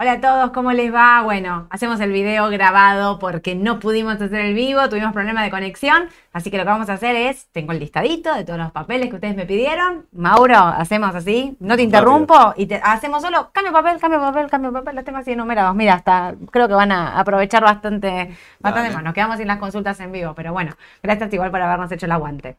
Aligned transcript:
Hola 0.00 0.12
a 0.12 0.20
todos, 0.20 0.52
¿cómo 0.52 0.70
les 0.70 0.94
va? 0.94 1.22
Bueno, 1.24 1.66
hacemos 1.70 1.98
el 1.98 2.12
video 2.12 2.48
grabado 2.50 3.18
porque 3.18 3.56
no 3.56 3.80
pudimos 3.80 4.14
hacer 4.14 4.40
el 4.42 4.54
vivo, 4.54 4.88
tuvimos 4.88 5.12
problemas 5.12 5.42
de 5.42 5.50
conexión, 5.50 6.08
así 6.32 6.52
que 6.52 6.56
lo 6.56 6.62
que 6.62 6.70
vamos 6.70 6.88
a 6.88 6.92
hacer 6.92 7.16
es, 7.16 7.48
tengo 7.50 7.72
el 7.72 7.80
listadito 7.80 8.32
de 8.32 8.44
todos 8.44 8.60
los 8.60 8.70
papeles 8.70 9.08
que 9.08 9.16
ustedes 9.16 9.34
me 9.34 9.44
pidieron. 9.44 10.06
Mauro, 10.12 10.56
hacemos 10.56 11.12
así, 11.16 11.56
no 11.58 11.74
te 11.74 11.82
interrumpo 11.82 12.54
y 12.56 12.66
te, 12.66 12.76
hacemos 12.76 13.22
solo 13.22 13.50
cambio 13.50 13.72
papel, 13.72 13.98
cambio 13.98 14.20
papel, 14.20 14.48
cambio 14.48 14.72
papel, 14.72 14.94
los 14.94 15.04
tengo 15.04 15.18
así 15.18 15.32
enumerados. 15.32 15.74
Mira, 15.74 15.94
hasta 15.94 16.36
creo 16.52 16.68
que 16.68 16.74
van 16.74 16.92
a 16.92 17.18
aprovechar 17.18 17.64
bastante, 17.64 18.36
bastante 18.60 18.94
más. 18.94 19.02
Nos 19.02 19.14
quedamos 19.14 19.38
sin 19.38 19.48
las 19.48 19.58
consultas 19.58 19.98
en 19.98 20.12
vivo, 20.12 20.32
pero 20.32 20.52
bueno, 20.52 20.76
gracias 21.02 21.32
igual 21.32 21.50
por 21.50 21.60
habernos 21.60 21.90
hecho 21.90 22.06
el 22.06 22.12
aguante. 22.12 22.56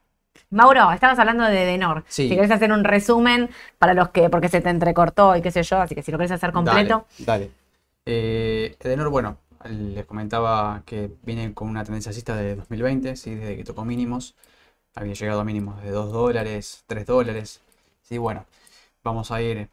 Mauro, 0.49 0.91
estabas 0.91 1.19
hablando 1.19 1.43
de 1.45 1.65
Denor. 1.65 2.03
Si 2.07 2.29
querés 2.29 2.51
hacer 2.51 2.71
un 2.71 2.83
resumen 2.83 3.49
para 3.77 3.93
los 3.93 4.09
que, 4.09 4.29
porque 4.29 4.49
se 4.49 4.61
te 4.61 4.69
entrecortó 4.69 5.35
y 5.35 5.41
qué 5.41 5.51
sé 5.51 5.63
yo, 5.63 5.77
así 5.79 5.95
que 5.95 6.01
si 6.01 6.11
lo 6.11 6.17
querés 6.17 6.31
hacer 6.31 6.51
completo. 6.51 7.05
Dale. 7.19 7.51
Eh, 8.05 8.75
Denor, 8.81 9.09
bueno, 9.09 9.37
les 9.65 10.05
comentaba 10.05 10.83
que 10.85 11.11
viene 11.23 11.53
con 11.53 11.69
una 11.69 11.83
tendencia 11.83 12.09
alcista 12.09 12.35
de 12.35 12.55
2020, 12.55 13.15
¿sí? 13.15 13.35
desde 13.35 13.57
que 13.57 13.63
tocó 13.63 13.85
mínimos. 13.85 14.35
Había 14.95 15.13
llegado 15.13 15.41
a 15.41 15.43
mínimos 15.43 15.81
de 15.83 15.91
2 15.91 16.11
dólares, 16.11 16.83
3 16.87 17.05
dólares. 17.05 17.61
Sí, 18.01 18.17
bueno, 18.17 18.45
vamos 19.03 19.31
a 19.31 19.41
ir, 19.41 19.69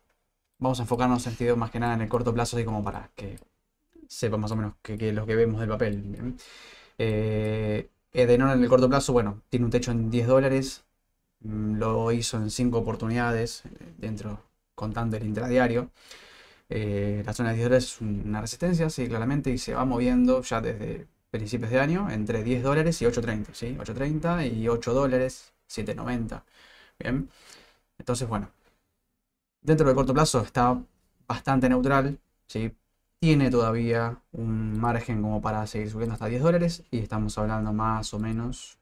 vamos 0.59 0.79
a 0.81 0.83
enfocarnos 0.83 1.27
en 1.27 1.33
sentido 1.33 1.57
más 1.57 1.71
que 1.71 1.81
nada 1.81 1.95
en 1.95 2.03
el 2.03 2.09
corto 2.09 2.35
plazo, 2.35 2.57
así 2.57 2.65
como 2.65 2.85
para 2.85 3.11
que 3.15 3.39
sepa 4.09 4.37
más 4.37 4.51
o 4.51 4.57
menos 4.57 4.75
que, 4.83 5.13
lo 5.13 5.27
que 5.27 5.37
vemos 5.37 5.61
del 5.61 5.69
papel. 5.69 6.37
Eh, 6.99 7.89
Edenor 8.23 8.57
en 8.57 8.63
el 8.63 8.69
corto 8.69 8.89
plazo, 8.89 9.13
bueno, 9.13 9.43
tiene 9.51 9.67
un 9.67 9.71
techo 9.71 9.91
en 9.91 10.11
10 10.11 10.27
dólares. 10.27 10.85
Mm, 11.41 11.77
lo 11.79 12.13
hizo 12.13 12.39
en 12.39 12.51
5 12.51 12.79
oportunidades 12.79 13.65
eh, 13.67 13.95
dentro, 13.99 14.43
contando 14.75 15.17
el 15.17 15.25
intradiario. 15.27 15.91
Eh, 16.71 17.23
la 17.27 17.33
zona 17.35 17.51
de 17.51 17.57
10 17.57 17.67
dólares 17.67 17.85
es 17.87 18.01
una 18.01 18.41
resistencia, 18.41 18.91
sí, 18.91 19.09
claramente, 19.09 19.51
y 19.51 19.59
se 19.59 19.75
va 19.75 19.85
moviendo 19.85 20.43
ya 20.43 20.61
desde 20.61 21.07
principios 21.31 21.71
de 21.71 21.81
año 21.81 22.11
entre 22.11 22.43
10 22.45 22.63
dólares 22.63 23.01
y 23.03 23.07
8.30, 23.07 23.55
¿sí? 23.55 23.77
8.30 23.79 24.47
y 24.47 24.69
8 24.69 24.95
dólares, 24.95 25.53
7.90. 25.69 26.45
Bien, 26.99 27.29
entonces, 27.99 28.29
bueno, 28.29 28.51
dentro 29.61 29.87
del 29.87 29.95
corto 29.97 30.15
plazo 30.15 30.41
está 30.43 30.81
bastante 31.27 31.69
neutral, 31.69 32.19
¿sí? 32.47 32.73
Tiene 33.21 33.51
todavía 33.51 34.21
un 34.33 34.79
margen 34.79 35.23
como 35.23 35.41
para 35.41 35.67
seguir 35.67 35.91
subiendo 35.91 36.15
hasta 36.15 36.27
10 36.27 36.43
dólares 36.43 36.85
y 36.91 36.99
estamos 36.99 37.37
hablando 37.39 37.73
más 37.73 38.13
o 38.15 38.19
menos 38.19 38.79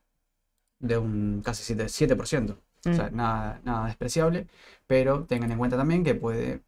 de 0.78 0.98
un 0.98 1.42
casi 1.44 1.74
7%. 1.74 2.50
O 2.52 2.94
sea, 2.94 3.10
mm. 3.10 3.16
nada, 3.16 3.60
nada 3.64 3.86
despreciable, 3.86 4.46
pero 4.86 5.24
tengan 5.24 5.50
en 5.52 5.58
cuenta 5.58 5.76
también 5.76 6.04
que 6.04 6.14
puede 6.14 6.60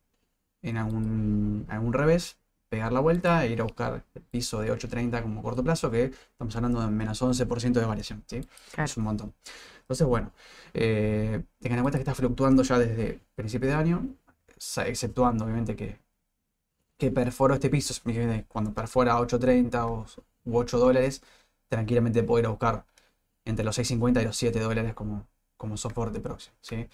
en 0.63 0.77
algún, 0.79 1.67
algún 1.69 1.93
revés 1.93 2.39
pegar 2.69 2.93
la 2.93 3.01
vuelta 3.01 3.45
e 3.45 3.51
ir 3.53 3.61
a 3.61 3.65
buscar 3.65 4.05
el 4.15 4.23
piso 4.23 4.61
de 4.61 4.73
8.30 4.73 5.23
como 5.23 5.43
corto 5.43 5.63
plazo, 5.63 5.91
que 5.91 6.05
estamos 6.05 6.57
hablando 6.57 6.81
de 6.81 6.89
menos 6.89 7.21
11% 7.23 7.73
de 7.73 7.85
variación. 7.85 8.25
¿sí? 8.27 8.41
Es 8.77 8.97
un 8.97 9.05
montón. 9.05 9.35
Entonces, 9.81 10.07
bueno, 10.07 10.33
eh, 10.75 11.43
tengan 11.61 11.79
en 11.79 11.85
cuenta 11.85 11.99
que 11.99 12.03
está 12.03 12.15
fluctuando 12.15 12.63
ya 12.63 12.79
desde 12.79 13.21
principio 13.35 13.69
de 13.69 13.75
año, 13.75 14.07
exceptuando 14.85 15.45
obviamente 15.45 15.77
que 15.77 15.99
que 16.99 17.11
perforó 17.11 17.55
este 17.55 17.71
piso, 17.71 17.95
cuando 18.49 18.73
perfora 18.75 19.19
8.30 19.19 19.85
o, 19.87 20.07
u 20.45 20.57
8 20.59 20.79
dólares, 20.79 21.23
tranquilamente 21.69 22.23
puede 22.23 22.43
ir 22.43 22.47
a 22.47 22.51
buscar 22.51 22.85
entre 23.45 23.65
los 23.65 23.79
6.50 23.79 24.23
y 24.23 24.25
los 24.25 24.37
7 24.37 24.61
dólares 24.61 24.95
como, 24.95 25.27
como 25.57 25.77
soporte 25.77 26.21
próximo. 26.21 26.57
¿sí? 26.63 26.89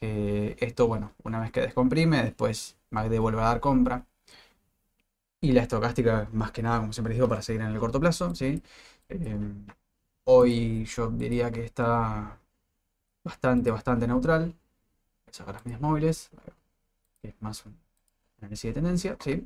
Eh, 0.00 0.56
esto, 0.60 0.88
bueno, 0.88 1.12
una 1.24 1.40
vez 1.40 1.52
que 1.52 1.60
descomprime, 1.62 2.22
después 2.22 2.76
MACD 2.90 3.18
vuelve 3.20 3.42
a 3.42 3.46
dar 3.46 3.60
compra. 3.60 4.06
Y 5.40 5.52
la 5.52 5.62
estocástica, 5.62 6.28
más 6.32 6.50
que 6.52 6.62
nada, 6.62 6.80
como 6.80 6.92
siempre 6.92 7.14
digo, 7.14 7.28
para 7.28 7.42
seguir 7.42 7.60
en 7.62 7.68
el 7.68 7.78
corto 7.78 8.00
plazo. 8.00 8.34
¿sí? 8.34 8.62
Eh, 9.08 9.38
hoy 10.24 10.84
yo 10.86 11.10
diría 11.10 11.50
que 11.50 11.64
está 11.64 12.38
bastante, 13.24 13.70
bastante 13.70 14.06
neutral. 14.06 14.46
Voy 14.46 15.30
a 15.30 15.32
sacar 15.34 15.54
las 15.54 15.64
medias 15.66 15.80
móviles, 15.80 16.30
es 17.22 17.34
más 17.40 17.66
un 17.66 17.83
análisis 18.44 18.70
de 18.70 18.74
tendencia, 18.74 19.16
¿sí? 19.20 19.44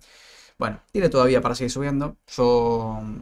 Bueno, 0.59 0.81
tiene 0.93 1.09
todavía 1.09 1.41
para 1.41 1.55
seguir 1.55 1.71
subiendo. 1.71 2.17
Yo 2.27 2.99
mm, 3.03 3.17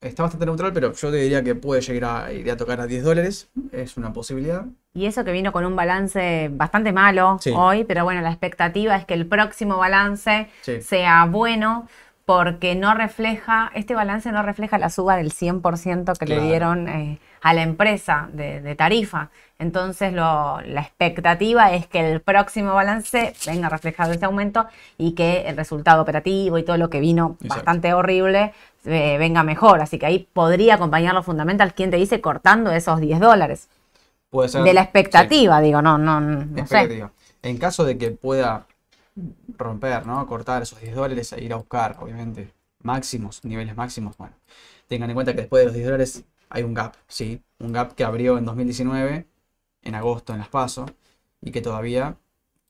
está 0.00 0.22
bastante 0.24 0.46
neutral, 0.46 0.72
pero 0.72 0.92
yo 0.92 1.10
te 1.10 1.16
diría 1.16 1.42
que 1.42 1.54
puede 1.54 1.80
llegar 1.80 2.26
a 2.26 2.32
ir 2.32 2.50
a 2.50 2.56
tocar 2.56 2.80
a 2.80 2.86
10 2.86 3.02
dólares. 3.02 3.50
Es 3.72 3.96
una 3.96 4.12
posibilidad. 4.12 4.66
Y 4.94 5.06
eso 5.06 5.24
que 5.24 5.32
vino 5.32 5.52
con 5.52 5.64
un 5.64 5.74
balance 5.74 6.50
bastante 6.52 6.92
malo 6.92 7.38
hoy, 7.54 7.84
pero 7.84 8.04
bueno, 8.04 8.20
la 8.20 8.30
expectativa 8.30 8.94
es 8.96 9.06
que 9.06 9.14
el 9.14 9.26
próximo 9.26 9.78
balance 9.78 10.48
sea 10.80 11.24
bueno 11.24 11.88
porque 12.24 12.76
no 12.76 12.94
refleja, 12.94 13.70
este 13.74 13.94
balance 13.94 14.30
no 14.30 14.42
refleja 14.42 14.78
la 14.78 14.90
suba 14.90 15.16
del 15.16 15.32
100% 15.32 16.16
que 16.16 16.26
le 16.26 16.40
dieron 16.40 16.88
eh, 16.88 17.18
a 17.40 17.52
la 17.52 17.62
empresa 17.62 18.28
de, 18.32 18.74
tarifa. 18.76 19.30
Entonces 19.58 20.12
la 20.12 20.62
expectativa 20.80 21.72
es 21.72 21.86
que 21.86 22.12
el 22.12 22.20
próximo 22.20 22.74
balance 22.74 23.34
venga 23.46 23.68
reflejado 23.68 24.12
ese 24.12 24.24
aumento 24.24 24.66
y 24.98 25.12
que 25.12 25.42
el 25.42 25.56
resultado 25.56 26.02
operativo 26.02 26.58
y 26.58 26.62
todo 26.62 26.76
lo 26.76 26.90
que 26.90 27.00
vino 27.00 27.36
bastante 27.40 27.92
horrible 27.92 28.52
eh, 28.84 29.16
venga 29.18 29.42
mejor. 29.42 29.80
Así 29.80 29.98
que 29.98 30.06
ahí 30.06 30.28
podría 30.32 30.74
acompañar 30.74 31.14
lo 31.14 31.22
fundamental, 31.22 31.74
quien 31.74 31.90
te 31.90 31.96
dice 31.96 32.20
cortando 32.20 32.70
esos 32.70 33.00
10 33.00 33.20
dólares. 33.20 33.68
Puede 34.30 34.48
ser. 34.48 34.62
De 34.62 34.72
la 34.72 34.82
expectativa, 34.82 35.60
digo, 35.60 35.82
no, 35.82 35.98
no, 35.98 36.20
no 36.20 36.66
sé. 36.66 37.04
En 37.42 37.58
caso 37.58 37.84
de 37.84 37.98
que 37.98 38.12
pueda 38.12 38.66
romper, 39.58 40.06
¿no? 40.06 40.26
Cortar 40.26 40.62
esos 40.62 40.80
10 40.80 40.94
dólares 40.94 41.32
e 41.32 41.42
ir 41.44 41.52
a 41.52 41.56
buscar, 41.56 41.98
obviamente, 42.00 42.52
máximos, 42.82 43.44
niveles 43.44 43.76
máximos, 43.76 44.16
bueno. 44.16 44.34
Tengan 44.88 45.10
en 45.10 45.14
cuenta 45.14 45.34
que 45.34 45.42
después 45.42 45.60
de 45.62 45.66
los 45.66 45.74
10 45.74 45.86
dólares 45.86 46.24
hay 46.50 46.62
un 46.62 46.74
gap, 46.74 46.94
¿sí? 47.08 47.42
Un 47.58 47.72
gap 47.72 47.94
que 47.94 48.04
abrió 48.04 48.38
en 48.38 48.44
2019, 48.44 49.26
en 49.82 49.94
agosto, 49.94 50.32
en 50.32 50.40
las 50.40 50.48
PASO, 50.48 50.86
y 51.40 51.50
que 51.52 51.60
todavía, 51.62 52.16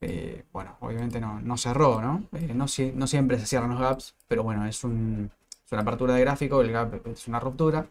eh, 0.01 0.45
bueno, 0.51 0.77
obviamente 0.81 1.19
no, 1.19 1.57
cerró, 1.57 2.01
¿no? 2.01 2.27
Eh, 2.33 2.53
no, 2.53 2.65
no, 2.95 3.07
siempre 3.07 3.39
se 3.39 3.45
cierran 3.45 3.71
los 3.71 3.79
gaps, 3.79 4.15
pero 4.27 4.43
bueno, 4.43 4.65
es, 4.65 4.83
un, 4.83 5.31
una 5.71 5.81
apertura 5.81 6.13
de 6.15 6.21
gráfico, 6.21 6.61
el 6.61 6.71
gap 6.71 7.05
es 7.07 7.27
una 7.27 7.39
ruptura. 7.39 7.87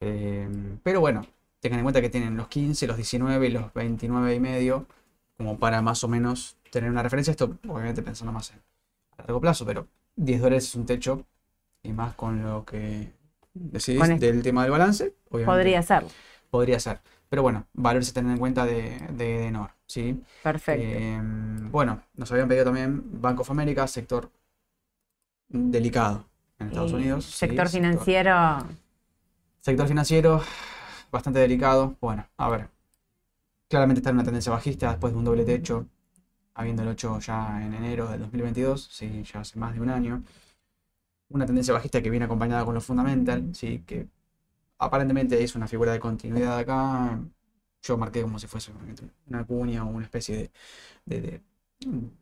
Eh, 0.00 0.48
pero 0.82 1.00
bueno, 1.00 1.22
tengan 1.60 1.80
en 1.80 1.84
cuenta 1.84 2.00
que 2.00 2.10
tienen 2.10 2.36
los 2.36 2.48
15, 2.48 2.86
los 2.86 2.96
19 2.96 3.46
y 3.46 3.50
los 3.50 3.72
29 3.74 4.34
y 4.34 4.40
medio, 4.40 4.86
como 5.36 5.58
para 5.58 5.82
más 5.82 6.04
o 6.04 6.08
menos 6.08 6.56
tener 6.72 6.90
una 6.90 7.02
referencia. 7.02 7.30
Esto, 7.30 7.58
obviamente, 7.68 8.02
pensando 8.02 8.32
más 8.32 8.50
en 8.50 8.60
a 9.18 9.22
largo 9.22 9.40
plazo, 9.40 9.66
pero 9.66 9.86
10 10.16 10.40
dólares 10.40 10.64
es 10.64 10.74
un 10.74 10.86
techo 10.86 11.26
y 11.82 11.92
más 11.92 12.14
con 12.14 12.42
lo 12.42 12.64
que 12.64 13.12
decidís 13.52 14.18
del 14.18 14.42
tema 14.42 14.62
del 14.62 14.72
balance. 14.72 15.14
Podría 15.28 15.82
ser. 15.82 16.04
Podría 16.50 16.80
ser. 16.80 17.00
Pero 17.28 17.42
bueno, 17.42 17.66
valores 17.74 18.12
tener 18.12 18.32
en 18.32 18.38
cuenta 18.38 18.64
de, 18.64 18.98
de, 19.12 19.50
NOR. 19.50 19.70
¿sí? 19.86 20.22
Perfecto. 20.42 20.82
Em, 20.82 21.70
bueno, 21.70 22.02
nos 22.14 22.30
habían 22.32 22.48
pedido 22.48 22.64
también 22.64 23.20
Bank 23.20 23.40
of 23.40 23.50
America, 23.50 23.86
sector 23.86 24.30
delicado 25.48 26.26
en 26.58 26.68
Estados 26.68 26.92
Unidos. 26.92 27.24
Sector 27.26 27.68
financiero. 27.68 28.66
Sector 29.60 29.88
financiero, 29.88 30.42
bastante 31.10 31.38
delicado. 31.38 31.96
Bueno, 32.00 32.26
a 32.36 32.48
ver. 32.48 32.68
Claramente 33.68 34.00
está 34.00 34.10
en 34.10 34.16
una 34.16 34.24
tendencia 34.24 34.52
bajista 34.52 34.90
después 34.90 35.12
de 35.12 35.18
un 35.18 35.24
doble 35.24 35.44
techo 35.44 35.86
habiéndolo 36.54 36.92
hecho 36.92 37.18
ya 37.20 37.62
en 37.64 37.74
enero 37.74 38.08
del 38.08 38.20
2022, 38.20 38.88
sí, 38.90 39.22
ya 39.24 39.40
hace 39.40 39.58
más 39.58 39.74
de 39.74 39.80
un 39.80 39.90
año. 39.90 40.22
Una 41.30 41.46
tendencia 41.46 41.74
bajista 41.74 42.02
que 42.02 42.10
viene 42.10 42.26
acompañada 42.26 42.64
con 42.64 42.74
lo 42.74 42.80
fundamental, 42.80 43.54
sí, 43.54 43.82
que 43.86 44.08
aparentemente 44.78 45.42
es 45.42 45.54
una 45.54 45.66
figura 45.68 45.92
de 45.92 46.00
continuidad 46.00 46.58
acá. 46.58 47.20
Yo 47.82 47.96
marqué 47.98 48.22
como 48.22 48.38
si 48.38 48.46
fuese 48.46 48.72
una 49.26 49.44
cuña 49.44 49.84
o 49.84 49.88
una 49.88 50.04
especie 50.04 50.50
de, 51.06 51.40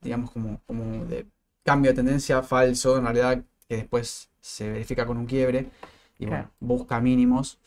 digamos, 0.01 0.31
como, 0.31 0.61
como 0.67 1.05
de 1.07 1.27
cambio 1.65 1.91
de 1.91 1.97
tendencia 1.97 2.43
falso, 2.43 2.97
en 2.99 3.05
realidad, 3.05 3.45
que 3.69 3.77
después 3.77 4.31
se 4.41 4.71
verifica 4.71 5.07
con 5.07 5.19
un 5.19 5.27
quiebre 5.27 5.71
y 6.19 6.27
bueno, 6.27 6.51
busca 6.61 7.01
mínimos 7.01 7.59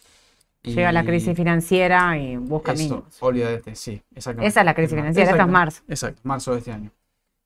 Llega 0.63 0.91
la 0.93 1.03
crisis 1.03 1.35
financiera 1.35 2.17
y 2.17 2.37
busca 2.37 2.73
mínimos. 2.73 3.21
Olvídate, 3.21 3.75
sí, 3.75 4.01
exactamente. 4.15 4.47
Esa 4.47 4.61
es 4.61 4.65
la 4.65 4.73
crisis 4.73 4.95
financiera, 4.95 5.31
esta 5.31 5.43
es 5.43 5.49
marzo. 5.49 5.83
Exacto, 5.89 6.21
marzo 6.23 6.53
de 6.53 6.59
este 6.59 6.71
año. 6.71 6.91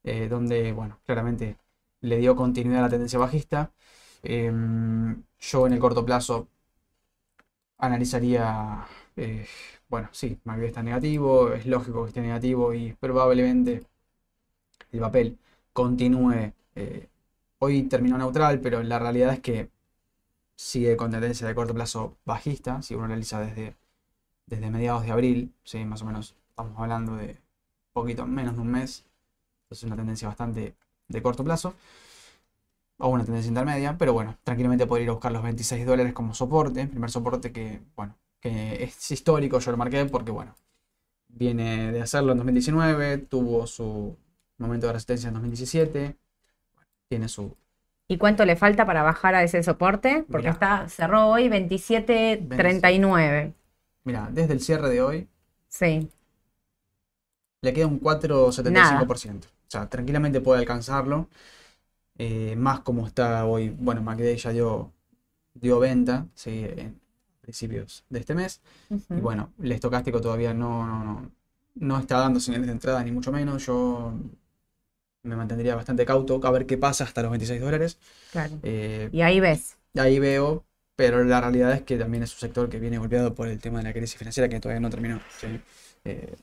Eh, 0.04 0.28
donde, 0.28 0.72
bueno, 0.72 1.00
claramente 1.04 1.56
le 2.00 2.18
dio 2.18 2.36
continuidad 2.36 2.80
a 2.80 2.82
la 2.82 2.90
tendencia 2.90 3.18
bajista. 3.18 3.72
Em, 4.22 5.22
yo 5.40 5.66
en 5.66 5.72
el 5.72 5.78
corto 5.80 6.04
plazo 6.04 6.48
analizaría, 7.78 8.86
eh, 9.16 9.46
bueno, 9.88 10.08
sí, 10.12 10.38
MACD 10.44 10.64
está 10.64 10.82
negativo, 10.82 11.52
es 11.52 11.66
lógico 11.66 12.02
que 12.04 12.08
esté 12.08 12.20
negativo 12.20 12.74
y 12.74 12.92
probablemente 12.94 13.84
el 14.92 15.00
papel 15.00 15.38
continúe. 15.72 16.52
Eh, 16.74 17.08
hoy 17.58 17.82
terminó 17.84 18.18
neutral, 18.18 18.60
pero 18.60 18.82
la 18.82 18.98
realidad 18.98 19.32
es 19.32 19.40
que 19.40 19.70
sigue 20.58 20.96
con 20.96 21.10
tendencia 21.12 21.46
de 21.46 21.54
corto 21.54 21.74
plazo 21.74 22.18
bajista, 22.26 22.82
si 22.82 22.94
uno 22.94 23.04
analiza 23.06 23.40
desde, 23.40 23.76
desde 24.46 24.70
mediados 24.70 25.04
de 25.04 25.12
abril, 25.12 25.54
¿sí? 25.64 25.84
más 25.84 26.02
o 26.02 26.06
menos 26.06 26.36
estamos 26.50 26.78
hablando 26.80 27.16
de 27.16 27.38
poquito 27.92 28.26
menos 28.26 28.56
de 28.56 28.62
un 28.62 28.68
mes, 28.72 29.06
entonces 29.64 29.84
una 29.84 29.96
tendencia 29.96 30.28
bastante 30.28 30.74
de 31.08 31.22
corto 31.22 31.44
plazo. 31.44 31.74
o 32.98 33.08
una 33.08 33.24
tendencia 33.24 33.48
intermedia, 33.48 33.96
pero 33.98 34.12
bueno, 34.12 34.36
tranquilamente 34.44 34.86
podría 34.86 35.04
ir 35.04 35.10
a 35.10 35.12
buscar 35.12 35.32
los 35.32 35.42
26 35.42 35.86
dólares 35.86 36.12
como 36.12 36.34
soporte, 36.34 36.86
primer 36.86 37.10
soporte 37.10 37.52
que, 37.52 37.80
bueno, 37.96 38.16
que 38.40 38.82
es 38.84 39.10
histórico, 39.10 39.58
yo 39.60 39.70
lo 39.70 39.76
marqué 39.76 40.04
porque, 40.06 40.32
bueno, 40.32 40.54
viene 41.28 41.92
de 41.92 42.02
hacerlo 42.02 42.32
en 42.32 42.38
2019, 42.38 43.18
tuvo 43.18 43.66
su 43.66 44.16
momento 44.58 44.86
de 44.88 44.92
resistencia 44.94 45.28
en 45.28 45.34
2017, 45.34 46.16
tiene 47.08 47.28
su... 47.28 47.56
¿Y 48.08 48.16
cuánto 48.16 48.44
le 48.44 48.56
falta 48.56 48.86
para 48.86 49.02
bajar 49.02 49.34
a 49.34 49.42
ese 49.42 49.62
soporte? 49.62 50.24
Porque 50.30 50.48
Mirá. 50.48 50.50
está 50.50 50.88
cerró 50.88 51.28
hoy 51.28 51.48
27.39. 51.48 53.52
Mira, 54.04 54.28
desde 54.32 54.54
el 54.54 54.60
cierre 54.60 54.88
de 54.88 55.02
hoy 55.02 55.28
Sí, 55.68 56.08
le 57.62 57.72
queda 57.72 57.86
un 57.86 58.00
4,75%. 58.00 59.46
O 59.48 59.70
sea, 59.70 59.88
tranquilamente 59.88 60.40
puede 60.40 60.60
alcanzarlo. 60.60 61.28
Eh, 62.18 62.56
más 62.56 62.80
como 62.80 63.06
está 63.06 63.44
hoy, 63.46 63.70
bueno, 63.70 64.02
McDay 64.02 64.36
ya 64.36 64.50
dio, 64.52 64.92
dio 65.54 65.78
venta, 65.80 66.26
sí, 66.34 66.66
en 66.76 67.00
principios 67.40 68.04
de 68.10 68.20
este 68.20 68.34
mes. 68.34 68.60
Y 69.14 69.20
bueno, 69.20 69.52
el 69.62 69.72
estocástico 69.72 70.20
todavía 70.20 70.54
no, 70.54 70.86
no, 70.86 71.04
no, 71.04 71.30
no 71.76 71.98
está 72.00 72.18
dando 72.18 72.40
señales 72.40 72.66
de 72.68 72.72
entrada, 72.74 73.02
ni 73.04 73.12
mucho 73.12 73.32
menos. 73.32 73.66
Yo 73.66 74.14
me 75.28 75.36
mantendría 75.36 75.76
bastante 75.76 76.06
cauto 76.06 76.40
a 76.44 76.50
ver 76.52 76.66
qué 76.66 76.78
pasa 76.78 77.04
hasta 77.04 77.22
los 77.22 77.30
26 77.32 77.60
dólares. 77.60 77.98
claro. 78.30 78.62
Eh, 78.62 79.10
Y 79.10 79.22
ahí 79.22 79.40
ves. 79.40 79.76
ahí 79.96 80.18
veo, 80.18 80.66
pero 80.96 81.24
la 81.24 81.40
realidad 81.40 81.72
es 81.72 81.82
que 81.82 81.96
también 81.98 82.22
es 82.24 82.32
un 82.34 82.40
sector 82.40 82.68
que 82.68 82.78
viene 82.80 82.98
golpeado 82.98 83.34
por 83.34 83.48
el 83.48 83.60
tema 83.60 83.78
de 83.78 83.84
la 83.84 83.92
crisis 83.92 84.16
financiera 84.18 84.48
que 84.48 84.60
todavía 84.60 84.80
no 84.80 84.90
terminó. 84.90 85.20
¿sí? 85.38 85.60
Eh, 86.04 86.36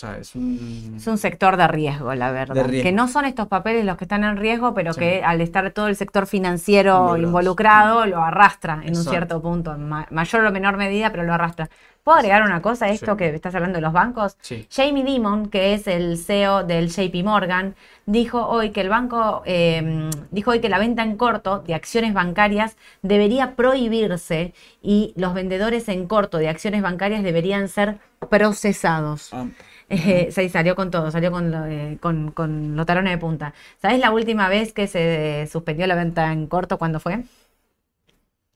sea, 0.00 0.18
es 0.18 0.34
un... 0.34 0.94
Es 0.96 1.06
un 1.06 1.18
sector 1.18 1.56
de 1.56 1.68
riesgo, 1.68 2.14
la 2.14 2.30
verdad. 2.32 2.66
riesgo. 2.66 2.82
Que 2.82 2.92
no 2.92 3.06
son 3.08 3.24
estos 3.24 3.46
papeles 3.48 3.84
los 3.84 3.96
que 3.96 4.04
están 4.04 4.24
en 4.24 4.36
riesgo, 4.36 4.72
pero 4.74 4.92
Sí. 4.92 5.00
que 5.00 5.22
al 5.24 5.40
estar 5.40 5.70
todo 5.72 5.88
el 5.88 5.96
sector 5.96 6.26
financiero 6.26 7.16
involucrado, 7.16 8.06
lo 8.06 8.22
arrastra 8.22 8.80
en 8.84 8.96
un 8.96 9.04
cierto 9.04 9.40
punto, 9.42 9.74
en 9.74 9.88
ma- 9.88 10.06
mayor 10.10 10.44
o 10.44 10.50
menor 10.52 10.76
medida, 10.76 11.10
pero 11.10 11.22
lo 11.24 11.34
arrastra. 11.34 11.68
¿Puedo 12.02 12.16
agregar 12.16 12.42
una 12.44 12.62
cosa 12.62 12.86
a 12.86 12.88
esto 12.88 13.12
Sí. 13.12 13.18
que 13.18 13.34
estás 13.34 13.54
hablando 13.54 13.76
de 13.76 13.82
los 13.82 13.92
bancos? 13.92 14.38
Jamie 14.70 15.04
Dimon, 15.04 15.50
que 15.50 15.74
es 15.74 15.86
el 15.86 16.16
CEO 16.16 16.64
del 16.64 16.88
JP 16.88 17.22
Morgan, 17.22 17.74
dijo 18.06 18.46
hoy 18.46 18.70
que 18.70 18.80
el 18.80 18.88
banco 18.88 19.42
eh, 19.44 20.08
dijo 20.30 20.52
hoy 20.52 20.60
que 20.60 20.70
la 20.70 20.78
venta 20.78 21.02
en 21.02 21.16
corto 21.18 21.58
de 21.58 21.74
acciones 21.74 22.14
bancarias 22.14 22.78
debería 23.02 23.54
prohibirse 23.54 24.54
y 24.82 25.12
los 25.16 25.34
vendedores 25.34 25.88
en 25.90 26.06
corto 26.06 26.38
de 26.38 26.48
acciones 26.48 26.80
bancarias 26.80 27.22
deberían 27.22 27.68
ser 27.68 27.98
procesados. 28.30 29.28
Ah, 29.32 29.44
Eh, 29.92 30.28
sí, 30.30 30.48
salió 30.48 30.76
con 30.76 30.90
todo, 30.90 31.10
salió 31.10 31.32
con, 31.32 31.50
lo- 31.50 31.66
eh, 31.66 31.98
con, 32.00 32.30
con 32.30 32.76
los 32.76 32.86
talones 32.86 33.12
de 33.12 33.18
punta. 33.18 33.54
¿Sabes 33.82 33.98
la 34.00 34.12
última 34.12 34.48
vez 34.48 34.72
que 34.72 34.86
se 34.86 35.48
suspendió 35.50 35.86
la 35.88 35.96
venta 35.96 36.32
en 36.32 36.46
corto? 36.46 36.78
¿Cuándo 36.78 37.00
fue? 37.00 37.24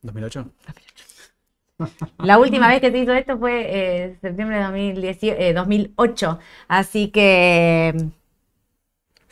2008. 0.01 0.51
La 2.21 2.39
última 2.39 2.67
vez 2.69 2.81
que 2.81 2.91
se 2.91 2.97
hizo 2.99 3.13
esto 3.13 3.37
fue 3.37 4.05
eh, 4.05 4.17
septiembre 4.21 4.57
de 4.57 4.63
2018, 4.63 5.41
eh, 5.41 5.53
2008. 5.53 6.39
Así 6.67 7.09
que 7.09 7.93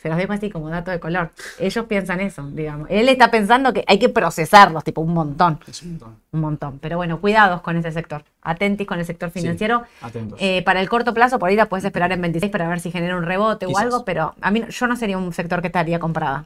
se 0.04 0.10
los 0.10 0.18
dejo 0.18 0.34
así 0.34 0.50
como 0.50 0.68
dato 0.68 0.90
de 0.90 1.00
color. 1.00 1.30
Ellos 1.58 1.86
piensan 1.86 2.20
eso, 2.20 2.42
digamos. 2.50 2.88
Él 2.90 3.08
está 3.08 3.30
pensando 3.30 3.72
que 3.72 3.84
hay 3.88 3.98
que 3.98 4.10
procesarlos, 4.10 4.84
tipo 4.84 5.00
un 5.00 5.14
montón, 5.14 5.58
Es 5.66 5.82
un 5.82 5.92
montón. 5.92 6.16
un 6.32 6.40
montón. 6.42 6.78
Pero 6.78 6.98
bueno, 6.98 7.22
cuidados 7.22 7.62
con 7.62 7.78
ese 7.78 7.90
sector. 7.90 8.22
Atentis 8.42 8.86
con 8.86 8.98
el 8.98 9.06
sector 9.06 9.30
Sí. 9.30 9.40
financiero. 9.40 9.84
Atentos. 10.02 10.38
Eh, 10.42 10.60
para 10.62 10.82
el 10.82 10.90
corto 10.90 11.14
plazo, 11.14 11.38
por 11.38 11.48
ahí 11.48 11.56
la 11.56 11.70
puedes 11.70 11.86
esperar 11.86 12.12
en 12.12 12.20
26 12.20 12.52
para 12.52 12.68
ver 12.68 12.80
si 12.80 12.90
genera 12.90 13.16
un 13.16 13.22
rebote 13.24 13.64
o 13.64 13.78
algo, 13.78 14.04
pero 14.04 14.34
a 14.42 14.50
mí 14.50 14.60
no- 14.60 14.68
yo 14.68 14.86
no 14.86 14.94
sería 14.94 15.16
un 15.16 15.32
sector 15.32 15.62
que 15.62 15.68
estaría 15.68 15.98
comprada. 15.98 16.44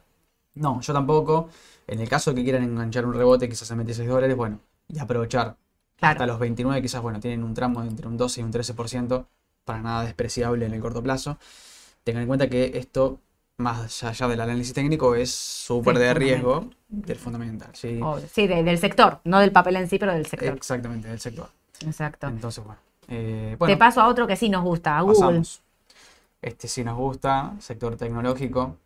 No, 0.54 0.80
yo 0.80 0.92
tampoco. 0.92 1.48
En 1.88 1.98
el 2.00 2.08
caso 2.08 2.32
que 2.36 2.44
quieran 2.44 2.62
enganchar 2.62 3.06
un 3.06 3.14
rebote, 3.14 3.48
quizás 3.48 3.72
a 3.72 3.74
26 3.74 4.08
dólares, 4.08 4.36
bueno, 4.36 4.60
y 4.86 5.00
aprovechar 5.00 5.56
Claro. 5.96 6.12
hasta 6.12 6.26
los 6.26 6.38
29, 6.38 6.80
quizás, 6.80 7.02
bueno, 7.02 7.18
tienen 7.18 7.42
un 7.42 7.54
tramo 7.54 7.82
de 7.82 7.88
entre 7.88 8.06
un 8.06 8.16
12 8.16 8.40
y 8.40 8.44
un 8.44 8.52
13%, 8.52 9.26
para 9.64 9.82
nada 9.82 10.04
despreciable 10.04 10.64
en 10.64 10.74
el 10.74 10.80
corto 10.80 11.02
plazo. 11.02 11.38
Tengan 12.04 12.22
en 12.22 12.28
cuenta 12.28 12.48
que 12.48 12.70
esto, 12.78 13.18
más 13.58 14.02
allá 14.04 14.28
del 14.28 14.40
análisis 14.40 14.72
técnico, 14.72 15.14
es 15.14 15.30
súper 15.32 15.98
de 15.98 16.14
riesgo 16.14 16.70
del 16.88 17.18
fundamental. 17.18 17.70
Sí, 17.74 17.98
Obvio. 18.02 18.24
Sí, 18.32 18.46
de- 18.46 18.62
del 18.62 18.78
sector, 18.78 19.18
no 19.24 19.40
del 19.40 19.50
papel 19.52 19.76
en 19.76 19.88
sí, 19.88 19.98
pero 19.98 20.12
del 20.14 20.26
sector. 20.26 20.54
exactamente, 20.56 21.08
del 21.08 21.20
sector. 21.20 21.48
Exacto. 21.84 22.28
Entonces, 22.28 22.64
bueno. 22.64 22.80
eh, 23.08 23.48
Te 23.50 23.56
bueno, 23.56 23.78
paso 23.78 24.00
a 24.00 24.08
otro 24.08 24.26
que 24.26 24.36
sí 24.36 24.48
nos 24.48 24.62
gusta, 24.62 24.96
a 24.96 25.02
Google. 25.02 25.18
pasamos. 25.20 25.60
Este 26.40 26.68
sí 26.68 26.84
nos 26.84 26.96
gusta, 26.96 27.54
sector 27.58 27.96
tecnológico, 27.96 28.76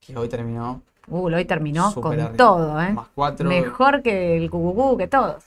que 0.00 0.16
hoy 0.16 0.28
terminó 0.28 0.82
Google 1.08 1.36
hoy 1.36 1.44
terminó 1.44 1.92
con 1.94 2.12
arriba. 2.14 2.32
todo, 2.36 2.80
¿eh? 2.80 2.92
Más 2.92 3.08
4. 3.14 3.46
Mejor 3.48 4.02
que 4.02 4.36
el 4.36 4.48
cucucú, 4.50 4.96
que 4.96 5.06
todos. 5.08 5.42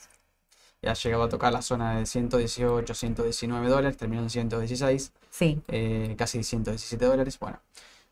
ha 0.86 0.92
llegado 0.92 1.24
a 1.24 1.28
tocar 1.28 1.52
la 1.52 1.62
zona 1.62 1.96
de 1.98 2.06
118, 2.06 2.94
119 2.94 3.66
dólares, 3.68 3.96
terminó 3.96 4.22
en 4.22 4.30
116, 4.30 5.10
Sí, 5.30 5.60
eh, 5.68 6.14
casi 6.18 6.44
117 6.44 7.04
dólares. 7.06 7.38
Bueno, 7.40 7.58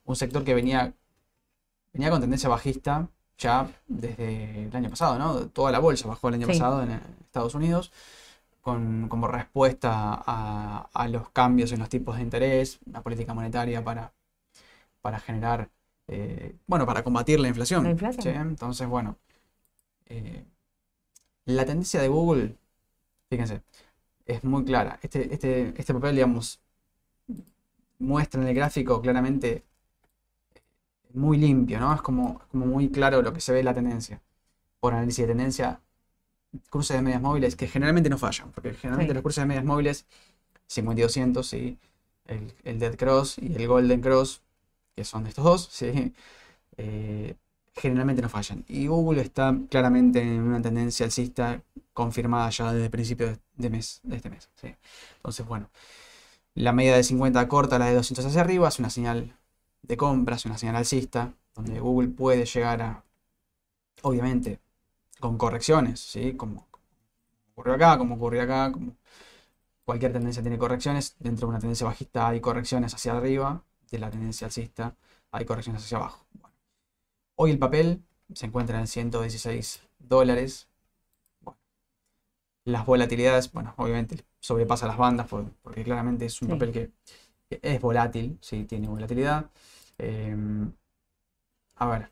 un 0.06 0.17
sector 0.17 0.44
que 0.44 0.55
venía, 0.55 0.93
venía 1.93 2.11
con 2.11 2.20
tendencia 2.20 2.49
bajista 2.49 3.08
ya 3.38 3.69
desde 3.87 4.64
el 4.64 4.75
año 4.76 4.88
pasado, 4.91 5.19
¿no? 5.19 5.49
Toda 5.49 5.70
la 5.70 5.79
bolsa 5.79 6.08
bajó 6.08 6.29
el 6.29 6.35
año 6.35 6.47
Sí. 6.47 6.53
pasado 6.55 6.82
en 6.82 6.93
Estados 7.20 7.55
Unidos, 7.55 7.93
con, 8.62 9.08
como 9.08 9.29
respuesta 9.29 9.91
a, 10.26 10.88
a 10.93 11.08
los 11.08 11.29
cambios 11.31 11.70
en 11.73 11.81
los 11.81 11.88
tipos 11.88 12.17
de 12.17 12.23
interés, 12.23 12.79
la 12.91 13.03
política 13.03 13.35
monetaria 13.35 13.85
para, 13.85 14.12
para 15.03 15.20
generar, 15.20 15.69
eh, 16.09 16.55
bueno, 16.67 16.87
para 16.87 17.05
combatir 17.05 17.38
la 17.38 17.49
inflación. 17.49 17.85
La 17.85 17.91
inflación. 17.91 18.23
¿sí? 18.23 18.31
Entonces, 18.31 18.88
bueno, 18.88 19.19
eh, 20.06 20.44
la 21.44 21.64
tendencia 21.64 22.00
de 22.00 22.09
Google, 22.09 22.56
fíjense, 23.29 23.62
es 24.25 24.43
muy 24.43 24.64
clara. 24.64 24.99
Este, 25.02 25.32
este, 25.32 25.75
este 25.76 25.94
papel, 25.94 26.14
digamos, 26.17 26.59
muestra 27.99 28.41
en 28.43 28.49
el 28.49 28.55
gráfico 28.55 29.00
claramente 29.00 29.64
muy 31.17 31.39
limpio, 31.39 31.81
¿no? 31.81 31.95
Es 31.95 32.03
como, 32.03 32.41
como 32.53 32.67
muy 32.67 32.91
claro 32.91 33.23
lo 33.23 33.33
que 33.33 33.41
se 33.41 33.53
ve 33.53 33.63
la 33.63 33.75
tendencia. 33.75 34.23
Por 34.81 34.95
análisis 34.95 35.23
de 35.27 35.29
tendencia, 35.29 35.81
cruces 36.71 36.97
de 36.97 37.03
medias 37.03 37.23
móviles 37.23 37.57
que 37.57 37.69
generalmente 37.69 38.11
no 38.11 38.19
fallan, 38.19 38.53
porque 38.53 38.75
generalmente 38.75 39.13
Sí. 39.13 39.15
los 39.15 39.23
cruces 39.23 39.43
de 39.43 39.47
medias 39.47 39.65
móviles, 39.65 40.07
5200, 40.69 41.47
¿sí? 41.49 41.79
El, 42.27 42.52
el 42.64 42.79
Dead 42.79 42.97
Cross 42.97 43.38
y 43.38 43.55
el 43.55 43.69
Golden 43.69 44.00
Cross, 44.00 44.43
que 44.97 45.05
son 45.05 45.25
de 45.25 45.31
estos 45.31 45.45
dos, 45.45 45.69
¿sí? 45.73 46.14
Eh, 46.79 47.35
generalmente 47.75 48.23
no 48.23 48.29
fallan. 48.29 48.64
Y 48.69 48.87
Google 48.88 49.23
está 49.23 49.57
claramente 49.71 50.21
en 50.23 50.43
una 50.43 50.62
tendencia 50.62 51.07
alcista 51.07 51.62
confirmada 51.93 52.50
ya 52.50 52.73
desde 52.73 52.87
el 52.87 52.90
principio 52.90 53.29
de, 53.29 53.38
de 53.57 53.71
mes, 53.71 54.00
de 54.02 54.17
este 54.17 54.31
mes. 54.31 54.49
¿sí? 54.57 54.75
Entonces, 55.17 55.47
bueno, 55.47 55.71
la 56.55 56.73
media 56.73 56.97
de 56.97 57.05
50 57.05 57.49
corta, 57.49 57.79
la 57.79 57.87
de 57.87 57.95
200 57.95 58.26
hacia 58.26 58.40
arriba, 58.43 58.69
es 58.69 58.79
una 58.79 58.90
señal 58.90 59.37
de 59.88 59.97
compra, 59.97 60.37
es 60.37 60.47
una 60.47 60.59
señal 60.59 60.76
alcista, 60.76 61.35
donde 61.55 61.81
Google 61.81 62.09
puede 62.09 62.45
llegar 62.47 62.83
a, 62.83 63.05
obviamente, 64.02 64.61
con 65.21 65.38
correcciones, 65.38 66.00
¿sí? 66.00 66.35
Como 66.37 66.69
ocurrió 67.52 67.75
acá, 67.75 67.99
como 67.99 68.16
ocurrió 68.16 68.43
acá, 68.43 68.73
como 68.73 68.97
cualquier 69.85 70.12
tendencia 70.12 70.43
tiene 70.43 70.59
correcciones, 70.59 71.16
dentro 71.19 71.47
de 71.47 71.50
una 71.50 71.61
tendencia 71.61 71.87
bajista 71.87 72.28
hay 72.28 72.40
correcciones 72.40 72.95
hacia 72.95 73.16
arriba, 73.16 73.64
de 73.90 73.99
la 73.99 74.11
tendencia 74.11 74.47
alcista 74.47 74.97
hay 75.33 75.45
correcciones 75.45 75.85
hacia 75.85 75.99
abajo. 75.99 76.26
Bueno, 76.33 76.55
hoy 77.37 77.52
el 77.52 77.59
papel 77.59 78.05
se 78.35 78.47
encuentra 78.47 78.81
en 78.81 78.87
116 78.88 79.83
dólares. 79.99 80.69
Bueno, 81.40 81.59
las 82.64 82.85
volatilidades, 82.87 83.52
bueno, 83.52 83.75
obviamente 83.76 84.25
sobrepasa 84.40 84.87
las 84.87 84.99
bandas 84.99 85.26
por- 85.28 85.50
porque 85.62 85.85
claramente 85.85 86.26
es 86.26 86.40
un 86.43 86.49
Sí. 86.49 86.55
papel 86.55 86.73
que 86.73 86.93
que 87.50 87.61
es 87.62 87.81
volátil, 87.81 88.38
sí, 88.43 88.64
tiene 88.64 88.88
volatilidad. 88.88 89.50
Eh, 89.99 90.35
a 91.76 91.87
ver, 91.87 92.11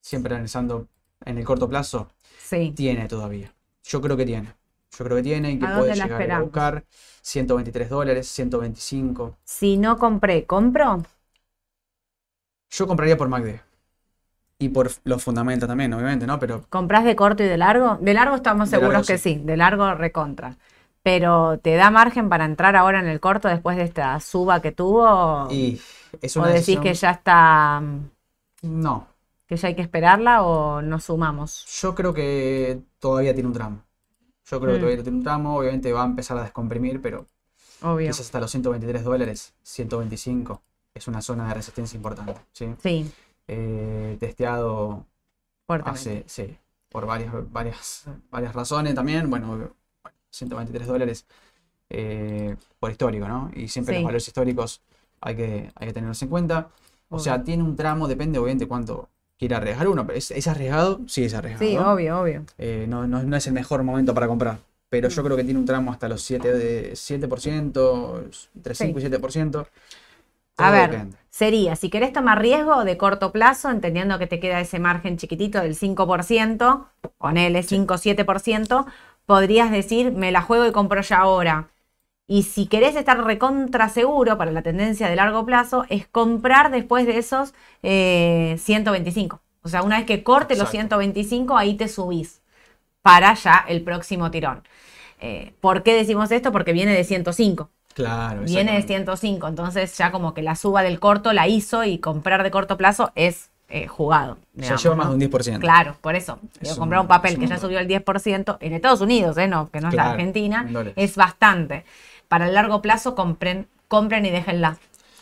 siempre 0.00 0.34
analizando 0.34 0.88
en 1.24 1.38
el 1.38 1.44
corto 1.44 1.68
plazo, 1.68 2.08
sí. 2.38 2.74
tiene 2.74 3.08
todavía. 3.08 3.54
Yo 3.84 4.00
creo 4.00 4.16
que 4.16 4.26
tiene. 4.26 4.54
Yo 4.98 5.04
creo 5.04 5.16
que 5.18 5.22
tiene 5.24 5.52
y 5.52 5.58
que 5.58 5.66
¿A 5.66 5.78
puede 5.78 5.94
llegar 5.94 6.30
a 6.32 6.40
buscar 6.42 6.84
123 7.22 7.90
dólares, 7.90 8.28
125. 8.28 9.38
Si 9.44 9.76
no 9.76 9.98
compré, 9.98 10.46
¿compro? 10.46 11.02
Yo 12.70 12.86
compraría 12.86 13.16
por 13.16 13.28
MACD. 13.28 13.60
Y 14.58 14.70
por 14.70 14.90
los 15.04 15.24
fundamentos 15.24 15.68
también, 15.68 15.92
obviamente, 15.94 16.26
¿no? 16.26 16.38
Pero 16.38 16.64
¿Comprás 16.68 17.04
de 17.04 17.16
corto 17.16 17.42
y 17.42 17.46
de 17.46 17.56
largo? 17.56 17.98
De 18.00 18.14
largo 18.14 18.36
estamos 18.36 18.68
De 18.68 18.70
seguros 18.70 18.92
largo, 18.92 19.06
que 19.06 19.18
sí. 19.18 19.34
sí, 19.36 19.40
de 19.44 19.56
largo 19.56 19.94
recontra. 19.94 20.56
Pero 21.02 21.58
¿te 21.58 21.74
da 21.76 21.90
margen 21.90 22.28
para 22.28 22.44
entrar 22.44 22.76
ahora 22.76 23.00
en 23.00 23.06
el 23.08 23.20
corto 23.20 23.48
después 23.48 23.76
de 23.76 23.84
esta 23.84 24.18
suba 24.20 24.60
que 24.62 24.72
tuvo? 24.72 25.48
y 25.48 25.80
es 26.20 26.36
¿O 26.36 26.42
decís 26.42 26.66
decisión- 26.66 26.82
que 26.82 26.94
ya 26.94 27.10
está, 27.10 27.82
No, 28.62 29.06
que 29.46 29.56
ya 29.56 29.68
hay 29.68 29.74
que 29.74 29.82
esperarla 29.82 30.42
o 30.42 30.82
nos 30.82 31.04
sumamos? 31.04 31.64
yo 31.80 31.94
creo 31.94 32.12
que 32.14 32.80
todavía 32.98 33.32
tiene 33.34 33.48
un 33.48 33.54
tramo. 33.54 33.82
Yo 34.46 34.60
creo 34.60 34.72
que 34.72 34.78
Mm. 34.78 34.80
todavía 34.82 35.02
tiene 35.02 35.18
un 35.18 35.24
tramo. 35.24 35.56
Obviamente 35.58 35.92
va 35.92 36.02
a 36.02 36.06
empezar 36.06 36.36
a 36.38 36.42
descomprimir, 36.42 37.00
pero 37.00 37.26
Obvio. 37.82 38.08
quizás 38.08 38.26
hasta 38.26 38.40
los 38.40 38.50
123 38.50 39.04
dólares, 39.04 39.54
125. 39.62 40.62
Es 40.92 41.06
una 41.08 41.22
zona 41.22 41.46
de 41.48 41.54
resistencia 41.54 41.96
importante, 41.96 42.34
¿sí? 42.52 42.74
Sí, 42.82 43.10
Eh, 43.52 44.16
testeado 44.20 45.06
hace, 45.84 46.24
sí, 46.26 46.56
por 46.88 47.06
varias, 47.06 47.32
varias, 47.52 48.04
varias 48.30 48.54
razones 48.54 48.94
también. 48.94 49.28
Bueno, 49.30 49.48
bueno, 49.48 49.70
123 50.30 50.86
dólares 50.88 51.26
eh, 51.92 52.54
por 52.78 52.90
histórico, 52.92 53.26
¿no? 53.26 53.50
Y 53.54 53.66
siempre 53.68 53.94
Sí. 53.94 54.00
los 54.00 54.04
valores 54.06 54.28
históricos 54.28 54.80
hay 55.20 55.36
que, 55.36 55.70
hay 55.74 55.86
que 55.88 55.92
tenerlos 55.92 56.22
en 56.22 56.28
cuenta. 56.28 56.68
O 57.08 57.18
sea, 57.18 57.42
tiene 57.42 57.62
un 57.62 57.76
tramo, 57.76 58.06
depende 58.08 58.38
obviamente 58.38 58.66
cuánto 58.68 59.08
quiera 59.38 59.56
arriesgar 59.58 59.88
uno. 59.88 60.06
pero 60.06 60.18
¿Es, 60.18 60.30
es 60.30 60.46
arriesgado? 60.46 61.00
Sí, 61.06 61.24
es 61.24 61.34
arriesgado. 61.34 61.70
Sí, 61.70 61.76
obvio, 61.78 62.20
obvio. 62.20 62.44
Eh, 62.58 62.86
no, 62.88 63.06
no- 63.06 63.22
no 63.22 63.36
es 63.36 63.46
el 63.46 63.52
mejor 63.52 63.82
momento 63.82 64.14
para 64.14 64.26
comprar. 64.28 64.58
Pero 64.88 65.08
yo 65.08 65.22
Mm. 65.22 65.24
creo 65.24 65.36
que 65.36 65.44
tiene 65.44 65.60
un 65.60 65.66
tramo 65.66 65.92
hasta 65.92 66.08
los 66.08 66.22
7 66.22 66.52
de 66.52 66.94
7%, 66.96 68.24
entre 68.54 68.74
Sí. 68.74 68.84
5 68.86 68.98
y 68.98 69.02
7%. 69.02 69.60
A 69.60 69.66
Todo 70.56 70.72
ver, 70.72 70.90
depende. 70.90 71.16
sería, 71.30 71.76
si 71.76 71.90
querés 71.90 72.12
tomar 72.12 72.40
riesgo 72.40 72.84
de 72.84 72.96
corto 72.98 73.32
plazo, 73.32 73.70
entendiendo 73.70 74.18
que 74.18 74.26
te 74.26 74.40
queda 74.40 74.60
ese 74.60 74.78
margen 74.78 75.16
chiquitito 75.16 75.60
del 75.60 75.74
5%, 75.74 76.88
ponele 77.18 77.62
5-7%, 77.62 78.86
podrías 79.26 79.70
decir, 79.70 80.12
me 80.12 80.32
la 80.32 80.42
juego 80.42 80.66
y 80.66 80.72
compro 80.72 81.00
ya 81.02 81.18
ahora. 81.20 81.68
Y 82.30 82.44
si 82.44 82.66
querés 82.66 82.94
estar 82.94 83.20
recontra 83.24 83.88
seguro 83.88 84.38
para 84.38 84.52
la 84.52 84.62
tendencia 84.62 85.08
de 85.08 85.16
largo 85.16 85.44
plazo, 85.44 85.84
es 85.88 86.06
comprar 86.06 86.70
después 86.70 87.04
de 87.04 87.18
esos 87.18 87.54
eh, 87.82 88.54
125. 88.56 89.40
O 89.62 89.68
sea, 89.68 89.82
una 89.82 89.96
vez 89.96 90.06
que 90.06 90.22
corte 90.22 90.54
los 90.54 90.68
Exacto. 90.72 90.96
125, 91.00 91.56
ahí 91.58 91.74
te 91.74 91.88
subís 91.88 92.40
para 93.02 93.34
ya 93.34 93.64
el 93.66 93.82
próximo 93.82 94.30
tirón. 94.30 94.62
Eh, 95.20 95.54
¿Por 95.60 95.82
qué 95.82 95.92
decimos 95.94 96.30
esto? 96.30 96.52
Porque 96.52 96.72
viene 96.72 96.92
de 96.92 97.02
105. 97.02 97.68
Claro, 97.94 98.42
Viene 98.42 98.70
de 98.72 98.78
exactamente. 98.78 98.86
105, 98.86 99.48
entonces 99.48 99.98
ya 99.98 100.12
como 100.12 100.32
que 100.32 100.42
la 100.42 100.54
suba 100.54 100.84
del 100.84 101.00
corto 101.00 101.32
la 101.32 101.48
hizo 101.48 101.82
y 101.82 101.98
comprar 101.98 102.44
de 102.44 102.52
corto 102.52 102.76
plazo 102.76 103.10
es 103.16 103.50
eh, 103.68 103.88
jugado. 103.88 104.38
Ya 104.54 104.76
lleva 104.76 104.94
más 104.94 105.08
de 105.08 105.14
un 105.14 105.20
10%. 105.20 105.58
Claro, 105.60 105.96
por 106.00 106.14
eso. 106.14 106.38
Es 106.60 106.72
un- 106.72 106.78
comprar 106.78 107.00
un 107.00 107.08
papel 107.08 107.32
es 107.32 107.38
un 107.38 107.42
que 107.44 107.48
ya 107.48 107.58
subió 107.58 107.80
el 107.80 107.88
10% 107.88 108.56
en 108.60 108.72
Estados 108.72 109.00
Unidos, 109.00 109.36
¿eh? 109.36 109.48
no, 109.48 109.68
que 109.70 109.80
no 109.80 109.88
es 109.88 109.94
la 109.94 110.10
Argentina, 110.12 110.64
es 110.94 111.16
bastante. 111.16 111.84
Para 112.30 112.46
el 112.48 112.54
largo 112.54 112.80
plazo, 112.80 113.14
compren, 113.14 113.66
compren 113.88 114.24
y 114.24 114.30
déjenla. 114.30 114.78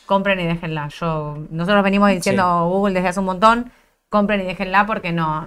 Compren 0.07 0.39
y 0.41 0.47
déjenla. 0.47 0.89
Yo, 0.91 1.39
nosotros 1.51 1.83
venimos 1.83 2.11
diciendo 2.11 2.43
Sí. 2.45 2.69
Google 2.75 2.95
desde 2.95 3.09
hace 3.09 3.21
un 3.21 3.27
montón, 3.27 3.73
compren 4.11 4.43
y 4.43 4.45
déjenla 4.45 4.87
porque 4.87 5.13
no, 5.13 5.47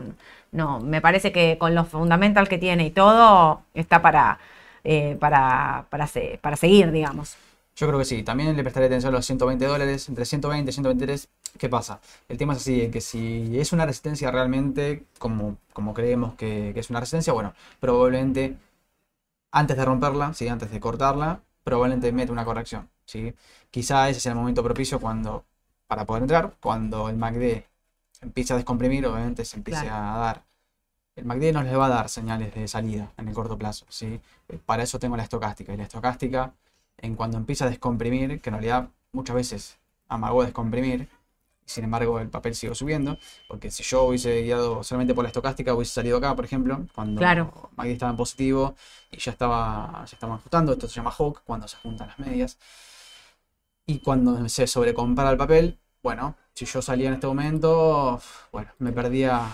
no, 0.51 0.79
me 0.81 1.01
parece 1.01 1.31
que 1.31 1.57
con 1.59 1.75
los 1.75 1.87
fundamentals 1.87 2.49
que 2.49 2.57
tiene 2.57 2.85
y 2.85 2.91
todo, 2.91 3.61
está 3.75 4.01
para, 4.01 4.39
eh, 4.83 5.17
para, 5.19 5.85
para, 5.89 6.07
se- 6.07 6.39
para 6.41 6.57
seguir, 6.57 6.91
digamos. 6.91 7.37
Yo 7.75 7.87
creo 7.87 7.99
que 7.99 8.05
sí. 8.05 8.23
También 8.23 8.55
le 8.55 8.63
prestaré 8.63 8.87
atención 8.87 9.13
a 9.13 9.17
los 9.17 9.25
120 9.25 9.65
dólares, 9.65 10.09
entre 10.09 10.25
120 10.25 10.69
y 10.71 10.73
123. 10.73 11.29
¿Qué 11.57 11.69
pasa? 11.69 11.99
El 12.29 12.37
tema 12.37 12.53
es 12.53 12.59
así, 12.59 12.89
que 12.91 13.01
si 13.01 13.59
es 13.59 13.73
una 13.73 13.85
resistencia 13.85 14.31
realmente, 14.31 15.05
como, 15.19 15.57
como 15.73 15.93
creemos 15.93 16.35
que, 16.35 16.71
que 16.73 16.79
es 16.81 16.89
una 16.89 16.99
resistencia, 16.99 17.33
bueno, 17.33 17.53
probablemente 17.79 18.57
antes 19.51 19.77
de 19.77 19.85
romperla, 19.85 20.33
¿sí? 20.33 20.47
antes 20.47 20.71
de 20.71 20.79
cortarla, 20.79 21.41
probablemente 21.63 22.11
mete 22.11 22.31
una 22.31 22.45
corrección. 22.45 22.89
¿sí? 23.05 23.33
Quizá 23.69 24.09
ese 24.09 24.19
sea 24.19 24.31
el 24.33 24.37
momento 24.37 24.63
propicio 24.63 24.99
cuando, 24.99 25.45
para 25.87 26.05
poder 26.05 26.23
entrar, 26.23 26.55
cuando 26.59 27.09
el 27.09 27.17
MACD 27.17 27.63
empiece 28.21 28.53
a 28.53 28.55
descomprimir, 28.57 29.05
obviamente 29.05 29.45
se 29.45 29.57
empiece 29.57 29.81
Claro. 29.83 29.95
a 30.05 30.19
dar. 30.19 30.43
El 31.15 31.25
MACD 31.25 31.51
nos 31.53 31.65
le 31.65 31.75
va 31.75 31.87
a 31.87 31.89
dar 31.89 32.09
señales 32.09 32.53
de 32.55 32.67
salida 32.67 33.11
en 33.17 33.27
el 33.27 33.33
corto 33.33 33.57
plazo. 33.57 33.85
¿sí? 33.89 34.19
Eh, 34.49 34.59
Para 34.65 34.83
eso 34.83 34.99
tengo 34.99 35.17
la 35.17 35.23
estocástica. 35.23 35.73
Y 35.73 35.77
la 35.77 35.83
estocástica, 35.83 36.53
en 36.97 37.15
cuando 37.15 37.37
empieza 37.37 37.65
a 37.65 37.69
descomprimir, 37.69 38.41
que 38.41 38.49
en 38.49 38.53
realidad 38.53 38.89
muchas 39.11 39.35
veces 39.35 39.79
amagó 40.07 40.43
descomprimir, 40.43 41.09
sin 41.65 41.83
embargo 41.85 42.19
el 42.19 42.29
papel 42.29 42.53
siguió 42.55 42.75
subiendo, 42.75 43.17
porque 43.47 43.71
si 43.71 43.83
yo 43.83 44.03
hubiese 44.03 44.41
guiado 44.41 44.83
solamente 44.83 45.13
por 45.13 45.23
la 45.23 45.29
estocástica, 45.29 45.73
hubiese 45.73 45.93
salido 45.93 46.17
acá, 46.17 46.35
por 46.35 46.45
ejemplo, 46.45 46.85
cuando 46.93 47.19
Claro. 47.19 47.69
MACD 47.77 47.91
estaba 47.91 48.11
en 48.11 48.17
positivo 48.17 48.75
y 49.11 49.17
ya 49.17 49.31
estaba, 49.31 50.03
ya 50.05 50.13
estaban 50.13 50.35
ajustando, 50.37 50.73
esto 50.73 50.87
se 50.87 50.95
llama 50.95 51.11
Hawk, 51.17 51.41
cuando 51.45 51.67
se 51.67 51.77
juntan 51.77 52.07
las 52.09 52.19
medias. 52.19 52.57
Y 53.85 53.99
cuando 53.99 54.47
se 54.49 54.67
sobrecompara 54.67 55.31
el 55.31 55.37
papel, 55.37 55.79
bueno, 56.03 56.35
si 56.53 56.65
yo 56.65 56.81
salía 56.81 57.07
en 57.07 57.15
este 57.15 57.27
momento, 57.27 58.21
bueno, 58.51 58.69
me 58.79 58.91
perdía 58.91 59.47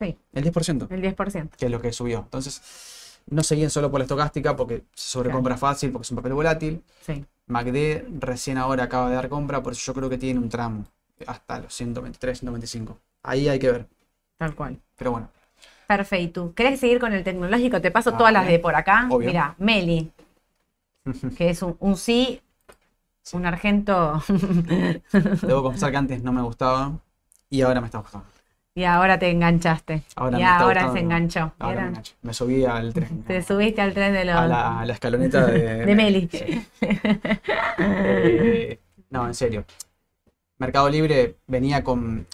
Sí. 0.00 0.16
el 0.32 0.42
10%, 0.44 0.86
El 0.90 1.00
10%. 1.02 1.56
que 1.56 1.66
es 1.66 1.70
lo 1.70 1.80
que 1.80 1.92
subió. 1.92 2.18
Entonces, 2.20 3.20
no 3.26 3.42
seguían 3.42 3.70
solo 3.70 3.90
por 3.90 4.00
la 4.00 4.04
estocástica 4.04 4.56
porque 4.56 4.84
se 4.94 5.10
sobrecompra 5.10 5.56
fácil, 5.56 5.90
porque 5.92 6.04
es 6.06 6.10
un 6.10 6.16
papel 6.16 6.32
volátil. 6.34 6.82
Sí. 7.04 7.24
MACD 7.46 8.04
recién 8.20 8.58
ahora 8.58 8.84
acaba 8.84 9.08
de 9.10 9.16
dar 9.16 9.28
compra, 9.28 9.62
por 9.62 9.72
eso 9.72 9.82
yo 9.86 9.94
creo 9.94 10.08
que 10.10 10.18
tiene 10.18 10.38
un 10.40 10.48
tramo 10.48 10.84
hasta 11.26 11.60
los 11.60 11.74
123, 11.74 12.38
125. 12.38 12.98
Ahí 13.22 13.48
hay 13.48 13.58
que 13.58 13.70
ver. 13.70 13.86
Tal 14.38 14.54
cual. 14.54 14.78
Pero 14.96 15.12
bueno, 15.12 15.28
Perfecto. 15.88 16.52
¿Querés 16.54 16.80
seguir 16.80 17.00
con 17.00 17.14
el 17.14 17.24
tecnológico? 17.24 17.80
Te 17.80 17.90
paso 17.90 18.12
todas 18.12 18.30
las 18.30 18.46
de 18.46 18.58
por 18.58 18.74
acá. 18.74 19.06
Obvio. 19.10 19.28
Mira, 19.28 19.54
Meli, 19.56 20.12
que 21.38 21.48
es 21.48 21.62
un, 21.62 21.76
un 21.80 21.96
sí, 21.96 22.42
un 23.32 23.46
argento, 23.46 24.22
debo 25.42 25.62
confesar 25.62 25.90
que 25.90 25.96
antes 25.96 26.22
no 26.22 26.32
me 26.32 26.42
gustaba 26.42 26.92
y 27.48 27.62
ahora 27.62 27.80
me 27.80 27.86
está 27.86 27.98
gustando. 27.98 28.26
y 28.74 28.84
ahora 28.84 29.18
te 29.18 29.30
enganchaste. 29.30 30.02
Ahora 30.16 30.38
y 30.38 30.42
me 30.42 30.46
ahora 30.46 30.92
se 30.92 30.98
enganchó. 30.98 31.52
Ahora 31.58 31.90
me, 32.20 32.34
subí 32.34 32.66
al 32.66 32.92
tren. 32.92 33.22
te 33.22 33.42
subiste 33.42 33.80
al 33.80 33.94
tren 33.94 34.12
de 34.12 34.26
los 34.26 34.36
a 34.36 34.46
la, 34.46 34.80
a 34.80 34.84
la 34.84 34.92
escaloneta 34.92 35.46
de, 35.50 35.86
de 35.86 35.94
Meli. 35.94 36.28
Sí. 36.30 36.66
Eh, 37.78 38.78
no, 39.08 39.26
en 39.26 39.34
serio. 39.34 39.64
Mercado 40.58 40.88
Libre 40.88 41.36
venía 41.46 41.82
con. 41.84 42.26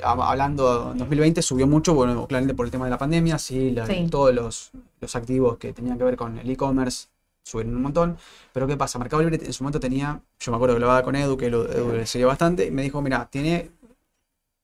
hab- 0.00 0.22
Hablando, 0.22 0.92
en 0.92 0.98
2020 0.98 1.42
subió 1.42 1.66
mucho, 1.66 1.94
bueno, 1.94 2.26
claramente 2.26 2.54
por 2.54 2.66
el 2.66 2.72
tema 2.72 2.84
de 2.84 2.90
la 2.92 2.98
pandemia, 2.98 3.38
sí, 3.38 3.70
la- 3.72 3.86
Sí. 3.86 4.06
todos 4.10 4.32
los, 4.34 4.70
los 5.00 5.16
activos 5.16 5.58
que 5.58 5.72
tenían 5.72 5.98
que 5.98 6.04
ver 6.04 6.16
con 6.16 6.38
el 6.38 6.48
e-commerce 6.50 7.08
subieron 7.42 7.74
un 7.76 7.82
montón. 7.82 8.16
Pero 8.52 8.66
¿qué 8.66 8.76
pasa? 8.76 8.98
Mercado 8.98 9.22
Libre 9.22 9.44
en 9.44 9.52
su 9.52 9.64
momento 9.64 9.80
tenía, 9.80 10.20
yo 10.38 10.52
me 10.52 10.56
acuerdo 10.56 10.74
que 10.76 10.80
lo 10.80 10.86
hablaba 10.86 11.04
con 11.04 11.16
Edu, 11.16 11.36
que 11.36 11.50
lo, 11.50 11.68
Edu 11.70 11.92
le 11.92 12.06
seguía 12.06 12.26
bastante, 12.26 12.66
y 12.66 12.70
me 12.70 12.82
dijo, 12.82 13.00
mira, 13.02 13.28
tiene 13.30 13.70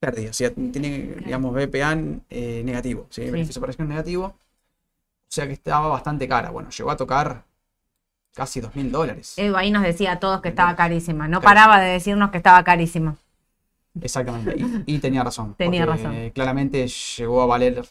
pérdidas, 0.01 0.31
o 0.31 0.35
sea, 0.35 0.51
tiene, 0.53 1.15
digamos, 1.25 1.55
BPA 1.55 1.97
eh, 2.31 2.63
negativo, 2.65 3.07
¿sí? 3.11 3.23
beneficio 3.31 3.61
por 3.61 3.71
acción 3.71 3.89
negativo. 3.89 4.27
O 4.27 4.37
sea 5.35 5.47
que 5.49 5.55
estaba 5.55 5.89
bastante 5.89 6.29
cara. 6.29 6.51
Bueno, 6.51 6.71
llegó 6.71 6.91
a 6.93 6.97
tocar 6.97 7.45
casi 8.35 8.61
dos 8.61 8.75
mil 8.75 8.91
dólares. 8.91 9.35
Edu 9.37 9.57
ahí 9.57 9.71
nos 9.71 9.83
decía 9.83 10.13
a 10.13 10.21
todos 10.21 10.41
que 10.41 10.49
estaba 10.51 10.77
carísima. 10.77 11.29
No 11.29 11.41
paraba 11.41 11.81
de 11.81 11.93
decirnos 11.93 12.31
que 12.31 12.37
estaba 12.39 12.63
carísima. 12.65 13.17
Exactamente. 14.01 14.57
Y, 14.87 14.97
y 14.97 14.99
tenía 14.99 15.23
razón. 15.23 15.55
Tenía 15.59 15.87
razón. 15.87 16.31
Claramente 16.31 16.87
llegó 16.89 17.43
a 17.43 17.47
valer 17.47 17.85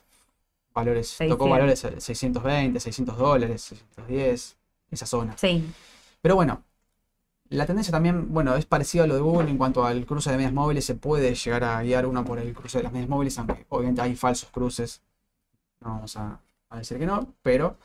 valores, 0.74 1.16
tocó 1.18 1.46
600. 1.46 1.50
valores 1.50 1.80
620, 1.80 2.80
600 2.80 3.18
dólares, 3.18 3.62
610, 3.62 4.58
esa 4.92 5.06
zona. 5.06 5.38
Sí, 5.38 5.64
Pero 6.22 6.36
bueno, 6.36 6.64
la 7.50 7.66
tendencia 7.66 7.92
también, 7.92 8.34
bueno, 8.34 8.56
es 8.56 8.66
parecida 8.66 9.04
a 9.04 9.08
lo 9.08 9.16
de 9.16 9.22
Google 9.22 9.50
en 9.50 9.58
cuanto 9.58 9.86
al 9.86 10.06
cruce 10.06 10.32
de 10.32 10.38
medias 10.38 10.54
móviles. 10.54 10.86
Se 10.86 10.96
puede 10.96 11.36
llegar 11.36 11.64
a 11.64 11.82
guiar 11.84 12.06
uno 12.06 12.26
por 12.26 12.40
el 12.40 12.54
cruce 12.54 12.80
de 12.80 12.84
las 12.84 12.92
medias 12.92 13.10
móviles, 13.10 13.38
aunque 13.38 13.66
obviamente 13.70 14.02
hay 14.02 14.16
falsos 14.16 14.50
cruces. 14.50 15.02
No 15.80 15.90
vamos 15.92 16.18
a, 16.18 16.40
a 16.70 16.78
decir 16.78 16.98
que 16.98 17.06
no, 17.06 17.34
pero 17.42 17.78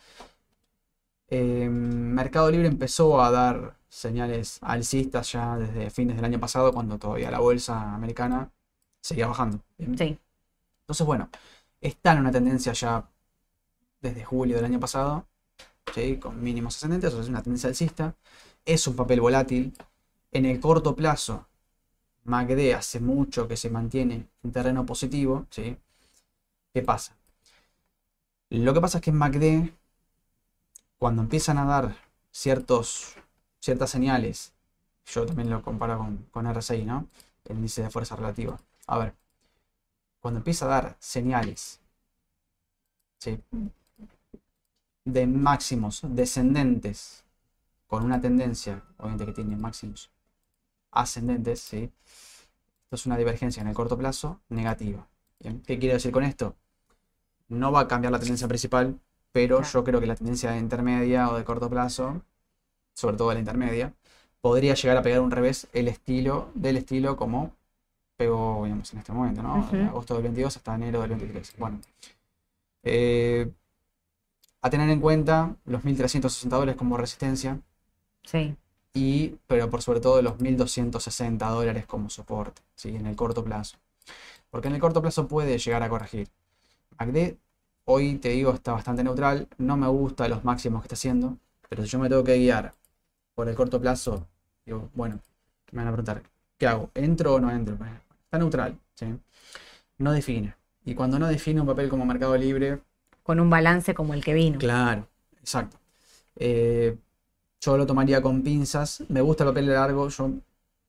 eh, 1.28 1.68
Mercado 1.70 2.50
Libre 2.50 2.68
empezó 2.68 3.20
a 3.20 3.30
dar 3.30 3.76
señales 3.88 4.58
alcistas 4.62 5.32
ya 5.32 5.56
desde 5.56 5.90
fines 5.90 6.16
del 6.16 6.24
año 6.24 6.40
pasado, 6.40 6.72
cuando 6.72 6.98
todavía 6.98 7.30
la 7.30 7.40
bolsa 7.40 7.94
americana 7.94 8.50
seguía 9.00 9.26
bajando. 9.26 9.60
Sí. 9.78 10.18
Entonces, 10.80 11.06
bueno, 11.06 11.28
está 11.80 12.12
en 12.12 12.20
una 12.20 12.30
tendencia 12.32 12.72
ya 12.72 13.08
desde 14.00 14.24
julio 14.24 14.56
del 14.56 14.64
año 14.64 14.80
pasado, 14.80 15.26
¿sí? 15.94 16.18
con 16.18 16.42
mínimos 16.42 16.76
ascendentes, 16.76 17.10
o 17.10 17.16
sea, 17.16 17.22
es 17.22 17.28
una 17.28 17.42
tendencia 17.42 17.68
alcista. 17.68 18.14
Es 18.64 18.86
un 18.86 18.96
papel 18.96 19.20
volátil. 19.20 19.74
En 20.30 20.44
el 20.44 20.60
corto 20.60 20.94
plazo, 20.94 21.46
MACD 22.24 22.74
hace 22.74 23.00
mucho 23.00 23.48
que 23.48 23.56
se 23.56 23.70
mantiene 23.70 24.28
en 24.42 24.52
terreno 24.52 24.84
positivo. 24.84 25.46
¿sí? 25.50 25.76
¿Qué 26.72 26.82
pasa? 26.82 27.16
Lo 28.50 28.72
que 28.74 28.80
pasa 28.80 28.98
es 28.98 29.04
que 29.04 29.10
en 29.10 29.16
MACD, 29.16 29.70
cuando 30.98 31.22
empiezan 31.22 31.58
a 31.58 31.64
dar 31.64 31.96
ciertos, 32.30 33.14
ciertas 33.60 33.90
señales, 33.90 34.52
yo 35.06 35.24
también 35.26 35.50
lo 35.50 35.62
comparo 35.62 35.98
con, 35.98 36.26
con 36.30 36.46
RSI, 36.46 36.84
¿no? 36.84 37.08
El 37.44 37.56
índice 37.56 37.82
de 37.82 37.90
fuerza 37.90 38.16
relativa. 38.16 38.58
A 38.86 38.98
ver, 38.98 39.14
cuando 40.20 40.38
empieza 40.38 40.66
a 40.66 40.68
dar 40.68 40.96
señales 40.98 41.80
de 45.04 45.26
máximos 45.26 46.02
descendentes 46.04 47.24
con 47.86 48.04
una 48.04 48.20
tendencia, 48.20 48.82
obviamente 48.98 49.26
que 49.26 49.32
tiene 49.32 49.56
máximos 49.56 50.10
ascendentes, 50.90 51.60
¿sí? 51.60 51.90
esto 52.84 52.96
es 52.96 53.06
una 53.06 53.16
divergencia 53.16 53.60
en 53.60 53.68
el 53.68 53.74
corto 53.74 53.96
plazo 53.96 54.40
negativa. 54.48 55.06
¿Qué 55.40 55.78
quiere 55.78 55.94
decir 55.94 56.12
con 56.12 56.24
esto? 56.24 56.56
No 57.48 57.72
va 57.72 57.80
a 57.80 57.88
cambiar 57.88 58.12
la 58.12 58.18
tendencia 58.18 58.48
principal, 58.48 59.00
pero 59.38 59.62
yo 59.62 59.84
creo 59.84 60.00
que 60.00 60.06
la 60.06 60.16
tendencia 60.16 60.56
intermedia 60.58 61.30
o 61.30 61.36
de 61.36 61.44
corto 61.44 61.70
plazo, 61.70 62.22
sobre 62.92 63.16
todo 63.16 63.32
la 63.32 63.38
intermedia, 63.38 63.94
podría 64.40 64.74
llegar 64.74 64.96
a 64.96 65.02
pegar 65.02 65.20
un 65.20 65.30
revés 65.30 65.68
el 65.72 65.86
estilo 65.86 66.48
del 66.54 66.76
estilo 66.76 67.16
como 67.16 67.52
pegó, 68.16 68.64
digamos, 68.64 68.92
en 68.92 68.98
este 68.98 69.12
momento, 69.12 69.40
¿no? 69.44 69.68
De 69.70 69.84
agosto 69.84 70.14
del 70.14 70.24
22 70.24 70.56
hasta 70.56 70.74
enero 70.74 71.02
del 71.02 71.10
23. 71.10 71.54
Bueno. 71.56 71.80
Eh, 72.82 73.48
a 74.60 74.70
tener 74.70 74.90
en 74.90 75.00
cuenta 75.00 75.54
los 75.66 75.84
1360 75.84 76.56
dólares 76.56 76.74
como 76.76 76.96
resistencia, 76.96 77.60
Sí. 78.24 78.56
y, 78.92 79.36
pero 79.46 79.70
por 79.70 79.82
sobre 79.82 80.00
todo 80.00 80.20
los 80.20 80.40
1260 80.40 81.48
dólares 81.48 81.86
como 81.86 82.10
soporte, 82.10 82.60
¿sí? 82.74 82.96
En 82.96 83.06
el 83.06 83.14
corto 83.14 83.44
plazo. 83.44 83.76
Porque 84.50 84.66
en 84.66 84.74
el 84.74 84.80
corto 84.80 85.00
plazo 85.00 85.28
puede 85.28 85.58
llegar 85.58 85.84
a 85.84 85.88
corregir. 85.88 86.28
MACD, 86.98 87.36
hoy 87.88 88.16
te 88.18 88.30
digo, 88.30 88.52
está 88.54 88.72
bastante 88.72 89.04
neutral. 89.04 89.48
No 89.58 89.76
me 89.76 89.88
gusta 89.88 90.28
los 90.28 90.44
máximos 90.44 90.82
que 90.82 90.86
está 90.86 90.94
haciendo. 90.96 91.38
Pero 91.68 91.82
si 91.84 91.88
yo 91.90 91.98
me 92.00 92.08
tengo 92.08 92.24
que 92.24 92.36
guiar 92.38 92.74
por 93.34 93.48
el 93.48 93.56
corto 93.56 93.80
plazo, 93.80 94.26
digo, 94.66 94.90
bueno, 94.94 95.20
me 95.72 95.78
van 95.80 95.88
a 95.88 95.92
preguntar, 95.92 96.22
¿qué 96.58 96.66
hago? 96.68 96.90
¿Entro 96.94 97.34
o 97.34 97.40
no 97.40 97.50
entro? 97.50 97.74
Está 98.24 98.38
neutral, 98.38 98.78
¿sí? 98.94 99.06
No 99.98 100.12
define. 100.12 100.54
Y 100.84 100.94
cuando 100.94 101.18
no 101.18 101.28
define 101.28 101.60
un 101.60 101.66
papel 101.68 101.88
como 101.90 102.06
Mercado 102.06 102.36
Libre, 102.36 102.80
Con 103.22 103.38
un 103.38 103.48
balance 103.48 103.94
como 103.94 104.12
el 104.14 104.24
que 104.24 104.34
vino. 104.34 104.58
Claro, 104.58 105.06
exacto. 105.40 105.76
Eh, 106.36 106.96
yo 107.60 107.76
lo 107.76 107.86
tomaría 107.86 108.22
con 108.22 108.42
pinzas. 108.42 109.04
Me 109.08 109.20
gusta 109.20 109.44
el 109.44 109.50
papel 109.50 109.66
de 109.66 109.74
largo. 109.74 110.08
Yo, 110.08 110.30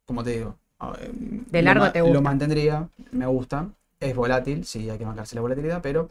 como 0.05 0.23
te 0.23 0.31
digo, 0.31 0.57
a 0.79 0.91
ver, 0.91 1.11
De 1.13 1.61
lo 1.61 1.65
largo 1.65 1.83
ma- 1.85 1.93
te 1.93 2.01
gusta. 2.01 2.13
Lo 2.13 2.21
mantendría. 2.21 2.89
Me 3.11 3.25
gusta. 3.27 3.69
Es 3.99 4.15
volátil, 4.15 4.65
sí, 4.65 4.89
hay 4.89 4.97
que 4.97 5.05
bancarse 5.05 5.35
la 5.35 5.41
volatilidad, 5.41 5.81
pero 5.81 6.09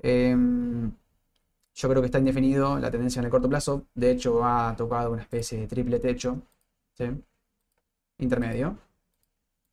em, 0.00 0.92
yo 1.74 1.88
creo 1.88 2.02
que 2.02 2.06
está 2.06 2.18
indefinido 2.18 2.78
la 2.78 2.90
tendencia 2.90 3.20
en 3.20 3.26
el 3.26 3.30
corto 3.30 3.48
plazo. 3.48 3.86
De 3.94 4.10
hecho, 4.10 4.44
ha 4.44 4.74
tocado 4.76 5.12
una 5.12 5.22
especie 5.22 5.60
de 5.60 5.66
triple 5.68 5.98
techo, 6.00 6.42
¿sí? 6.94 7.04
Intermedio. 8.18 8.76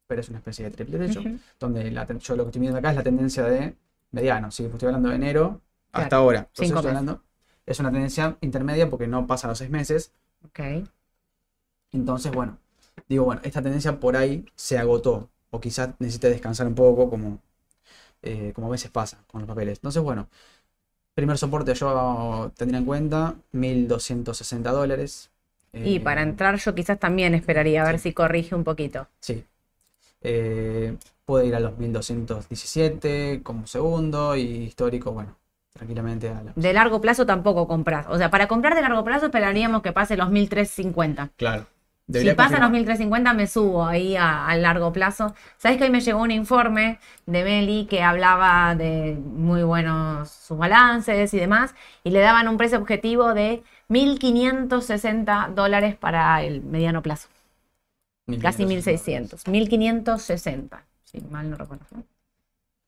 Pero 0.07 0.21
es 0.21 0.29
una 0.29 0.37
especie 0.37 0.65
de 0.65 0.71
triple 0.71 0.99
techo 0.99 1.23
donde 1.59 1.89
la 1.91 2.05
yo 2.05 2.35
lo 2.35 2.43
que 2.43 2.49
estoy 2.49 2.61
viendo 2.61 2.77
acá 2.77 2.91
es 2.91 2.95
la 2.95 3.03
tendencia 3.03 3.43
de 3.43 3.75
mediano, 4.11 4.51
¿sí? 4.51 4.65
Estoy 4.65 4.87
hablando 4.87 5.09
de 5.09 5.15
enero 5.15 5.61
hasta 5.91 6.17
ahora. 6.17 6.47
Cinco 6.53 6.75
estoy 6.75 6.89
hablando- 6.89 7.23
es 7.65 7.79
una 7.79 7.91
tendencia 7.91 8.37
intermedia 8.41 8.89
porque 8.89 9.07
no 9.07 9.25
pasa 9.25 9.47
los 9.47 9.57
seis 9.57 9.71
meses. 9.71 10.11
Ok. 10.45 10.59
Entonces, 11.91 12.31
bueno, 12.31 12.59
digo, 13.07 13.25
bueno, 13.25 13.41
esta 13.43 13.61
tendencia 13.61 13.99
por 13.99 14.15
ahí 14.15 14.45
se 14.55 14.77
agotó. 14.77 15.29
O 15.49 15.59
quizás 15.59 15.95
necesite 15.99 16.29
descansar 16.29 16.67
un 16.67 16.75
poco, 16.75 17.09
como, 17.09 17.39
eh, 18.25 18.51
como 18.53 18.67
a 18.67 18.71
veces 18.71 18.91
pasa 18.91 19.19
con 19.27 19.41
los 19.41 19.47
papeles. 19.47 19.77
Entonces, 19.79 20.01
bueno, 20.03 20.27
primer 21.13 21.37
soporte 21.37 21.73
yo 21.75 22.51
tendría 22.57 22.79
en 22.79 22.85
cuenta 22.85 23.35
1260 23.53 24.71
dólares. 24.71 25.31
Y 25.73 25.97
Eh, 25.97 25.99
para 26.01 26.21
entrar 26.23 26.57
yo 26.57 26.73
quizás 26.75 26.99
también 26.99 27.33
esperaría 27.35 27.83
a 27.83 27.85
ver 27.85 27.99
sí. 27.99 28.09
si 28.09 28.13
corrige 28.13 28.55
un 28.55 28.63
poquito. 28.63 29.07
Sí. 29.21 29.45
Eh, 30.21 30.97
puede 31.25 31.47
ir 31.47 31.55
a 31.55 31.59
los 31.59 31.77
1217 31.77 33.41
como 33.43 33.67
segundo 33.67 34.35
y 34.35 34.41
histórico, 34.41 35.11
bueno, 35.11 35.37
tranquilamente 35.73 36.29
a 36.29 36.43
la... 36.43 36.53
De 36.55 36.73
largo 36.73 37.01
plazo 37.01 37.25
tampoco 37.25 37.67
compras. 37.67 38.07
O 38.09 38.17
sea, 38.17 38.31
para 38.31 38.47
comprar 38.47 38.75
de 38.75 38.81
largo 38.81 39.03
plazo 39.03 39.27
esperaríamos 39.27 39.81
que 39.81 39.93
pase 39.93 40.17
los 40.17 40.29
1350. 40.31 41.31
Claro. 41.37 41.67
Si 42.11 42.13
Debería 42.13 42.35
pasa 42.35 42.59
los 42.59 42.69
confirmar. 42.69 42.71
1350 42.71 43.33
me 43.33 43.47
subo 43.47 43.85
ahí 43.85 44.15
a, 44.15 44.47
a 44.47 44.55
largo 44.57 44.93
plazo. 44.93 45.35
Sabes 45.57 45.77
que 45.77 45.83
hoy 45.85 45.89
me 45.89 46.01
llegó 46.01 46.21
un 46.21 46.31
informe 46.31 46.99
de 47.25 47.43
Meli 47.43 47.87
que 47.87 48.03
hablaba 48.03 48.75
de 48.75 49.15
muy 49.15 49.63
buenos 49.63 50.29
sus 50.29 50.57
balances 50.57 51.33
y 51.33 51.39
demás 51.39 51.75
y 52.03 52.11
le 52.11 52.19
daban 52.21 52.47
un 52.47 52.57
precio 52.57 52.77
objetivo 52.79 53.33
de 53.33 53.63
1.560 53.89 55.49
dólares 55.49 55.95
para 55.95 56.41
el 56.43 56.61
mediano 56.63 57.01
plazo. 57.01 57.27
Casi 58.39 58.65
1.600. 58.65 59.45
1.560. 59.45 60.83
Si 61.03 61.21
mal 61.21 61.49
no 61.49 61.57
recuerdo. 61.57 61.85
¿no? 61.91 62.03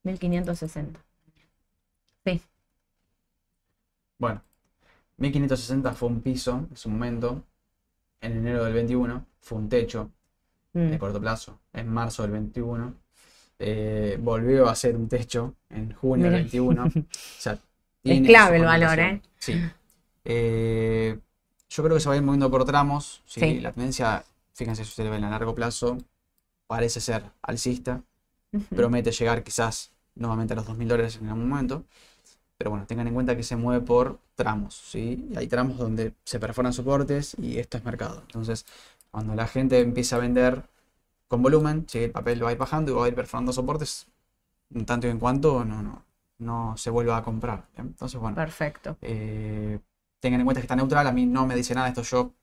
1.560. 0.03 0.99
Sí, 2.25 2.41
Bueno, 4.19 4.43
1560 5.17 5.93
fue 5.93 6.09
un 6.09 6.21
piso 6.21 6.67
en 6.69 6.77
su 6.77 6.89
momento. 6.89 7.43
En 8.21 8.37
enero 8.37 8.63
del 8.65 8.73
21 8.73 9.25
fue 9.39 9.57
un 9.57 9.69
techo 9.69 10.11
Mm. 10.73 10.89
de 10.91 10.99
corto 10.99 11.19
plazo. 11.19 11.59
En 11.73 11.87
marzo 11.87 12.21
del 12.23 12.31
21 12.31 12.93
eh, 13.57 14.17
volvió 14.21 14.67
a 14.69 14.75
ser 14.75 14.95
un 14.95 15.07
techo 15.07 15.55
en 15.69 15.93
junio 15.93 16.25
del 16.29 16.33
Mira. 16.33 16.41
21. 16.43 16.83
O 16.95 17.05
sea, 17.39 17.57
tiene 18.03 18.27
clave 18.27 18.57
el 18.57 18.65
valor. 18.65 18.99
¿eh? 18.99 19.21
Sí. 19.39 19.59
Eh, 20.25 21.17
yo 21.69 21.83
creo 21.83 21.95
que 21.95 22.01
se 22.01 22.09
va 22.09 22.13
a 22.15 22.17
ir 22.17 22.23
moviendo 22.23 22.51
por 22.51 22.65
tramos. 22.65 23.21
¿sí? 23.25 23.39
Sí. 23.39 23.59
La 23.59 23.71
tendencia, 23.71 24.23
fíjense 24.53 24.83
si 24.83 24.89
ustedes 24.89 25.09
ven 25.09 25.23
a 25.23 25.29
largo 25.29 25.55
plazo, 25.55 25.97
parece 26.67 26.99
ser 27.01 27.23
alcista. 27.41 28.03
Promete 28.75 29.11
llegar 29.11 29.43
quizás 29.43 29.91
nuevamente 30.15 30.53
a 30.53 30.57
los 30.57 30.65
2.000 30.67 30.87
dólares 30.87 31.17
en 31.21 31.27
algún 31.29 31.49
momento. 31.49 31.85
Pero 32.57 32.71
bueno, 32.71 32.85
tengan 32.87 33.07
en 33.07 33.13
cuenta 33.13 33.35
que 33.37 33.43
se 33.43 33.55
mueve 33.55 33.85
por 33.85 34.19
tramos, 34.35 34.75
¿sí? 34.75 35.27
Y 35.31 35.37
hay 35.37 35.47
tramos 35.47 35.77
donde 35.77 36.13
se 36.23 36.39
perforan 36.39 36.73
soportes 36.73 37.35
y 37.39 37.59
esto 37.59 37.77
es 37.77 37.85
mercado. 37.85 38.21
Entonces, 38.21 38.65
cuando 39.11 39.35
la 39.35 39.47
gente 39.47 39.79
empieza 39.79 40.15
a 40.17 40.19
vender 40.19 40.63
con 41.27 41.41
volumen, 41.43 41.85
¿sí? 41.89 41.99
el 42.05 42.11
papel 42.11 42.43
va 42.43 42.49
a 42.49 42.51
ir 42.53 42.57
bajando 42.57 42.91
y 42.91 42.95
va 42.95 43.05
a 43.05 43.07
ir 43.09 43.15
perforando 43.15 43.53
soportes, 43.53 44.07
tanto 44.85 45.07
y 45.07 45.11
en 45.11 45.19
cuanto 45.19 45.63
no, 45.65 45.81
no, 45.81 46.03
no 46.39 46.77
se 46.77 46.89
vuelva 46.89 47.17
a 47.17 47.23
comprar. 47.23 47.65
Entonces, 47.77 48.19
bueno, 48.19 48.35
Perfecto. 48.35 48.97
eh, 49.01 49.79
tengan 50.19 50.41
en 50.41 50.45
cuenta 50.45 50.61
que 50.61 50.65
está 50.65 50.75
neutral. 50.75 51.07
A 51.07 51.11
mí 51.11 51.25
no 51.25 51.45
me 51.47 51.55
dice 51.55 51.75
nada 51.75 51.87
esto. 51.89 52.01
Yo, 52.03 52.33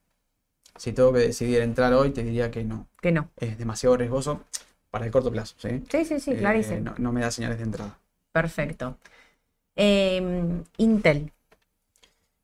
si 0.77 0.93
tengo 0.93 1.13
que 1.13 1.21
decidir 1.21 1.61
entrar 1.63 1.93
hoy, 1.95 2.11
te 2.11 2.23
diría 2.23 2.51
que 2.51 2.65
no. 2.65 2.87
Que 3.01 3.13
no. 3.13 3.29
Es 3.37 3.59
demasiado 3.59 3.97
riesgoso 3.97 4.45
para 4.91 5.07
el 5.07 5.11
corto 5.13 5.31
plazo, 5.31 5.55
¿sí? 5.59 5.69
Sí, 5.91 6.05
sí, 6.05 6.21
sí, 6.21 6.33
Eh, 6.33 6.39
clarísimo. 6.39 6.81
no, 6.85 6.95
no 6.99 7.13
me 7.13 7.21
da 7.21 7.31
señales 7.31 7.59
de 7.59 7.65
entrada. 7.65 7.99
Perfecto. 8.33 8.99
Em, 9.77 10.63
Intel. 10.79 11.33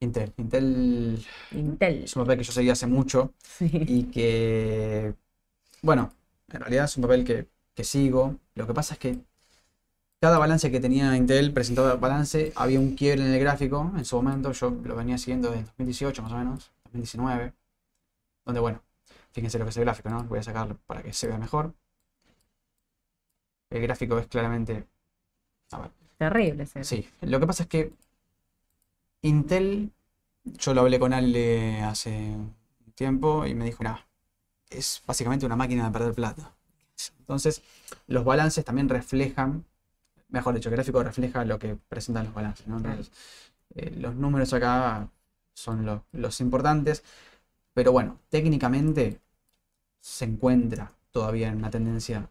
Intel. 0.01 0.33
Intel 0.39 1.27
Intel. 1.53 2.05
es 2.05 2.17
un 2.17 2.23
papel 2.23 2.39
que 2.39 2.45
yo 2.45 2.53
seguí 2.53 2.71
hace 2.71 2.87
mucho 2.87 3.35
Sí. 3.43 3.71
y 3.73 4.05
que, 4.05 5.15
bueno, 5.83 6.13
en 6.49 6.61
realidad 6.61 6.87
es 6.87 6.97
un 6.97 7.03
papel 7.03 7.25
que, 7.25 7.49
que 7.75 7.85
sigo. 7.85 8.37
Lo 8.55 8.67
que 8.67 8.75
pasa 8.75 8.95
es 8.95 9.01
que 9.01 9.19
cada 10.21 10.39
balance 10.39 10.71
que 10.71 10.81
tenía 10.81 11.17
Intel, 11.17 11.53
presentaba 11.53 11.95
balance, 11.97 12.53
había 12.57 12.81
un 12.81 12.95
quiebre 12.97 13.23
en 13.25 13.33
el 13.35 13.41
gráfico 13.41 13.93
en 13.97 14.05
su 14.05 14.17
momento. 14.17 14.53
Yo 14.53 14.71
lo 14.71 14.97
venía 14.97 15.19
siguiendo 15.19 15.51
desde 15.51 15.65
2018 15.65 16.23
más 16.23 16.33
o 16.33 16.37
menos, 16.37 16.73
2019. 16.85 17.53
Donde, 18.45 18.61
bueno, 18.61 18.83
fíjense 19.33 19.59
lo 19.59 19.65
que 19.65 19.71
es 19.71 19.77
el 19.77 19.85
gráfico, 19.85 20.09
¿no? 20.11 20.25
Voy 20.25 20.39
a 20.39 20.43
sacarlo 20.43 20.79
para 20.87 21.03
que 21.03 21.13
se 21.13 21.27
vea 21.29 21.39
mejor. 21.39 21.75
El 23.71 23.83
gráfico 23.83 24.19
es 24.19 24.27
claramente... 24.27 24.87
A 25.73 25.79
ver, 25.81 25.91
Terrible 26.21 26.63
ese. 26.65 26.85
Sí, 26.85 27.09
lo 27.23 27.41
que 27.41 27.47
pasa 27.47 27.63
es 27.65 27.69
que 27.69 27.93
Intel, 29.23 29.93
yo 30.45 30.75
lo 30.75 30.83
hablé 30.83 30.99
con 30.99 31.13
Ale 31.13 31.83
hace 31.83 32.11
un 32.11 32.55
tiempo 32.95 33.47
y 33.47 33.55
me 33.55 33.65
dijo, 33.67 33.83
nada, 33.85 34.07
es 34.71 35.03
básicamente 35.07 35.47
una 35.47 35.57
máquina 35.57 35.87
de 35.87 35.93
perder 35.93 36.15
plata. 36.15 36.55
Entonces, 37.21 37.63
los 38.07 38.25
balances 38.25 38.65
también 38.65 38.89
reflejan, 38.89 39.65
mejor 40.29 40.55
dicho, 40.55 40.69
el 40.71 40.77
gráfico 40.77 41.03
refleja 41.03 41.45
lo 41.45 41.59
que 41.59 41.77
presentan 41.77 42.27
los 42.27 42.35
balances, 42.35 42.67
¿no? 42.69 42.79
Entonces, 42.79 43.13
eh, 43.75 43.93
los 43.99 44.15
números 44.17 44.53
acá 44.55 45.11
son 45.55 45.87
lo- 45.87 46.05
los 46.13 46.41
importantes, 46.41 47.05
pero 47.75 47.93
bueno, 47.93 48.19
técnicamente 48.31 49.21
se 50.01 50.25
encuentra 50.27 50.93
todavía 51.11 51.49
en 51.49 51.57
una 51.59 51.71
tendencia 51.71 52.31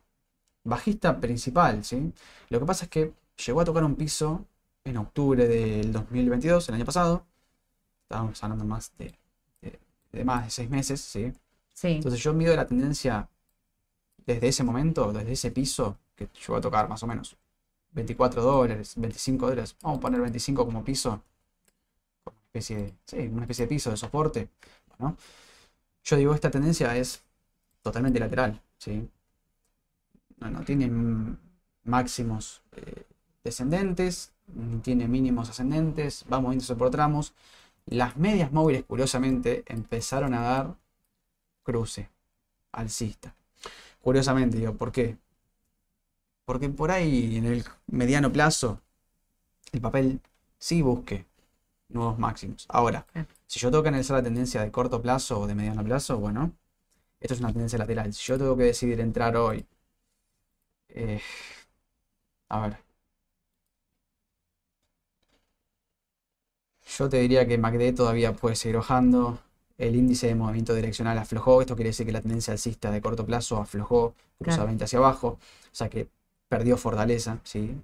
bajista 0.63 1.19
principal, 1.19 1.83
¿sí? 1.85 2.13
Lo 2.49 2.59
que 2.59 2.65
pasa 2.65 2.85
es 2.85 2.91
que 2.91 3.13
llegó 3.45 3.61
a 3.61 3.65
tocar 3.65 3.83
un 3.83 3.95
piso 3.95 4.45
en 4.83 4.97
octubre 4.97 5.47
del 5.47 5.91
2022, 5.91 6.69
el 6.69 6.75
año 6.75 6.85
pasado. 6.85 7.25
Estábamos 8.03 8.43
hablando 8.43 8.65
más 8.65 8.93
de, 8.97 9.13
de- 9.61 9.79
de 10.13 10.25
más 10.25 10.45
de 10.45 10.51
seis 10.51 10.69
meses, 10.69 11.01
¿sí? 11.01 11.33
Sí. 11.73 11.87
Entonces 11.89 12.21
yo 12.23 12.33
mido 12.33 12.55
la 12.55 12.67
tendencia 12.67 13.29
desde 14.25 14.47
ese 14.49 14.63
momento, 14.63 15.11
desde 15.13 15.33
ese 15.33 15.51
piso, 15.51 15.97
que 16.15 16.29
llegó 16.39 16.57
a 16.57 16.61
tocar 16.61 16.89
más 16.89 17.03
o 17.03 17.07
menos 17.07 17.37
24 17.91 18.43
dólares, 18.43 18.93
25 18.97 19.47
dólares. 19.49 19.75
Vamos 19.81 19.99
a 19.99 20.01
poner 20.01 20.21
25 20.21 20.65
como 20.65 20.83
piso, 20.83 21.21
como 22.23 22.37
una 22.37 22.45
especie 22.47 22.77
de, 22.77 22.93
sí, 23.05 23.17
una 23.31 23.41
especie 23.43 23.65
de 23.65 23.69
piso 23.69 23.89
de 23.91 23.97
soporte. 23.97 24.49
Bueno, 24.97 25.17
yo 26.03 26.17
digo, 26.17 26.33
esta 26.35 26.51
tendencia 26.51 26.95
es 26.97 27.23
totalmente 27.83 28.19
lateral, 28.19 28.61
¿sí? 28.79 29.09
No, 30.39 30.49
no 30.49 30.63
tiene 30.63 30.89
máximos 31.83 32.61
eh, 32.75 33.03
descendentes, 33.49 34.31
tiene 34.83 35.07
mínimos 35.07 35.49
ascendentes, 35.49 36.25
va 36.31 36.39
moviéndose 36.39 36.75
por 36.75 36.89
tramos. 36.91 37.33
Las 37.85 38.17
medias 38.17 38.51
móviles, 38.51 38.83
curiosamente, 38.85 39.63
empezaron 39.67 40.33
a 40.33 40.41
dar 40.41 40.75
cruce 41.63 42.09
alcista. 42.73 43.35
Curiosamente, 44.01 44.57
digo, 44.59 44.75
¿por 44.75 44.91
qué? 44.91 45.17
Porque 46.45 46.69
por 46.69 46.91
ahí 46.91 47.37
en 47.37 47.45
el 47.45 47.63
mediano 47.87 48.31
plazo 48.31 48.81
el 49.73 49.81
papel 49.81 50.21
sí 50.59 50.81
busque 50.81 51.25
nuevos 51.89 52.19
máximos. 52.19 52.65
Ahora, 52.69 53.05
si 53.47 53.59
yo 53.59 53.71
tengo 53.71 53.83
que 53.83 53.89
analizar 53.89 54.17
la 54.17 54.23
tendencia 54.23 54.61
de 54.61 54.71
corto 54.71 55.01
plazo 55.01 55.41
o 55.41 55.47
de 55.47 55.55
mediano 55.55 55.83
plazo, 55.83 56.17
bueno, 56.19 56.53
esto 57.21 57.35
es 57.35 57.41
una 57.41 57.51
tendencia 57.53 57.79
lateral. 57.79 58.13
Si 58.13 58.25
yo 58.27 58.37
tengo 58.37 58.57
que 58.57 58.63
decidir 58.65 58.99
entrar 59.01 59.37
hoy 59.37 59.65
Eh, 60.89 61.21
a 62.49 62.59
ver. 62.61 62.88
Yo 66.97 67.09
te 67.09 67.17
diría 67.17 67.47
que 67.47 67.55
MACD 67.55 67.93
todavía 67.93 68.33
puede 68.33 68.55
seguir 68.55 68.77
bajando. 68.77 69.39
El 69.77 69.95
índice 69.95 70.27
de 70.27 70.35
movimiento 70.35 70.73
direccional 70.73 71.17
aflojó. 71.17 71.61
Esto 71.61 71.75
quiere 71.75 71.89
decir 71.89 72.05
que 72.05 72.11
la 72.11 72.21
tendencia 72.21 72.51
alcista 72.53 72.91
de 72.91 73.01
corto 73.01 73.25
plazo 73.25 73.57
aflojó 73.57 74.13
cruzadamente 74.41 74.83
hacia 74.85 74.99
abajo. 74.99 75.27
O 75.71 75.75
sea 75.75 75.89
que 75.89 76.07
perdió 76.49 76.77
fortaleza, 76.77 77.39
¿sí? 77.43 77.75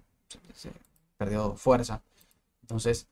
Se- 0.55 0.71
perdió 1.17 1.55
fuerza. 1.55 2.01
Entonces, 2.61 3.07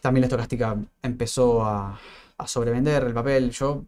también 0.00 0.22
la 0.22 0.26
estocástica 0.26 0.76
empezó 1.02 1.64
a, 1.64 1.98
a 2.38 2.46
sobrevender 2.48 3.04
el 3.04 3.14
papel. 3.14 3.50
Yo, 3.50 3.84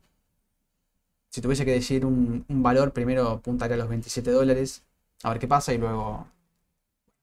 si 1.31 1.41
tuviese 1.41 1.65
que 1.65 1.73
decir 1.73 2.05
un, 2.05 2.45
un 2.49 2.63
valor, 2.63 2.93
primero 2.93 3.29
apuntaría 3.29 3.75
a 3.77 3.79
los 3.79 3.89
27 3.89 4.31
dólares, 4.31 4.83
a 5.23 5.31
ver 5.31 5.39
qué 5.39 5.49
pasa, 5.49 5.73
y 5.73 5.79
luego 5.79 6.27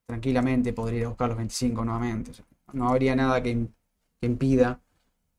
tranquilamente 0.08 0.72
podría 0.72 1.00
ir 1.00 1.04
a 1.04 1.08
buscar 1.08 1.28
los 1.28 1.36
25 1.38 1.84
nuevamente. 1.84 2.30
O 2.30 2.34
sea, 2.34 2.44
no 2.72 2.88
habría 2.88 3.14
nada 3.14 3.42
que, 3.42 3.52
im- 3.54 3.68
que 4.20 4.26
impida, 4.26 4.80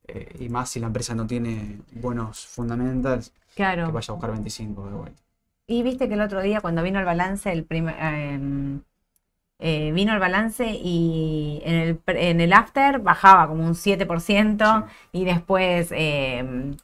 eh, 0.08 0.36
y 0.40 0.50
más 0.50 0.70
si 0.70 0.80
la 0.80 0.88
empresa 0.88 1.16
no 1.16 1.26
tiene 1.28 1.80
buenos 1.94 2.46
fundamentals, 2.48 3.32
que 3.32 3.36
Claro. 3.56 3.92
vaya 3.92 4.12
a 4.12 4.16
buscar 4.16 4.32
25 4.32 4.86
de 4.88 4.94
vuelta. 4.96 5.22
Y 5.68 5.84
viste 5.84 6.08
que 6.08 6.14
el 6.16 6.22
otro 6.22 6.42
día 6.42 6.62
cuando 6.62 6.84
vino 6.84 7.00
el 7.00 7.06
balance, 7.06 7.52
el 7.52 7.64
primer, 7.66 7.96
em, 8.00 8.82
eh, 9.60 9.92
vino 9.92 10.14
el 10.14 10.20
balance 10.20 10.66
y 10.82 11.62
en 11.66 11.76
el, 11.76 12.02
en 12.08 12.42
el 12.42 12.54
after 12.54 13.00
bajaba 13.00 13.48
como 13.48 13.66
un 13.66 13.76
7% 13.76 14.86
y 15.12 15.26
después, 15.26 15.90
em, 15.92 16.78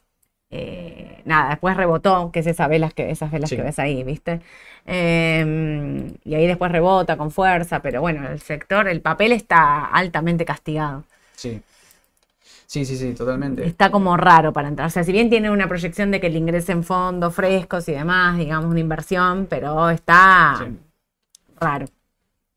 eh, 0.58 1.22
nada, 1.24 1.50
después 1.50 1.76
rebotó, 1.76 2.30
que 2.32 2.40
es 2.40 2.46
esa 2.46 2.68
velas 2.68 2.94
que, 2.94 3.10
esas 3.10 3.30
velas 3.30 3.50
Sí. 3.50 3.56
que 3.56 3.62
ves 3.62 3.78
ahí, 3.78 4.02
¿viste? 4.04 4.40
Em, 4.86 6.14
y 6.24 6.34
ahí 6.34 6.46
después 6.46 6.70
rebota 6.72 7.16
con 7.16 7.30
fuerza, 7.30 7.80
pero 7.82 8.00
bueno, 8.00 8.28
el 8.28 8.40
sector, 8.40 8.88
el 8.88 9.00
papel 9.00 9.32
está 9.32 9.86
altamente 9.86 10.44
castigado. 10.44 11.04
Sí. 11.34 11.60
Sí, 12.66 12.84
sí, 12.84 12.96
sí, 12.96 13.14
totalmente. 13.14 13.64
Está 13.64 13.90
como 13.90 14.16
raro 14.16 14.52
para 14.52 14.68
entrar. 14.68 14.88
O 14.88 14.90
sea, 14.90 15.04
si 15.04 15.12
bien 15.12 15.30
tiene 15.30 15.50
una 15.50 15.68
proyección 15.68 16.10
de 16.10 16.20
que 16.20 16.28
le 16.30 16.38
ingresen 16.38 16.82
fondos 16.82 17.34
frescos 17.34 17.88
y 17.88 17.92
demás, 17.92 18.38
digamos, 18.38 18.66
una 18.70 18.80
inversión, 18.80 19.46
pero 19.48 19.88
está 19.90 20.56
Sí. 20.58 20.76
raro. 21.60 21.86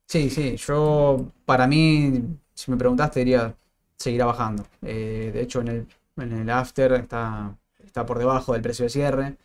Sí, 0.08 0.30
sí, 0.30 0.56
yo 0.58 1.32
para 1.46 1.68
mí, 1.68 2.24
si 2.54 2.72
me 2.72 2.78
preguntaste, 2.78 3.20
diría 3.20 3.54
seguirá 3.98 4.26
bajando. 4.26 4.66
Eh, 4.82 5.30
de 5.34 5.42
hecho, 5.42 5.62
en 5.62 5.68
el, 5.68 5.88
en 6.18 6.32
el 6.34 6.50
after 6.50 6.94
está, 6.94 7.56
está 7.90 8.06
por 8.06 8.20
debajo 8.20 8.54
del 8.54 8.62
precio 8.62 8.84
de 8.84 8.90
cierre 8.90 9.36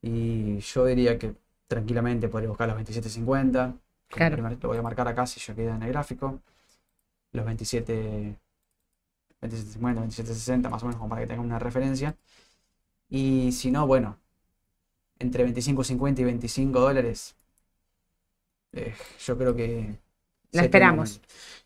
y 0.00 0.58
yo 0.58 0.84
diría 0.86 1.18
que 1.18 1.34
tranquilamente 1.68 2.28
podría 2.28 2.48
buscar 2.48 2.68
los 2.68 2.76
27.50. 2.78 3.52
como 3.52 3.78
Claro. 4.08 4.36
Lo 4.36 4.68
voy 4.68 4.78
a 4.78 4.82
marcar 4.82 5.08
acá 5.08 5.26
si 5.26 5.40
ya 5.40 5.54
queda 5.54 5.76
en 5.76 5.82
el 5.82 5.88
gráfico. 5.88 6.40
Los 7.32 7.46
27, 7.46 8.36
27.50, 9.40 9.78
27.60 9.80 10.68
más 10.68 10.82
o 10.82 10.86
menos 10.86 10.98
como 10.98 11.08
para 11.08 11.22
que 11.22 11.28
tengan 11.28 11.46
una 11.46 11.58
referencia. 11.58 12.14
Y 13.08 13.52
si 13.52 13.70
no, 13.70 13.86
bueno, 13.86 14.18
entre 15.18 15.46
25.50 15.46 16.20
y 16.20 16.24
25 16.24 16.80
dólares, 16.80 17.36
eh, 18.72 18.94
yo 19.24 19.38
creo 19.38 19.54
que... 19.54 19.96
La 20.50 20.62
esperamos. 20.62 21.20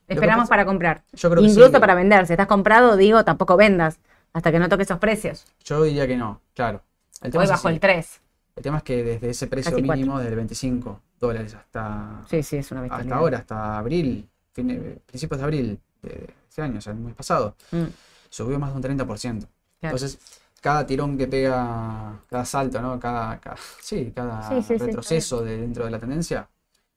Esperamos 0.07 0.49
para 0.49 0.65
comprar. 0.65 1.03
Yo 1.13 1.31
creo 1.31 1.43
que 1.43 1.49
Incluso 1.49 1.73
sí. 1.73 1.81
para 1.81 1.95
vender. 1.97 2.27
Si 2.27 2.33
estás 2.33 2.47
comprado, 2.47 2.97
digo, 2.97 3.25
tampoco 3.25 3.57
vendas 3.57 3.99
hasta 4.37 4.53
que 4.53 4.59
no 4.59 4.69
toque 4.69 4.83
esos 4.83 4.99
precios. 4.99 5.47
Yo 5.65 5.83
diría 5.83 6.07
que 6.07 6.17
no, 6.17 6.41
claro. 6.55 6.83
El 7.23 7.31
tema 7.33 7.41
Hoy 7.41 7.45
es 7.47 7.51
bajo 7.51 7.69
así. 7.69 7.75
el 7.75 7.81
3. 7.81 8.21
El 8.57 8.63
tema 8.63 8.77
es 8.79 8.83
que 8.83 9.03
desde 9.03 9.31
ese 9.31 9.47
precio 9.47 9.73
Casi 9.73 9.83
cuatro. 9.83 9.97
mínimo, 9.99 10.19
del 10.21 10.35
25 10.37 11.01
dólares 11.19 11.55
hasta, 11.55 12.23
Sí, 12.29 12.43
sí, 12.43 12.59
es 12.59 12.71
una 12.71 12.83
hasta 12.85 13.15
ahora, 13.17 13.39
hasta 13.39 13.79
abril, 13.79 14.29
fine- 14.55 14.99
principios 15.07 15.39
de 15.39 15.45
abril 15.45 15.81
de 16.03 16.35
este 16.49 16.61
año, 16.63 16.79
o 16.79 16.81
sea, 16.83 16.93
el 16.93 16.99
mes 16.99 17.15
pasado, 17.15 17.55
Mm, 17.73 17.85
subió 18.29 18.59
más 18.59 18.71
de 18.71 18.77
un 18.77 18.83
30%. 18.83 19.49
claro. 19.81 19.97
Entonces, 19.97 20.19
cada 20.61 20.87
tirón 20.87 21.17
que 21.17 21.27
pega, 21.29 22.21
cada 22.29 22.45
salto, 22.45 22.81
¿no? 22.83 23.01
Cada, 23.01 23.39
cada- 23.41 23.57
sí, 23.81 24.13
cada 24.15 24.61
sí, 24.63 24.77
retroceso 24.77 25.43
de 25.43 25.59
dentro 25.63 25.87
de 25.87 25.91
la 25.91 25.99
tendencia, 25.99 26.47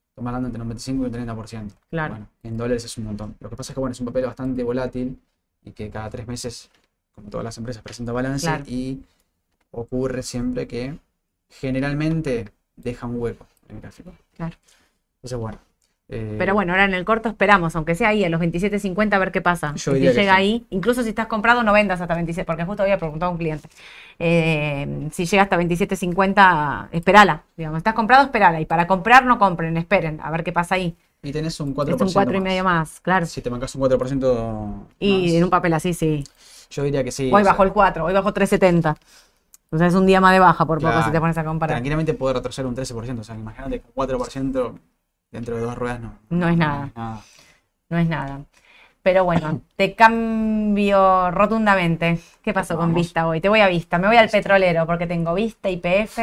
estamos 0.10 0.28
hablando 0.28 0.48
entre 0.48 0.62
un 0.62 0.68
25 0.68 1.04
y 1.04 1.06
un 1.06 1.12
30%. 1.14 1.74
Claro. 1.90 2.16
Bueno, 2.16 2.28
en 2.44 2.58
dólares 2.58 2.84
es 2.84 2.98
un 2.98 3.06
montón. 3.06 3.36
Lo 3.40 3.50
que 3.50 3.56
pasa 3.56 3.72
es 3.72 3.76
que, 3.76 3.80
bueno, 3.80 3.94
es 3.94 4.00
un 4.02 4.08
papel 4.08 4.26
bastante 4.26 4.62
volátil 4.64 5.18
y 5.64 5.72
que 5.72 5.90
cada 5.90 6.10
tres 6.10 6.28
meses, 6.28 6.70
como 7.20 7.30
todas 7.30 7.44
las 7.46 7.58
empresas, 7.58 7.84
presenta 7.84 8.12
balance 8.12 8.46
Claro. 8.48 8.64
y 8.68 9.00
ocurre 9.72 10.24
siempre 10.24 10.68
que 10.68 10.96
generalmente 11.50 12.50
deja 12.76 13.08
un 13.08 13.20
hueco 13.22 13.46
en 13.70 13.76
el 13.78 13.82
gráfico. 13.82 14.12
Claro. 14.38 14.56
Entonces, 15.18 15.38
bueno. 15.38 15.58
eh, 16.08 16.36
Pero 16.40 16.54
bueno, 16.56 16.72
ahora 16.74 16.86
en 16.86 16.94
el 16.94 17.06
corto 17.06 17.30
esperamos, 17.30 17.76
aunque 17.76 17.94
sea 17.94 18.10
ahí 18.10 18.24
a 18.24 18.30
los 18.30 18.40
27.50 18.42 19.14
a 19.14 19.20
ver 19.20 19.32
qué 19.32 19.42
pasa. 19.42 19.74
Yo 19.76 19.96
Y 19.96 20.08
si 20.08 20.14
llega 20.14 20.34
ahí, 20.36 20.66
incluso 20.70 21.04
si 21.04 21.10
estás 21.10 21.28
comprado, 21.28 21.62
no 21.64 21.74
vendas 21.74 22.02
hasta 22.02 22.16
27, 22.16 22.46
porque 22.46 22.66
justo 22.66 22.84
había 22.84 22.98
preguntado 22.98 23.30
a 23.30 23.34
un 23.34 23.38
cliente. 23.38 23.68
Eh, 24.18 25.10
si 25.12 25.26
llega 25.26 25.44
hasta 25.44 25.58
27.50, 25.58 26.90
esperala. 26.92 27.44
Digamos, 27.58 27.78
estás 27.78 27.94
comprado, 27.94 28.24
esperala. 28.26 28.60
Y 28.62 28.66
para 28.66 28.88
comprar, 28.88 29.26
no 29.26 29.38
compren, 29.38 29.78
esperen, 29.78 30.20
a 30.24 30.32
ver 30.32 30.44
qué 30.44 30.52
pasa 30.52 30.76
ahí. 30.76 30.96
Y 31.22 31.32
tenés 31.34 31.60
un 31.60 31.76
4% 31.76 31.96
Es 31.96 32.02
un 32.02 32.14
4 32.14 32.34
y 32.34 32.38
más. 32.40 32.44
medio 32.44 32.64
más, 32.64 33.00
claro. 33.02 33.26
Si 33.26 33.42
te 33.42 33.50
mancas 33.50 33.76
un 33.76 33.82
4% 33.82 34.74
Y 35.00 35.24
más, 35.26 35.32
en 35.34 35.44
un 35.44 35.50
papel 35.50 35.74
así, 35.74 35.94
sí. 35.94 36.24
Yo 36.70 36.84
diría 36.84 37.04
que 37.04 37.12
sí. 37.12 37.28
Hoy 37.34 37.42
o 37.42 37.44
sea, 37.44 37.52
bajó 37.54 37.64
el 37.64 37.74
4, 37.74 38.06
hoy 38.06 38.14
bajó 38.14 38.34
3.70. 38.34 38.96
O 39.72 39.78
sea, 39.78 39.88
es 39.88 39.94
un 39.94 40.06
día 40.06 40.20
más 40.20 40.34
de 40.34 40.40
baja 40.40 40.66
por 40.66 40.80
poco 40.80 40.90
Claro. 40.92 41.06
si 41.06 41.12
te 41.12 41.20
pones 41.20 41.38
a 41.38 41.44
comparar. 41.44 41.76
tranquilamente 41.76 42.14
puede 42.14 42.34
retroceder 42.36 42.66
un 42.68 42.76
13%. 42.76 43.20
O 43.20 43.24
sea, 43.24 43.36
imagínate 43.36 43.82
que 43.82 43.88
4% 43.94 44.80
dentro 45.32 45.56
de 45.56 45.62
dos 45.62 45.78
ruedas 45.78 46.00
no. 46.00 46.14
No 46.30 46.48
es 46.50 46.58
nada. 46.58 46.86
es 46.88 46.96
nada. 46.96 47.22
No 47.90 47.98
es 47.98 48.08
nada. 48.10 48.42
Pero 49.02 49.24
bueno, 49.24 49.62
te 49.76 49.96
cambio 49.96 51.32
rotundamente. 51.32 52.20
¿Qué 52.42 52.54
pasó 52.54 52.78
con. 52.78 52.94
Vista 52.94 53.28
hoy? 53.28 53.42
Te 53.42 53.50
voy 53.50 53.62
a 53.62 53.68
Vista, 53.68 53.98
me 53.98 54.08
voy 54.08 54.18
al 54.18 54.30
petrolero 54.30 54.86
porque 54.86 55.08
tengo 55.08 55.34
Vista, 55.34 55.70
IPF, 55.70 56.20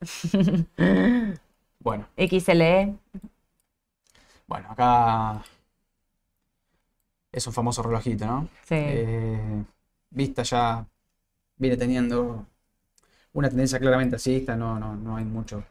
Bueno, 1.80 2.06
XLE. 2.16 2.94
bueno, 4.46 4.68
acá 4.70 5.42
es 7.32 7.46
un 7.46 7.52
famoso 7.52 7.82
relojito, 7.82 8.26
¿no? 8.26 8.48
Sí. 8.68 8.74
Eh, 8.76 9.64
Vista 10.10 10.42
ya 10.42 10.86
viene 11.56 11.76
teniendo 11.76 12.46
una 13.34 13.48
tendencia 13.48 13.78
claramente 13.80 14.16
alcista, 14.16 14.56
no, 14.56 14.78
no, 14.78 14.96
no 14.96 15.16
hay 15.16 15.24
mucho 15.24 15.64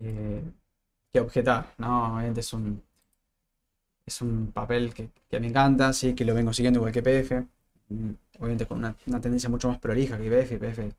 eh, 0.00 0.42
que 1.12 1.20
objetar, 1.20 1.74
¿no? 1.78 2.14
Obviamente 2.16 2.40
es 2.40 2.52
un, 2.54 2.82
es 4.06 4.20
un 4.22 4.52
papel 4.52 4.92
que, 4.94 5.10
que 5.28 5.40
me 5.40 5.46
encanta, 5.48 5.92
sí, 5.92 6.14
que 6.14 6.24
lo 6.24 6.34
vengo 6.34 6.52
siguiendo 6.52 6.78
igual 6.80 6.92
que 6.92 7.02
PF, 7.02 7.40
mm, 7.88 8.10
obviamente 8.38 8.66
con 8.66 8.78
una, 8.78 8.94
una 9.06 9.20
tendencia 9.20 9.48
mucho 9.48 9.68
más 9.68 9.78
prolija 9.78 10.18
que 10.18 10.26
IPF, 10.26 10.54
IPF 10.56 10.92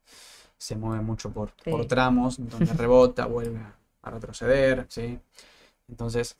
se 0.57 0.75
mueve 0.75 1.03
mucho 1.03 1.31
por, 1.31 1.51
Sí. 1.63 1.71
por 1.71 1.85
tramos, 1.87 2.37
donde 2.37 2.73
rebota, 2.73 3.25
vuelve 3.27 3.59
a 4.01 4.09
retroceder, 4.11 4.85
¿sí? 4.89 5.19
Entonces, 5.89 6.37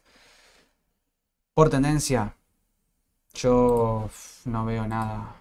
por 1.54 1.70
tendencia, 1.70 2.36
yo 3.36 4.10
no 4.46 4.66
veo 4.66 4.88
nada, 4.88 5.36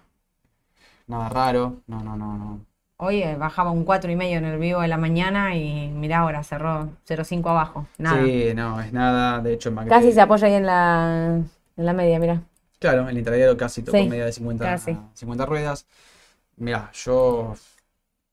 nada 1.07 1.29
raro, 1.29 1.81
no, 1.87 2.03
no, 2.03 2.15
no, 2.15 2.37
no. 2.37 2.65
Hoy 2.97 3.23
eh, 3.23 3.37
bajaba 3.37 3.71
un 3.71 3.85
4,5 3.85 4.37
en 4.37 4.43
el 4.45 4.59
vivo 4.59 4.81
de 4.81 4.89
la 4.89 4.97
mañana 4.97 5.55
y 5.55 5.87
mirá 5.89 6.19
ahora, 6.19 6.43
cerró 6.43 6.89
0,5 7.05 7.49
abajo. 7.49 7.87
Nada. 7.97 8.27
Sí, 8.27 8.53
no, 8.55 8.79
es 8.81 8.93
nada, 8.93 9.41
de 9.41 9.53
hecho, 9.53 9.71
Casi 9.87 10.11
se 10.11 10.21
apoya 10.21 10.47
ahí 10.47 10.53
en 10.53 10.65
la, 10.65 11.41
en 11.77 11.85
la 11.85 11.93
media, 11.93 12.19
mira. 12.19 12.41
claro, 12.79 13.07
el 13.09 13.17
intradiario 13.17 13.57
casi 13.57 13.83
tocó 13.83 14.03
Sí, 14.03 14.09
media 14.09 14.25
de 14.25 14.31
50, 14.31 14.77
casi. 14.77 14.97
50 15.13 15.45
ruedas. 15.45 15.87
Mira, 16.57 16.91
yo 16.93 17.55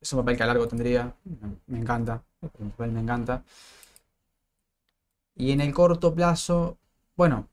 es 0.00 0.12
un 0.14 0.20
papel 0.20 0.36
que 0.38 0.44
a 0.44 0.46
largo 0.46 0.68
tendría, 0.68 1.14
me- 1.24 1.58
me 1.68 1.78
encanta, 1.80 2.24
el 2.42 2.50
papel 2.70 2.92
me 2.92 3.00
encanta. 3.00 3.44
Y 5.34 5.52
en 5.52 5.60
el 5.60 5.74
corto 5.74 6.14
plazo, 6.14 6.78
bueno, 7.16 7.48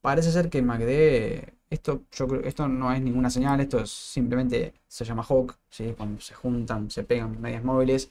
parece 0.00 0.32
ser 0.32 0.50
que 0.50 0.62
MACD, 0.62 1.54
esto, 1.70 2.02
yo 2.12 2.28
creo, 2.28 2.42
esto 2.42 2.68
no 2.68 2.92
es 2.92 3.02
ninguna 3.02 3.30
señal, 3.30 3.60
esto 3.60 3.80
es 3.80 3.90
simplemente 3.90 4.74
se 4.86 5.04
llama 5.04 5.24
Hawk, 5.28 5.56
¿sí? 5.68 5.94
Cuando 5.96 6.20
se 6.20 6.34
juntan, 6.34 6.90
se 6.90 7.04
pegan 7.04 7.40
medias 7.40 7.64
móviles. 7.64 8.10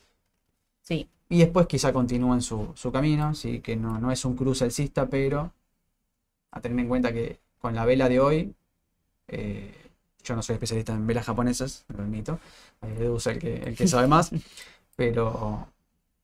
Sí. 0.82 1.10
Y 1.30 1.40
después 1.40 1.68
quizá 1.68 1.92
continúen 1.94 2.42
su, 2.42 2.72
su 2.76 2.92
camino, 2.92 3.34
sí, 3.36 3.60
que 3.60 3.76
no, 3.76 4.00
no 4.00 4.12
es 4.12 4.24
un 4.26 4.36
cruce 4.36 4.64
alcista, 4.66 5.08
pero 5.08 5.52
a 6.52 6.62
tener 6.62 6.80
en 6.80 6.88
cuenta 6.88 7.14
que 7.14 7.40
con 7.60 7.76
la 7.76 7.86
vela 7.86 8.10
de 8.10 8.20
hoy, 8.20 8.54
eh, 9.28 9.74
yo 10.24 10.36
no 10.36 10.42
soy 10.42 10.54
especialista 10.54 10.94
en 10.94 11.08
velas 11.08 11.26
japonesas, 11.26 11.86
lo 11.90 12.04
admito, 12.04 12.40
eh, 12.82 12.96
Edu 13.00 13.18
es 13.18 13.28
el 13.28 13.40
que, 13.40 13.56
el 13.58 13.76
que 13.76 13.88
sabe 13.88 14.08
más, 14.08 14.32
pero, 14.96 15.68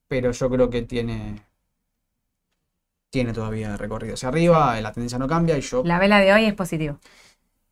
pero 0.08 0.32
yo 0.32 0.50
creo 0.50 0.70
que 0.70 0.84
tiene, 0.84 1.44
tiene 3.14 3.32
todavía 3.32 3.78
recorrido 3.78 4.16
hacia 4.16 4.30
arriba, 4.30 4.82
la 4.82 4.92
tendencia 4.92 5.20
no 5.20 5.28
cambia 5.28 5.56
y 5.56 5.62
yo, 5.62 5.84
La 5.86 6.00
vela 6.00 6.18
de 6.20 6.34
hoy 6.34 6.46
es 6.46 6.56
positivo. 6.56 6.98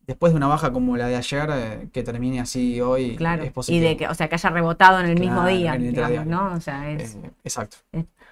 después 0.06 0.32
de 0.32 0.36
una 0.36 0.46
baja 0.46 0.72
como 0.72 0.96
la 0.96 1.08
de 1.08 1.16
ayer, 1.16 1.50
eh, 1.52 1.88
que 1.92 2.04
termine 2.04 2.38
así 2.40 2.80
hoy 2.80 3.16
Claro. 3.16 3.42
es 3.42 3.48
Y 3.48 3.52
positivo. 3.52 3.88
de 3.88 3.96
que, 3.96 4.06
o 4.06 4.14
sea, 4.14 4.28
que 4.28 4.36
haya 4.36 4.50
rebotado 4.50 5.00
en 5.00 5.06
el 5.06 5.18
mismo 5.18 5.44
día, 5.44 5.74
el 5.74 5.92
digamos. 5.92 6.26
¿no? 6.26 6.52
O 6.52 6.60
sea, 6.60 6.88
es. 6.92 7.16
Eh, 7.16 7.30
exacto. 7.42 7.78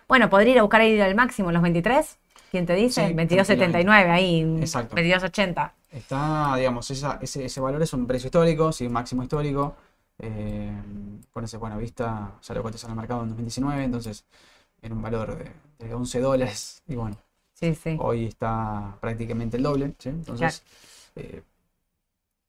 Bueno, 0.06 0.30
podría 0.30 0.52
ir 0.52 0.58
a 0.60 0.62
buscar 0.62 0.82
ir 0.82 1.02
al 1.02 1.16
máximo 1.16 1.50
los 1.50 1.62
23. 1.62 2.16
¿Quién 2.52 2.64
te 2.66 2.74
dice? 2.76 3.08
Sí, 3.08 3.14
22.79 3.14 4.10
ahí. 4.10 4.42
Exacto. 4.60 4.94
22.80. 4.94 5.72
Está, 5.90 6.54
digamos, 6.58 6.88
esa- 6.92 7.18
ese, 7.20 7.44
ese 7.46 7.60
valor 7.60 7.82
es 7.82 7.92
un 7.92 8.06
precio 8.06 8.28
histórico, 8.28 8.70
sí, 8.72 8.86
un 8.86 8.92
máximo 8.92 9.22
histórico. 9.24 9.74
Eh, 10.20 10.70
con 11.32 11.42
ese 11.44 11.56
buena 11.56 11.76
vista, 11.76 12.32
salió 12.40 12.62
cotizado 12.62 12.92
en 12.92 12.98
el 12.98 13.00
mercado 13.02 13.22
en 13.22 13.28
2019, 13.30 13.82
entonces 13.84 14.24
en 14.82 14.92
un 14.92 15.02
valor 15.02 15.36
de, 15.38 15.50
de 15.80 15.94
11 15.94 16.20
dólares. 16.20 16.82
Y 16.86 16.94
bueno, 16.96 17.16
Sí, 17.54 17.74
sí. 17.74 17.98
hoy 17.98 18.26
está 18.26 18.96
prácticamente 19.00 19.56
el 19.56 19.62
doble, 19.64 19.94
¿sí? 19.98 20.08
Entonces, 20.10 20.62
eh, 21.16 21.42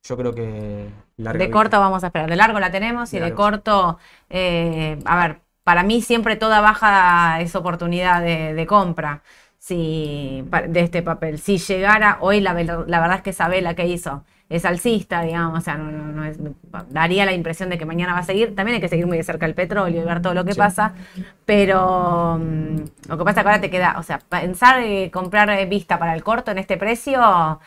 yo 0.04 0.17
creo 0.17 0.34
que 0.34 0.89
De 1.38 1.48
vida. 1.48 1.52
corto 1.52 1.80
vamos 1.80 2.04
a 2.04 2.08
esperar. 2.08 2.30
De 2.30 2.36
largo 2.36 2.60
la 2.60 2.72
tenemos 2.72 3.13
y 3.13 3.20
De 3.20 3.34
corto, 3.34 4.00
eh, 4.30 5.00
a 5.06 5.15
ver, 5.28 5.41
para 5.63 5.84
mí 5.84 6.02
siempre 6.02 6.36
toda 6.36 6.62
baja 6.62 7.39
es 7.41 7.56
oportunidad 7.56 8.22
de, 8.22 8.54
de 8.54 8.65
compra 8.65 9.24
si, 9.60 10.44
de 10.70 10.80
este 10.82 11.04
papel. 11.04 11.39
Si 11.39 11.58
llegara, 11.58 12.17
hoy 12.22 12.41
la, 12.41 12.54
la 12.54 13.00
verdad 13.00 13.17
es 13.17 13.22
que 13.24 13.30
esa 13.32 13.48
vela 13.48 13.76
que 13.76 13.86
hizo 13.88 14.24
es 14.52 14.66
alcista, 14.66 15.22
digamos, 15.22 15.60
o 15.60 15.62
sea, 15.62 15.78
no, 15.78 15.90
no- 15.92 16.12
no 16.12 16.26
es- 16.26 16.38
daría 16.90 17.26
la 17.26 17.32
impresión 17.34 17.70
de 17.70 17.78
que 17.78 17.86
mañana 17.86 18.14
va 18.14 18.20
a 18.20 18.24
seguir. 18.24 18.54
También 18.56 18.76
hay 18.76 18.82
que 18.82 18.90
seguir 18.90 19.08
muy 19.08 19.18
de 19.18 19.24
cerca 19.24 19.46
el 19.46 19.56
petróleo 19.56 20.02
y 20.02 20.06
ver 20.06 20.22
todo 20.22 20.34
lo 20.34 20.44
que 20.46 20.54
Sí. 20.54 20.60
pasa, 20.60 20.94
pero 21.46 22.38
mm, 22.40 22.76
lo 23.10 23.18
que 23.18 23.24
pasa 23.24 23.40
es 23.40 23.44
que 23.44 23.50
ahora 23.50 23.62
te 23.62 23.70
queda, 23.70 23.96
o 23.98 24.04
sea, 24.04 24.20
pensar 24.20 24.82
eh, 24.84 25.10
comprar 25.12 25.50
eh, 25.52 25.66
vista 25.66 25.98
para 25.98 26.14
el 26.14 26.24
corto 26.24 26.52
en 26.52 26.58
este 26.58 26.78
precio, 26.78 27.60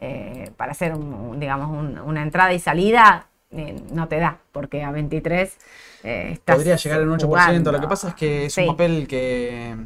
eh, 0.00 0.50
para 0.56 0.72
hacer, 0.72 0.94
un- 0.94 1.12
un, 1.12 1.40
digamos, 1.40 1.68
un- 1.70 1.98
una 1.98 2.22
entrada 2.22 2.52
y 2.54 2.58
salida, 2.58 3.26
eh, 3.50 3.76
no 3.92 4.08
te 4.08 4.18
da, 4.18 4.38
porque 4.52 4.82
a 4.82 4.90
23 4.90 5.56
eh, 6.04 6.30
estás 6.32 6.56
Podría 6.56 6.76
llegar 6.76 7.00
al 7.00 7.08
8%. 7.10 7.26
jugando. 7.26 7.72
Lo 7.72 7.80
que 7.80 7.88
pasa 7.88 8.08
es 8.08 8.14
que 8.14 8.46
es 8.46 8.54
Sí. 8.54 8.62
un 8.62 8.68
papel 8.68 9.06
que 9.06 9.76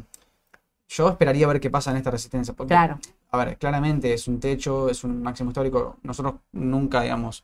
yo 0.87 1.09
esperaría 1.09 1.47
ver 1.47 1.59
qué 1.59 1.69
pasa 1.69 1.91
en 1.91 1.97
esta 1.97 2.11
resistencia. 2.11 2.53
Porque, 2.53 2.69
Claro, 2.69 2.97
a 3.31 3.37
ver, 3.37 3.57
claramente 3.57 4.13
es 4.13 4.27
un 4.27 4.39
techo, 4.39 4.89
es 4.89 5.03
un 5.03 5.21
máximo 5.21 5.49
histórico. 5.51 5.97
Nosotros 6.03 6.35
nunca, 6.53 7.01
digamos, 7.01 7.43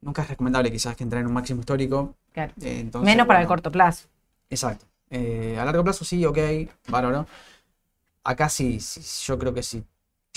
nunca 0.00 0.22
es 0.22 0.28
recomendable 0.28 0.70
quizás 0.70 0.96
que 0.96 1.04
entrar 1.04 1.20
en 1.20 1.26
un 1.28 1.34
máximo 1.34 1.60
histórico. 1.60 2.14
claro. 2.32 2.52
eh, 2.60 2.80
entonces, 2.80 3.04
Menos 3.04 3.26
para 3.26 3.40
el 3.40 3.46
corto 3.46 3.70
plazo. 3.70 4.08
Exacto. 4.50 4.86
Eh, 5.10 5.56
a 5.58 5.64
largo 5.64 5.84
plazo 5.84 6.04
sí, 6.04 6.24
ok, 6.24 6.38
bárbaro. 6.88 7.26
Acá 8.24 8.48
sí, 8.48 8.80
sí, 8.80 9.00
yo 9.26 9.38
creo 9.38 9.52
que 9.54 9.62
si 9.62 9.84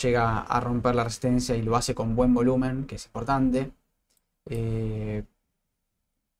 llega 0.01 0.39
a 0.41 0.59
romper 0.59 0.95
la 0.95 1.03
resistencia 1.05 1.55
y 1.55 1.61
lo 1.61 1.75
hace 1.75 1.95
con 1.95 2.15
buen 2.15 2.33
volumen, 2.33 2.85
que 2.85 2.95
es 2.95 3.05
importante, 3.05 3.71
eh, 4.49 5.23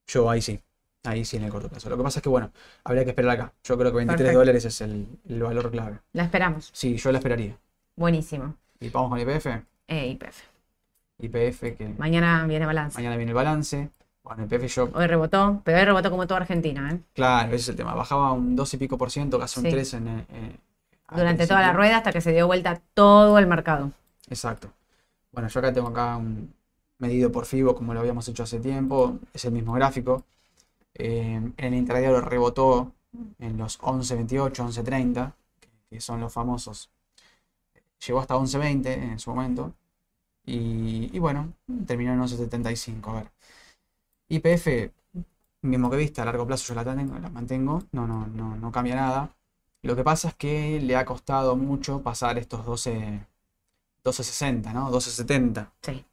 yo 0.07 0.29
ahí 0.29 0.41
sí, 0.41 0.59
ahí 1.03 1.25
sí 1.25 1.37
en 1.37 1.43
el 1.43 1.51
corto 1.51 1.69
plazo. 1.69 1.89
Lo 1.89 1.97
que 1.97 2.03
pasa 2.03 2.19
es 2.19 2.23
que, 2.23 2.29
bueno, 2.29 2.51
habría 2.83 3.03
que 3.03 3.11
esperar 3.11 3.31
acá. 3.31 3.53
Yo 3.63 3.77
creo 3.77 3.91
que 3.91 3.97
23 3.97 4.17
Perfecto. 4.17 4.39
dólares 4.39 4.65
es 4.65 4.81
el, 4.81 5.07
el 5.27 5.43
valor 5.43 5.71
clave. 5.71 5.99
La 6.13 6.23
esperamos. 6.23 6.69
Sí, 6.73 6.95
yo 6.97 7.11
la 7.11 7.17
esperaría. 7.19 7.57
Buenísimo. 7.97 8.53
Y 8.79 8.89
vamos 8.89 9.09
con 9.09 9.19
IPF. 9.19 9.47
Eh, 9.87 10.07
IPF. 10.07 10.43
IPF, 11.19 11.75
que 11.75 11.93
Mañana 11.97 12.45
viene 12.45 12.65
balance. 12.65 12.95
mañana 12.97 13.17
viene 13.17 13.31
el 13.31 13.35
balance. 13.35 13.89
Bueno, 14.23 14.43
IPF 14.45 14.67
yo, 14.67 14.89
Hoy 14.93 15.07
rebotó, 15.07 15.61
pero 15.63 15.79
hoy 15.79 15.85
rebotó 15.85 16.11
como 16.11 16.27
toda 16.27 16.41
Argentina, 16.41 16.91
¿eh? 16.91 16.99
claro, 17.13 17.47
ese 17.49 17.55
es 17.55 17.69
el 17.69 17.75
tema. 17.75 17.95
Bajaba 17.95 18.33
un 18.33 18.55
12 18.55 18.75
y 18.75 18.79
pico 18.79 18.97
por 18.97 19.09
ciento, 19.09 19.39
casi 19.39 19.59
un 19.59 19.65
Sí. 19.65 19.71
3 19.71 19.93
en, 19.95 20.07
eh, 20.09 20.57
al 21.07 21.17
Durante 21.17 21.47
toda 21.47 21.61
la 21.61 21.73
rueda 21.73 21.97
hasta 21.97 22.11
que 22.13 22.21
se 22.21 22.31
dio 22.33 22.45
vuelta 22.45 22.79
todo 22.93 23.39
el 23.39 23.47
mercado. 23.47 23.91
Exacto. 24.29 24.69
Bueno, 25.31 25.49
yo 25.49 25.59
acá 25.59 25.73
tengo 25.73 25.87
acá 25.87 26.17
un 26.17 26.53
medido 26.99 27.31
por 27.31 27.45
FIBO 27.45 27.73
como 27.73 27.93
lo 27.95 27.99
habíamos 28.01 28.27
hecho 28.27 28.43
hace 28.43 28.59
tiempo. 28.59 29.17
Es 29.33 29.45
el 29.45 29.53
mismo 29.53 29.73
gráfico. 29.73 30.23
Eh, 30.93 31.33
en 31.35 31.53
el 31.57 31.73
intradiario 31.73 32.21
rebotó 32.21 32.91
en 33.39 33.57
los 33.57 33.79
11.28, 33.81 34.63
11.30, 34.65 35.33
que- 35.59 35.69
que 35.89 36.01
son 36.01 36.19
los 36.19 36.33
famosos. 36.33 36.89
Llegó 38.05 38.19
hasta 38.19 38.35
11.20 38.35 38.93
en 38.93 39.19
su 39.19 39.31
momento. 39.33 39.73
Y, 40.45 41.09
y 41.15 41.19
bueno, 41.19 41.53
terminó 41.85 42.13
en 42.13 42.19
11.75. 42.21 43.11
A 43.11 43.13
ver. 43.15 43.31
IPF, 44.29 44.91
mismo 45.63 45.89
que 45.89 45.97
vista, 45.97 46.21
a 46.23 46.25
largo 46.25 46.47
plazo 46.47 46.67
yo 46.73 46.75
la 46.75 46.83
tengo, 46.95 47.17
la 47.19 47.29
mantengo. 47.29 47.83
No, 47.91 48.07
no, 48.07 48.27
no, 48.27 48.55
no 48.57 48.71
cambia 48.71 48.95
nada. 48.95 49.31
Lo 49.83 49.95
que 49.95 50.03
pasa 50.03 50.29
es 50.29 50.35
que 50.35 50.79
le 50.81 50.95
ha 50.95 51.05
costado 51.05 51.55
mucho 51.55 52.01
pasar 52.03 52.37
estos 52.37 52.65
12, 52.65 53.25
12.60, 54.03 54.73
¿no? 54.73 54.91
12.70. 54.91 55.71
Sí. 55.81 56.05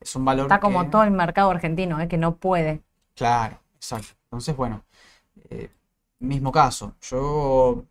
Es 0.00 0.14
un 0.16 0.24
valor 0.24 0.46
Está 0.46 0.60
como 0.60 0.84
que- 0.84 0.90
todo 0.90 1.02
el 1.04 1.10
mercado 1.10 1.50
argentino, 1.50 2.00
¿eh? 2.00 2.08
Que 2.08 2.18
no 2.18 2.36
puede. 2.36 2.82
Claro, 3.14 3.58
exacto. 3.76 4.14
Entonces, 4.24 4.56
bueno, 4.56 4.84
eh, 5.50 5.70
mismo 6.20 6.52
caso. 6.52 6.94
Yo 7.02 7.84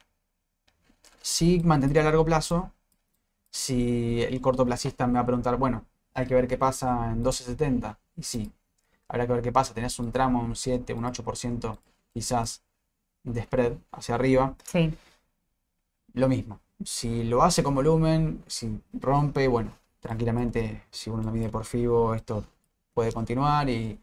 sí 1.22 1.62
mantendría 1.64 2.02
a 2.02 2.06
largo 2.06 2.26
plazo. 2.26 2.72
Si 3.58 4.22
el 4.22 4.40
cortoplacista 4.40 5.08
me 5.08 5.14
va 5.14 5.22
a 5.22 5.26
preguntar, 5.26 5.58
bueno, 5.58 5.84
hay 6.14 6.28
que 6.28 6.36
ver 6.36 6.48
qué 6.48 6.60
pasa 6.60 7.12
en 7.12 7.24
12.70. 7.24 7.98
Y 8.16 8.22
sí, 8.22 8.52
habrá 9.08 9.26
que 9.26 9.34
ver 9.34 9.42
qué 9.42 9.52
pasa. 9.52 9.74
Tenés 9.74 9.98
un 9.98 10.12
tramo, 10.12 10.42
un 10.42 10.56
7, 10.56 10.94
un 10.94 11.06
8% 11.06 11.76
quizás 12.14 12.62
de 13.24 13.42
spread 13.42 13.74
hacia 13.92 14.14
arriba. 14.14 14.56
Sí. 14.64 14.94
Lo 16.14 16.30
mismo. 16.30 16.60
Si 16.86 17.24
lo 17.24 17.42
hace 17.42 17.64
con 17.64 17.74
volumen, 17.74 18.44
si 18.46 18.80
rompe, 18.94 19.48
bueno, 19.48 19.72
tranquilamente, 20.00 20.84
si 20.92 21.10
uno 21.10 21.24
lo 21.24 21.32
mide 21.32 21.50
por 21.50 21.66
FIBO, 21.66 22.14
esto 22.14 22.46
puede 22.94 23.12
continuar 23.12 23.70
y, 23.70 24.00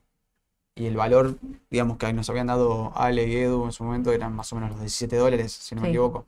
y 0.75 0.87
el 0.87 0.97
valor, 0.97 1.38
digamos 1.71 1.97
que 1.99 2.12
nos 2.12 2.29
habían 2.29 2.49
dado 2.49 2.93
Ale 2.97 3.29
y 3.29 3.37
Edu 3.37 3.67
en 3.67 3.73
su 3.73 3.85
momento, 3.85 4.11
eran 4.12 4.35
más 4.35 4.53
o 4.53 4.57
menos 4.57 4.71
los 4.71 4.81
17 4.81 5.17
dólares, 5.17 5.53
si 5.53 5.77
no 5.77 5.83
me 5.83 5.90
equivoco. 5.90 6.27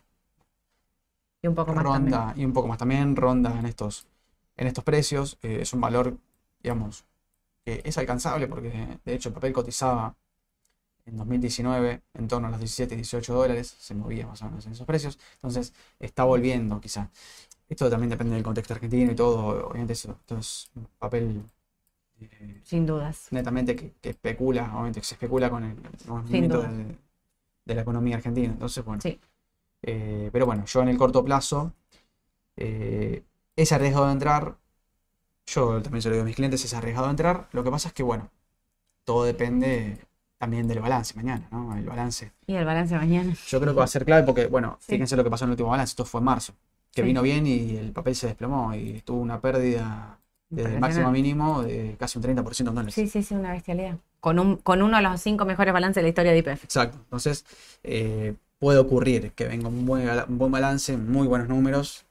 Y 1.43 1.47
un 1.49 1.55
poco 1.55 1.73
más 1.73 1.85
también. 1.85 2.13
Ronda, 2.13 2.35
y 2.37 2.45
un 2.45 2.53
poco 2.53 2.69
más 2.69 2.79
también, 2.79 3.17
ronda 3.17 3.59
en 3.59 3.67
estos, 3.67 4.07
en 4.57 4.67
estos 4.67 4.85
precios. 4.85 5.39
eh, 5.43 5.59
es 5.63 5.73
un 5.73 5.81
valor, 5.81 6.17
digamos, 6.63 7.05
que 7.65 7.83
es 7.85 7.99
alcanzable 7.99 8.47
porque 8.49 8.99
de 9.05 9.15
hecho 9.15 9.29
el 9.31 9.35
papel 9.35 9.53
cotizaba 9.53 10.15
en 11.07 11.17
2019 11.17 12.03
en 12.15 12.29
torno 12.29 12.49
a 12.49 12.51
los 12.51 12.59
17, 12.61 12.97
18 12.97 13.35
dólares, 13.35 13.77
se 13.79 13.95
movía 13.95 14.27
más 14.27 14.43
o 14.43 14.47
menos 14.47 14.67
en 14.67 14.73
esos 14.73 14.87
precios. 14.87 15.19
Entonces 15.35 15.73
está 16.01 16.25
volviendo 16.25 16.81
quizá. 16.81 17.11
Esto 17.69 17.91
también 17.91 18.11
depende 18.11 18.35
del 18.35 18.45
contexto 18.45 18.75
argentino 18.75 19.13
y 19.13 19.15
todo. 19.17 19.69
Obviamente 19.69 19.93
esto, 19.95 20.13
esto 20.21 20.39
es 20.39 20.71
un 20.77 20.87
papel 20.99 21.43
eh, 22.21 22.61
Sin 22.65 22.87
dudas. 22.87 23.29
netamente 23.31 23.77
que, 23.77 23.93
que 24.01 24.11
especula, 24.11 24.71
obviamente 24.75 25.01
que 25.01 25.07
se 25.07 25.15
especula 25.15 25.51
con 25.51 25.65
el 25.65 25.77
movimiento 26.09 26.63
de, 26.63 26.97
de 27.67 27.75
la 27.75 27.83
economía 27.83 28.17
argentina. 28.17 28.49
Entonces, 28.53 28.85
bueno. 28.85 29.01
Sí. 29.03 29.21
Eh, 29.87 30.31
pero 30.33 30.45
bueno, 30.47 30.65
yo 30.67 30.83
en 30.83 30.89
el 30.89 30.99
corto 30.99 31.25
plazo, 31.25 31.73
eh, 32.57 33.23
es 33.55 33.73
arriesgado 33.73 34.07
de 34.07 34.13
entrar. 34.13 34.57
Yo 35.47 35.81
también 35.81 36.03
se 36.03 36.09
lo 36.09 36.15
digo 36.17 36.23
a 36.25 36.27
mis 36.27 36.35
clientes, 36.37 36.65
es 36.65 36.75
arriesgado 36.75 37.07
de 37.07 37.13
entrar. 37.13 37.49
Lo 37.53 37.63
que 37.63 37.71
pasa 37.71 37.89
es 37.89 37.95
que, 37.95 38.03
bueno, 38.03 38.29
todo 39.05 39.25
depende 39.25 39.99
también 40.39 40.67
del 40.69 40.81
balance 40.81 41.15
mañana, 41.15 41.47
¿no? 41.51 41.77
El 41.77 41.85
balance. 41.87 42.33
Y 42.47 42.55
el 42.57 42.65
balance 42.65 42.95
mañana. 42.97 43.33
Yo 43.47 43.61
creo 43.61 43.73
que 43.73 43.79
va 43.79 43.85
a 43.85 43.89
ser 43.89 44.05
clave 44.05 44.25
porque, 44.25 44.47
bueno, 44.49 44.77
Sí. 44.81 44.93
fíjense 44.93 45.17
lo 45.17 45.23
que 45.25 45.31
pasó 45.31 45.45
en 45.45 45.51
el 45.51 45.53
último 45.53 45.71
balance. 45.71 45.93
Esto 45.93 46.05
fue 46.05 46.19
en 46.21 46.25
marzo, 46.25 46.53
que 46.93 47.03
Sí. 47.03 47.07
vino 47.07 47.23
bien 47.23 47.47
y 47.47 47.77
el 47.77 47.93
papel 47.93 48.17
se 48.17 48.27
desplomó 48.27 48.75
y 48.75 49.01
tuvo 49.03 49.21
una 49.21 49.41
pérdida 49.41 50.19
desde 50.51 50.75
el 50.75 50.81
máximo 50.81 51.09
Impresionante. 51.09 51.23
mínimo 51.23 51.63
de 51.63 51.97
casi 51.99 52.19
un 52.19 52.23
30% 52.23 52.71
en 52.71 52.75
dólares. 52.75 52.95
Sí, 52.95 53.07
sí, 53.09 53.23
sí, 53.23 53.35
una 53.35 53.53
bestialidad. 53.53 53.97
Con, 54.21 54.39
un, 54.41 54.57
con 54.57 54.83
uno 54.83 54.97
de 54.97 55.03
los 55.05 55.21
cinco 55.21 55.45
mejores 55.45 55.73
balances 55.73 55.97
de 55.97 56.03
la 56.03 56.09
historia 56.09 56.33
de 56.33 56.39
IPF. 56.39 56.65
Exacto. 56.65 56.99
Entonces, 57.05 57.45
eh, 57.85 58.35
puede 58.59 58.79
ocurrir 58.79 59.33
que 59.33 59.47
venga 59.47 59.69
un 59.69 59.87
buen, 59.87 60.09
un 60.29 60.39
buen 60.39 60.53
balance, 60.53 60.97
muy 60.97 61.27
buenos 61.27 61.49
números 61.49 62.07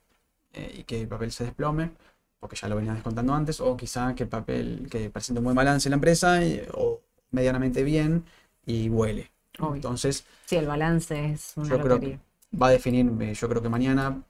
eh, 0.53 0.77
y 0.79 0.83
que 0.83 1.01
el 1.01 1.07
papel 1.07 1.31
se 1.31 1.45
desplome, 1.45 1.91
porque 2.39 2.55
ya 2.55 2.67
lo 2.69 2.75
venía 2.77 2.93
descontando 2.93 3.33
antes, 3.33 3.61
o 3.61 3.77
quizá 3.77 4.15
que 4.15 4.23
el 4.23 4.29
papel 4.29 4.87
que 4.89 5.09
presente 5.09 5.39
un 5.39 5.45
buen 5.45 5.55
balance 5.55 5.87
en 5.89 5.91
la 5.91 5.95
empresa 5.95 6.43
y- 6.45 6.61
o 6.73 7.01
medianamente 7.31 7.83
bien 7.83 8.25
y 8.65 8.89
huele. 8.89 9.31
Obvio. 9.59 9.75
Entonces, 9.75 10.25
Sí, 10.45 10.55
el 10.57 10.67
balance 10.67 11.31
es 11.33 11.53
una 11.57 11.69
Yo 11.69 11.81
creo 11.81 11.97
lotería. 11.99 12.19
va 12.61 12.67
a 12.67 12.71
definir, 12.71 13.11
eh, 13.21 13.33
yo 13.33 13.49
creo 13.49 13.61
que 13.61 13.69
mañana, 13.69 14.23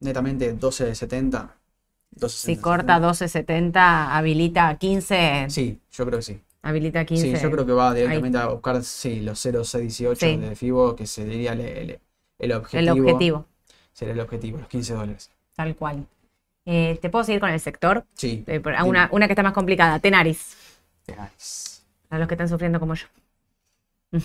netamente 0.00 0.52
12.70. 0.54 1.56
12.70. 2.10 2.42
Si 2.46 2.56
corta 2.62 3.00
12.70, 3.00 4.16
habilita 4.16 4.76
15. 4.78 5.46
Sí, 5.48 5.80
yo 5.92 6.06
creo 6.06 6.18
que 6.18 6.22
sí. 6.22 6.40
Habilita 6.62 7.04
15. 7.04 7.36
Sí, 7.36 7.42
yo 7.42 7.50
creo 7.50 7.64
que 7.64 7.72
va 7.72 7.94
directamente 7.94 8.38
a 8.38 8.46
buscar 8.48 8.82
sí, 8.82 9.20
los 9.20 9.38
0.618 9.38 10.16
Sí. 10.16 10.36
de 10.36 10.56
FIBO, 10.56 10.96
que 10.96 11.06
sería 11.06 11.52
el, 11.52 11.60
el- 11.60 12.00
el 12.40 12.52
objetivo. 12.52 12.80
el 12.80 12.88
objetivo, 13.00 13.46
Sería 13.92 14.14
el 14.14 14.20
objetivo, 14.20 14.58
los 14.58 14.68
15 14.68 14.94
dólares. 14.94 15.30
tal 15.56 15.74
cual. 15.76 16.06
Eh, 16.66 16.98
¿Te 17.00 17.08
puedo 17.10 17.24
seguir 17.24 17.40
con 17.40 17.50
el 17.50 17.60
sector? 17.60 18.04
Sí. 18.14 18.44
Eh, 18.46 18.60
una, 18.84 19.08
una 19.12 19.26
que 19.26 19.32
está 19.32 19.42
más 19.42 19.52
complicada, 19.54 19.98
Tenaris, 20.00 20.56
Tenaris. 21.06 21.82
a 22.10 22.18
los 22.18 22.28
que 22.28 22.34
están 22.34 22.48
sufriendo 22.48 22.78
como 22.80 22.94
yo. 22.94 23.06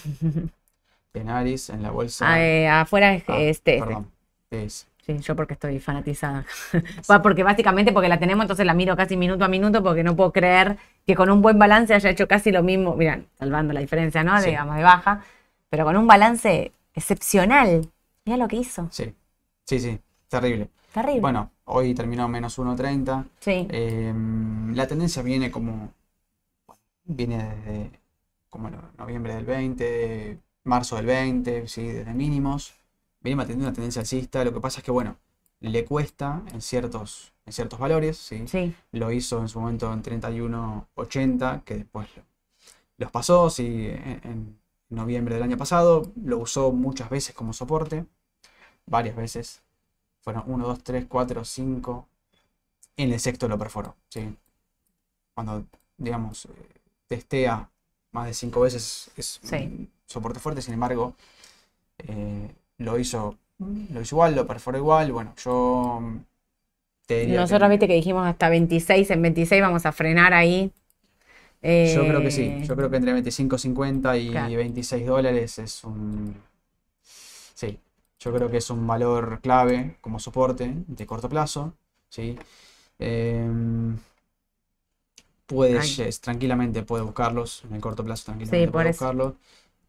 Tenaris 1.11 1.69
en 1.69 1.83
la 1.83 1.91
bolsa. 1.91 2.39
Eh, 2.41 2.67
afuera 2.67 3.13
es 3.13 3.23
Ah, 3.27 3.39
este, 3.39 3.49
este. 3.77 3.79
Perdón. 3.85 4.11
Es 4.51 4.87
Sí, 5.05 5.17
yo 5.19 5.35
porque 5.35 5.53
estoy 5.53 5.79
fanatizada. 5.79 6.45
Va, 7.11 7.21
porque 7.21 7.43
básicamente 7.43 7.91
porque 7.91 8.07
la 8.07 8.19
tenemos, 8.19 8.43
entonces 8.43 8.65
la 8.65 8.73
miro 8.73 8.95
casi 8.95 9.17
minuto 9.17 9.43
a 9.43 9.49
minuto 9.49 9.83
porque 9.83 10.01
no 10.03 10.15
puedo 10.15 10.31
creer 10.31 10.77
que 11.05 11.13
con 11.15 11.29
un 11.29 11.41
buen 11.41 11.59
balance 11.59 11.93
haya 11.93 12.09
hecho 12.09 12.25
casi 12.27 12.51
lo 12.51 12.63
mismo, 12.63 12.95
miren, 12.95 13.27
salvando 13.37 13.73
la 13.73 13.81
diferencia, 13.81 14.23
¿no? 14.23 14.39
Sí. 14.39 14.47
Digamos, 14.51 14.77
de 14.77 14.83
baja, 14.83 15.21
pero 15.69 15.83
con 15.83 15.97
un 15.97 16.07
balance 16.07 16.71
excepcional. 16.93 17.89
Mira 18.25 18.37
lo 18.37 18.47
que 18.47 18.55
hizo. 18.55 18.87
Sí, 18.91 19.13
sí, 19.65 19.79
sí, 19.79 19.99
terrible. 20.29 20.69
Terrible. 20.93 21.19
Bueno, 21.21 21.51
hoy 21.65 21.93
terminó 21.93 22.29
menos 22.29 22.57
1.30. 22.57 23.25
sí, 23.41 23.67
Eh, 23.69 24.13
la 24.73 24.87
tendencia 24.87 25.21
viene 25.21 25.51
como, 25.51 25.91
viene 27.03 27.37
desde 27.55 27.91
como 28.49 28.69
no- 28.69 28.91
noviembre 28.97 29.35
del 29.35 29.45
20, 29.45 30.39
marzo 30.63 30.95
del 30.95 31.07
20, 31.07 31.67
¿sí? 31.67 31.87
desde 31.87 32.13
mínimos. 32.13 32.73
Viene 33.23 33.37
manteniendo 33.37 33.67
una 33.67 33.73
tendencia 33.73 34.01
alcista. 34.01 34.43
Lo 34.43 34.53
que 34.53 34.59
pasa 34.61 34.79
es 34.79 34.83
que, 34.85 34.91
bueno, 34.91 35.17
le 35.61 35.85
cuesta 35.85 36.43
en 36.53 36.61
ciertos, 36.61 37.33
en 37.45 37.53
ciertos 37.53 37.79
valores, 37.79 38.17
¿sí? 38.17 38.47
sí, 38.47 38.75
Lo 38.91 39.11
hizo 39.11 39.39
en 39.41 39.47
su 39.49 39.59
momento 39.59 39.91
en 39.93 40.01
31.80, 40.03 41.63
que 41.65 41.75
después 41.77 42.07
lo- 42.17 42.23
los 42.97 43.11
pasó, 43.11 43.49
sí, 43.49 43.87
en, 43.89 44.21
en 44.23 44.59
noviembre 44.89 45.35
del 45.35 45.43
año 45.43 45.57
pasado. 45.57 46.11
Lo 46.23 46.39
usó 46.39 46.71
muchas 46.71 47.09
veces 47.09 47.35
como 47.35 47.53
soporte, 47.53 48.05
varias 48.87 49.15
veces. 49.15 49.63
Fueron 50.21 50.43
1, 50.47 50.67
2, 50.67 50.83
3, 50.83 51.05
4, 51.09 51.45
5. 51.45 52.07
En 52.97 53.11
el 53.13 53.19
sexto 53.21 53.47
lo 53.49 53.57
perforó, 53.59 53.95
¿sí? 54.09 54.35
Cuando, 55.33 55.65
digamos, 55.97 56.45
eh, 56.45 56.49
testea 57.07 57.69
más 58.11 58.27
de 58.27 58.33
5 58.33 58.61
veces 58.61 59.11
es 59.17 59.39
Sí. 59.43 59.55
un 59.55 59.91
soporte 60.05 60.39
fuerte, 60.39 60.61
sin 60.61 60.73
embargo, 60.75 61.15
eh, 61.99 62.55
lo 62.83 62.99
hizo, 62.99 63.37
lo 63.89 64.01
hizo 64.01 64.15
igual, 64.15 64.35
lo 64.35 64.47
perforó 64.47 64.77
igual. 64.77 65.11
Bueno, 65.11 65.33
yo 65.37 66.01
te 67.07 67.19
diría 67.21 67.45
que- 67.47 67.47
Nosotros 67.47 67.69
viste 67.69 67.87
que 67.87 67.95
dijimos 67.95 68.27
hasta 68.27 68.49
26, 68.49 69.09
en 69.09 69.21
26 69.21 69.61
vamos 69.61 69.85
a 69.85 69.91
frenar 69.91 70.33
ahí. 70.33 70.71
Yo 71.83 72.07
creo 72.07 72.23
que 72.23 72.31
Eh, 72.31 72.31
sí, 72.31 72.57
yo 72.63 72.75
creo 72.75 72.89
que 72.89 72.95
entre 72.97 73.13
25.50 73.13 74.17
y 74.17 74.31
Claro. 74.31 74.55
26 74.55 75.05
dólares 75.05 75.59
es 75.59 75.83
un... 75.83 76.35
Sí, 77.53 77.79
yo 78.19 78.33
creo 78.33 78.49
que 78.49 78.57
es 78.57 78.69
un 78.69 78.85
valor 78.87 79.39
clave 79.41 79.97
como 80.01 80.19
soporte 80.19 80.73
de 80.87 81.05
corto 81.05 81.29
plazo, 81.29 81.73
¿sí? 82.09 82.37
Em, 82.99 83.97
puedes, 85.45 86.21
tranquilamente 86.21 86.83
puede 86.83 87.03
buscarlos, 87.03 87.63
en 87.65 87.75
el 87.75 87.81
corto 87.81 88.03
plazo 88.03 88.25
tranquilamente 88.25 88.71
por 88.71 88.71
puede 88.71 88.89
eso. 88.89 89.05
buscarlos. 89.05 89.33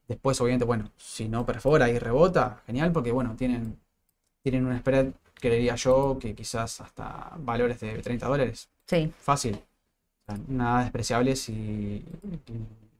Después, 0.08 0.40
obviamente, 0.40 0.64
bueno, 0.64 0.90
si 0.96 1.28
no 1.28 1.46
perfora 1.46 1.88
y 1.88 1.98
rebota, 1.98 2.62
genial, 2.66 2.92
porque 2.92 3.12
bueno, 3.12 3.34
tienen, 3.36 3.78
tienen 4.42 4.66
un 4.66 4.78
spread, 4.78 5.12
creería 5.34 5.74
yo, 5.76 6.18
que 6.20 6.34
quizás 6.34 6.80
hasta 6.80 7.32
valores 7.38 7.80
de 7.80 7.98
30 8.02 8.28
dólares. 8.28 8.68
Sí, 8.86 9.12
Fácil. 9.20 9.58
Nada 10.48 10.82
despreciable 10.82 11.36
si 11.36 12.04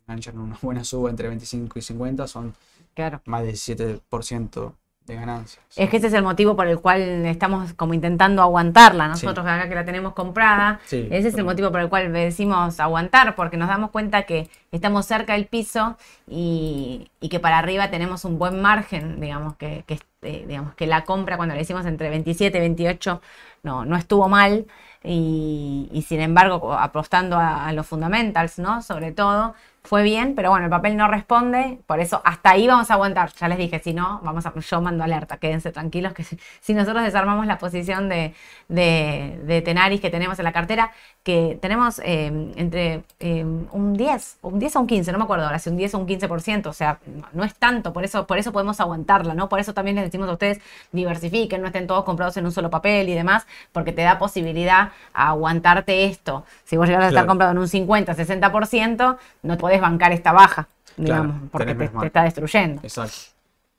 enganchan 0.06 0.38
una 0.38 0.58
buena 0.60 0.84
suba 0.84 1.10
entre 1.10 1.28
25 1.28 1.78
y 1.78 1.82
50, 1.82 2.26
son 2.26 2.54
claro. 2.94 3.22
más 3.24 3.42
del 3.44 3.56
7% 3.56 4.74
de 5.06 5.14
ganancias. 5.16 5.62
Es 5.76 5.90
que 5.90 5.98
ese 5.98 6.06
es 6.06 6.14
el 6.14 6.22
motivo 6.22 6.56
por 6.56 6.66
el 6.66 6.80
cual 6.80 7.26
estamos 7.26 7.74
como 7.74 7.92
intentando 7.92 8.40
aguantarla. 8.40 9.08
Nosotros 9.08 9.44
acá 9.46 9.68
que 9.68 9.74
la 9.74 9.84
tenemos 9.84 10.14
comprada, 10.14 10.80
Sí, 10.86 11.08
ese 11.10 11.28
es 11.28 11.34
el 11.34 11.44
motivo 11.44 11.70
por 11.70 11.80
el 11.80 11.88
cual 11.88 12.12
decimos 12.12 12.80
aguantar, 12.80 13.34
porque 13.34 13.56
nos 13.58 13.68
damos 13.68 13.90
cuenta 13.90 14.22
que 14.22 14.48
estamos 14.72 15.04
cerca 15.06 15.34
del 15.34 15.46
piso 15.46 15.96
y, 16.26 17.10
y 17.20 17.28
que 17.28 17.38
para 17.38 17.58
arriba 17.58 17.90
tenemos 17.90 18.24
un 18.24 18.38
buen 18.38 18.62
margen, 18.62 19.20
digamos 19.20 19.56
que, 19.56 19.84
que, 19.86 19.98
eh, 20.22 20.44
digamos 20.48 20.74
que 20.74 20.86
la 20.86 21.04
compra 21.04 21.36
cuando 21.36 21.54
la 21.54 21.60
hicimos 21.60 21.84
entre 21.84 22.08
27 22.08 22.56
y 22.56 22.60
28 22.60 23.20
no, 23.62 23.84
no 23.84 23.96
estuvo 23.96 24.28
mal 24.28 24.66
y, 25.02 25.88
y 25.92 26.02
sin 26.02 26.20
embargo 26.20 26.72
apostando 26.72 27.36
a, 27.36 27.66
a 27.66 27.72
los 27.72 27.86
fundamentals, 27.86 28.58
¿no? 28.58 28.80
Sobre 28.82 29.12
todo, 29.12 29.54
fue 29.84 30.02
bien, 30.02 30.34
pero 30.34 30.48
bueno, 30.48 30.64
el 30.64 30.70
papel 30.70 30.96
no 30.96 31.08
responde, 31.08 31.78
por 31.86 32.00
eso 32.00 32.22
hasta 32.24 32.52
ahí 32.52 32.66
vamos 32.66 32.90
a 32.90 32.94
aguantar. 32.94 33.30
Ya 33.34 33.48
les 33.48 33.58
dije, 33.58 33.78
si 33.80 33.92
no, 33.92 34.18
vamos 34.24 34.46
a, 34.46 34.54
yo 34.58 34.80
mando 34.80 35.04
alerta, 35.04 35.36
quédense 35.36 35.72
tranquilos, 35.72 36.14
que 36.14 36.24
si, 36.24 36.38
si 36.60 36.72
nosotros 36.72 37.04
desarmamos 37.04 37.46
la 37.46 37.58
posición 37.58 38.08
de, 38.08 38.34
de, 38.68 39.38
de 39.44 39.60
Tenaris 39.60 40.00
que 40.00 40.08
tenemos 40.08 40.38
en 40.38 40.44
la 40.46 40.52
cartera, 40.52 40.90
que 41.22 41.58
tenemos 41.60 41.98
eh, 41.98 42.26
entre 42.56 43.04
eh, 43.20 43.44
un 43.44 43.94
10, 43.94 44.38
un 44.42 44.58
10 44.58 44.76
o 44.76 44.80
un 44.80 44.86
15, 44.86 45.12
no 45.12 45.18
me 45.18 45.24
acuerdo 45.24 45.44
ahora, 45.44 45.58
si 45.58 45.68
un 45.68 45.76
10 45.76 45.94
o 45.94 45.98
un 45.98 46.06
15%, 46.06 46.66
o 46.66 46.72
sea, 46.72 46.98
no, 47.06 47.26
no 47.32 47.44
es 47.44 47.54
tanto, 47.54 47.92
por 47.92 48.04
eso, 48.04 48.26
por 48.26 48.38
eso 48.38 48.52
podemos 48.52 48.80
aguantarla, 48.80 49.34
¿no? 49.34 49.50
Por 49.50 49.60
eso 49.60 49.74
también 49.74 49.96
les 49.96 50.06
decimos 50.06 50.30
a 50.30 50.32
ustedes, 50.32 50.60
diversifiquen, 50.92 51.60
no 51.60 51.66
estén 51.66 51.86
todos 51.86 52.04
comprados 52.04 52.38
en 52.38 52.46
un 52.46 52.52
solo 52.52 52.70
papel 52.70 53.10
y 53.10 53.14
demás, 53.14 53.46
porque 53.72 53.92
te 53.92 54.00
da 54.00 54.18
posibilidad 54.18 54.92
a 55.12 55.28
aguantarte 55.28 56.06
esto. 56.06 56.44
Si 56.64 56.78
vos 56.78 56.88
llegas 56.88 57.04
a 57.04 57.08
estar 57.08 57.26
comprado 57.26 57.52
en 57.52 57.58
un 57.58 57.68
50, 57.68 58.14
60%, 58.14 59.16
no 59.42 59.58
podés 59.58 59.73
bancar 59.80 60.12
esta 60.12 60.32
baja, 60.32 60.68
Claro, 60.96 61.22
digamos, 61.24 61.50
porque 61.50 61.74
te, 61.74 62.06
está 62.06 62.22
destruyendo. 62.22 62.80
Exacto. 62.82 63.16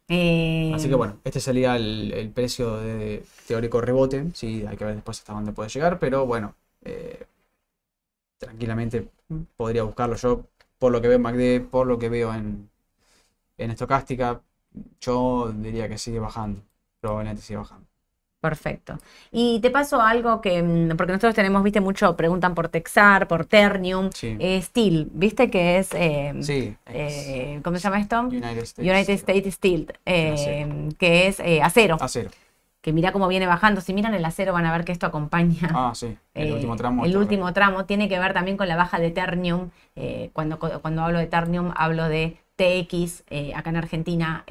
Eh, 0.08 0.72
Así 0.76 0.88
que 0.90 0.96
bueno, 0.96 1.20
este 1.24 1.40
sería 1.40 1.76
el, 1.76 2.12
el 2.14 2.30
precio 2.30 2.78
de 2.78 3.24
teórico 3.48 3.82
rebote. 3.82 4.28
Sí, 4.34 4.66
hay 4.68 4.78
que 4.78 4.86
ver 4.86 4.96
después 4.96 5.20
hasta 5.20 5.34
dónde 5.34 5.52
puede 5.52 5.70
llegar, 5.70 6.00
pero 6.00 6.26
bueno, 6.26 6.56
eh, 6.84 7.26
tranquilamente 8.38 9.10
podría 9.58 9.84
buscarlo. 9.84 10.16
Yo, 10.16 10.46
por 10.78 10.92
lo 10.92 11.02
que 11.02 11.08
veo 11.08 11.18
en 11.18 11.22
MACD, 11.22 11.70
por 11.70 11.88
lo 11.88 11.98
que 12.00 12.10
veo 12.10 12.34
en, 12.34 12.70
en 13.58 13.72
estocástica, 13.72 14.42
yo 15.02 15.52
diría 15.56 15.90
que 15.90 15.98
sigue 15.98 16.20
bajando. 16.20 16.62
Probablemente 17.02 17.42
sigue 17.44 17.58
bajando. 17.58 17.88
Perfecto. 18.46 19.00
Y 19.32 19.60
te 19.60 19.72
paso 19.72 20.00
algo 20.00 20.40
que, 20.40 20.62
mm, 20.62 20.96
porque 20.98 21.14
nosotros 21.14 21.34
tenemos, 21.34 21.64
viste, 21.64 21.82
mucho, 21.82 22.16
preguntan 22.16 22.54
por 22.54 22.70
Texar, 22.70 23.28
por 23.28 23.46
Ternium, 23.46 24.12
Sí. 24.14 24.38
eh, 24.40 24.62
Steel, 24.62 25.10
viste 25.14 25.50
que 25.50 25.80
es, 25.80 25.90
eh, 25.96 26.32
Sí, 26.42 26.76
eh, 26.86 27.60
¿cómo 27.64 27.78
se 27.78 27.84
llama 27.84 28.00
esto? 28.00 28.20
United 28.22 28.58
States. 28.60 28.78
United 28.88 29.14
States 29.16 29.54
Steel, 29.56 29.88
que 30.06 31.28
es 31.28 31.40
acero, 31.64 31.98
Acero. 32.00 32.30
que 32.82 32.94
mira 32.94 33.12
cómo 33.12 33.28
viene 33.28 33.48
bajando. 33.48 33.82
Si 33.82 33.96
miran 33.96 34.14
el 34.14 34.24
acero 34.24 34.54
van 34.54 34.68
a 34.68 34.72
ver 34.72 34.86
que 34.86 34.92
esto 34.92 35.08
acompaña. 35.08 35.72
Ah, 35.74 35.92
sí. 35.96 36.16
El 36.36 36.54
último 36.54 36.76
tramo. 36.76 37.04
el 37.04 37.18
último 37.18 37.52
tramo 37.52 37.86
tiene 37.86 38.08
que 38.08 38.20
ver 38.20 38.34
también 38.34 38.58
con 38.58 38.68
la 38.68 38.76
baja 38.76 39.00
de 39.00 39.10
Ternium. 39.10 39.72
cuando, 40.34 40.60
cuando 40.60 41.02
hablo 41.04 41.18
de 41.18 41.26
Ternium, 41.26 41.72
hablo 41.76 42.08
de 42.10 42.38
TX, 42.58 43.24
acá 43.56 43.72
en 43.72 43.78
Argentina, 43.78 44.44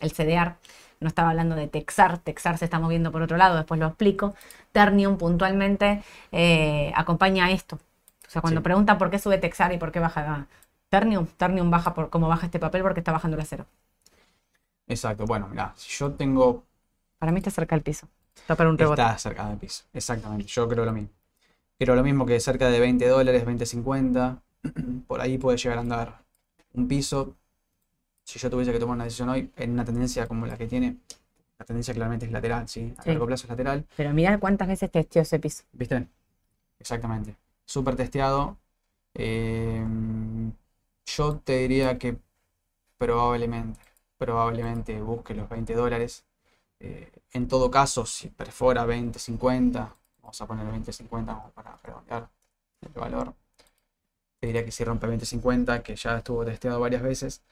el 0.00 0.10
CDR. 0.12 0.56
No 1.04 1.08
estaba 1.08 1.30
hablando 1.30 1.54
de 1.54 1.68
Texar, 1.68 2.18
Texar 2.18 2.56
se 2.58 2.64
está 2.64 2.80
moviendo 2.80 3.12
por 3.12 3.22
otro 3.22 3.36
lado, 3.36 3.56
después 3.56 3.78
lo 3.78 3.86
explico. 3.86 4.34
Ternium 4.72 5.18
puntualmente 5.18 6.02
eh, 6.32 6.92
acompaña 6.96 7.44
a 7.44 7.50
esto. 7.50 7.76
O 7.76 8.30
sea, 8.30 8.40
cuando 8.42 8.60
Sí. 8.60 8.64
preguntan 8.64 8.96
por 8.98 9.10
qué 9.10 9.18
sube 9.18 9.36
Texar 9.38 9.72
y 9.72 9.78
por 9.78 9.92
qué 9.92 10.00
baja 10.00 10.46
Ternium, 10.88 11.26
Ternium 11.36 11.70
baja 11.70 11.92
por 11.94 12.08
cómo 12.08 12.26
baja 12.26 12.46
este 12.46 12.58
papel 12.58 12.82
porque 12.82 13.00
está 13.00 13.12
bajando 13.12 13.36
el 13.36 13.42
acero. 13.42 13.66
Exacto. 14.86 15.26
Bueno, 15.26 15.46
mira, 15.48 15.72
si 15.76 15.90
yo 15.98 16.12
tengo 16.12 16.64
Para 17.18 17.32
mí 17.32 17.38
está 17.38 17.50
cerca 17.50 17.74
del 17.76 17.82
piso. 17.82 18.08
Está 18.34 18.54
para 18.56 18.70
un 18.70 18.78
rebote. 18.78 19.02
Está 19.02 19.18
cerca 19.18 19.46
del 19.48 19.58
piso, 19.58 19.84
exactamente. 19.92 20.46
Yo 20.46 20.68
creo 20.68 20.84
lo 20.84 20.92
mismo. 20.92 21.10
Creo 21.78 21.94
lo 21.94 22.02
mismo 22.02 22.24
que 22.26 22.40
cerca 22.40 22.68
de 22.68 22.80
20 22.80 23.06
dólares, 23.08 23.44
20.50. 23.44 24.40
Por 25.06 25.20
ahí 25.20 25.36
puede 25.38 25.58
llegar 25.58 25.78
a 25.78 25.82
andar 25.82 26.18
un 26.72 26.88
piso. 26.88 27.36
Si 28.24 28.38
yo 28.38 28.50
tuviese 28.50 28.72
que 28.72 28.78
tomar 28.78 28.94
una 28.96 29.04
decisión 29.04 29.28
hoy, 29.28 29.50
en 29.56 29.72
una 29.72 29.84
tendencia 29.84 30.26
como 30.26 30.46
la 30.46 30.56
que 30.56 30.66
tiene, 30.66 30.96
la 31.58 31.64
tendencia 31.64 31.94
claramente 31.94 32.26
es 32.26 32.32
lateral, 32.32 32.68
¿sí? 32.68 32.94
A 32.98 33.02
Sí. 33.02 33.10
largo 33.10 33.26
plazo 33.26 33.44
es 33.44 33.50
lateral. 33.50 33.86
Pero 33.96 34.12
mirá 34.12 34.38
cuántas 34.38 34.68
veces 34.68 34.90
testeó 34.90 35.22
ese 35.22 35.38
piso. 35.38 35.64
¿Viste? 35.72 36.08
Exactamente. 36.78 37.36
Súper 37.64 37.96
testeado. 37.96 38.56
Eh, 39.14 39.84
yo 41.06 41.36
te 41.38 41.58
diría 41.58 41.98
que 41.98 42.16
probablemente, 42.98 43.80
probablemente 44.18 45.00
busque 45.00 45.34
los 45.34 45.48
20 45.48 45.74
dólares. 45.74 46.24
Eh, 46.80 47.10
en 47.32 47.48
todo 47.48 47.70
caso, 47.70 48.06
si 48.06 48.28
perfora 48.28 48.84
20, 48.84 49.18
50, 49.18 49.94
vamos 50.22 50.40
a 50.40 50.46
poner 50.46 50.66
20, 50.66 50.92
50 50.92 51.34
como 51.34 51.50
para 51.50 51.76
redondear 51.82 52.28
el 52.82 52.88
valor. 52.92 53.34
Te 54.40 54.46
diría 54.48 54.64
que 54.64 54.72
si 54.72 54.84
rompe 54.84 55.06
20, 55.06 55.26
50, 55.26 55.82
que 55.82 55.96
ya 55.96 56.18
estuvo 56.18 56.44
testeado 56.44 56.78
varias 56.80 57.02
veces, 57.02 57.42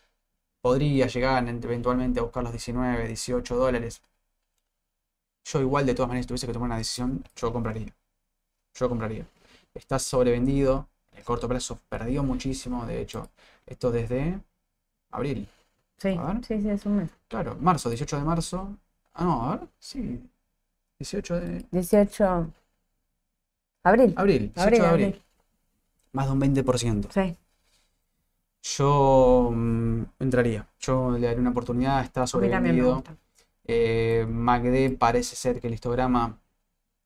podría 0.62 1.06
llegar 1.08 1.46
en- 1.48 1.62
eventualmente 1.62 2.20
a 2.20 2.22
buscar 2.24 2.42
los 2.44 2.52
19, 2.52 3.06
18 3.08 3.56
dólares. 3.56 4.02
Yo 5.44 5.60
igual 5.60 5.86
de 5.86 5.94
todas 5.94 6.08
maneras, 6.08 6.24
si 6.24 6.28
tuviese 6.28 6.46
que 6.46 6.52
tomar 6.52 6.68
una 6.68 6.78
decisión, 6.78 7.24
yo 7.36 7.52
compraría. 7.52 7.94
Yo 8.74 8.88
compraría. 8.88 9.26
Está 9.74 9.98
sobrevendido. 9.98 10.88
En 11.12 11.18
el 11.18 11.24
corto 11.24 11.48
plazo 11.48 11.78
perdió 11.88 12.22
muchísimo. 12.22 12.86
De 12.86 13.00
hecho, 13.02 13.28
esto 13.66 13.90
desde 13.90 14.40
abril. 15.10 15.48
Sí, 15.98 16.18
sí, 16.46 16.62
sí, 16.62 16.68
es 16.70 16.86
un 16.86 16.96
mes. 16.98 17.10
Claro, 17.28 17.56
marzo, 17.60 17.90
18 17.90 18.16
de 18.18 18.24
marzo. 18.24 18.76
Ah, 19.14 19.24
no, 19.24 19.42
a 19.50 19.56
ver. 19.56 19.68
Sí. 19.78 20.20
18 20.98 21.36
de 21.40 21.64
18. 21.70 22.50
Abril. 23.84 24.14
abril. 24.16 24.52
18 24.54 24.62
Abril, 24.62 24.80
de 24.80 24.86
abril. 24.86 25.06
abril. 25.06 25.22
Más 26.12 26.26
de 26.26 26.32
un 26.32 26.40
20%. 26.40 27.08
Sí. 27.12 27.36
Yo 28.62 29.50
mm, 29.52 30.02
entraría. 30.20 30.68
Yo 30.80 31.10
le 31.12 31.26
daría 31.26 31.40
una 31.40 31.50
oportunidad. 31.50 32.02
Está 32.04 32.26
sobrevendido. 32.26 33.02
Eh, 33.64 34.26
MACD 34.28 34.96
parece 34.98 35.36
ser 35.36 35.60
que 35.60 35.68
el 35.68 35.74
histograma 35.74 36.40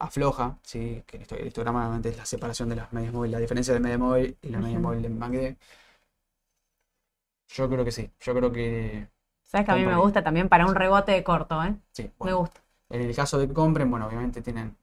afloja, 0.01 0.59
¿sí? 0.65 1.03
que 1.07 1.19
el 1.19 1.25
histo- 1.25 1.37
el 1.37 1.49
histograma 1.49 1.81
normalmente 1.81 2.11
es 2.11 2.19
la 2.19 2.27
separación 2.27 2.69
de 2.71 2.77
las 2.77 2.93
medias 2.93 3.13
móviles, 3.15 3.33
la 3.35 3.41
diferencia 3.41 3.75
de 3.75 3.81
media 3.81 3.99
móvil 3.99 4.39
y 4.43 4.49
la 4.51 4.61
media 4.61 4.81
móvil 4.81 5.03
de 5.03 5.09
MACD. 5.09 5.59
Yo 7.49 7.69
creo 7.69 7.85
que 7.85 7.91
sí, 7.93 8.11
yo 8.21 8.35
creo 8.35 8.53
que 8.53 9.09
Sabes 9.45 9.65
que 9.67 9.73
a 9.73 9.77
mí 9.77 9.87
me 9.87 9.97
gusta 9.97 10.23
también 10.23 10.49
para 10.51 10.67
un 10.67 10.75
rebote 10.75 11.13
de 11.13 11.25
corto, 11.25 11.63
¿eh? 11.65 11.75
sí. 11.93 12.11
Me 12.21 12.33
gusta. 12.35 12.61
En 12.91 13.03
el 13.03 13.15
caso 13.17 13.39
de 13.39 13.49
que 13.49 13.55
compren, 13.55 13.91
bueno, 13.91 14.07
obviamente 14.07 14.43
tienen 14.43 14.77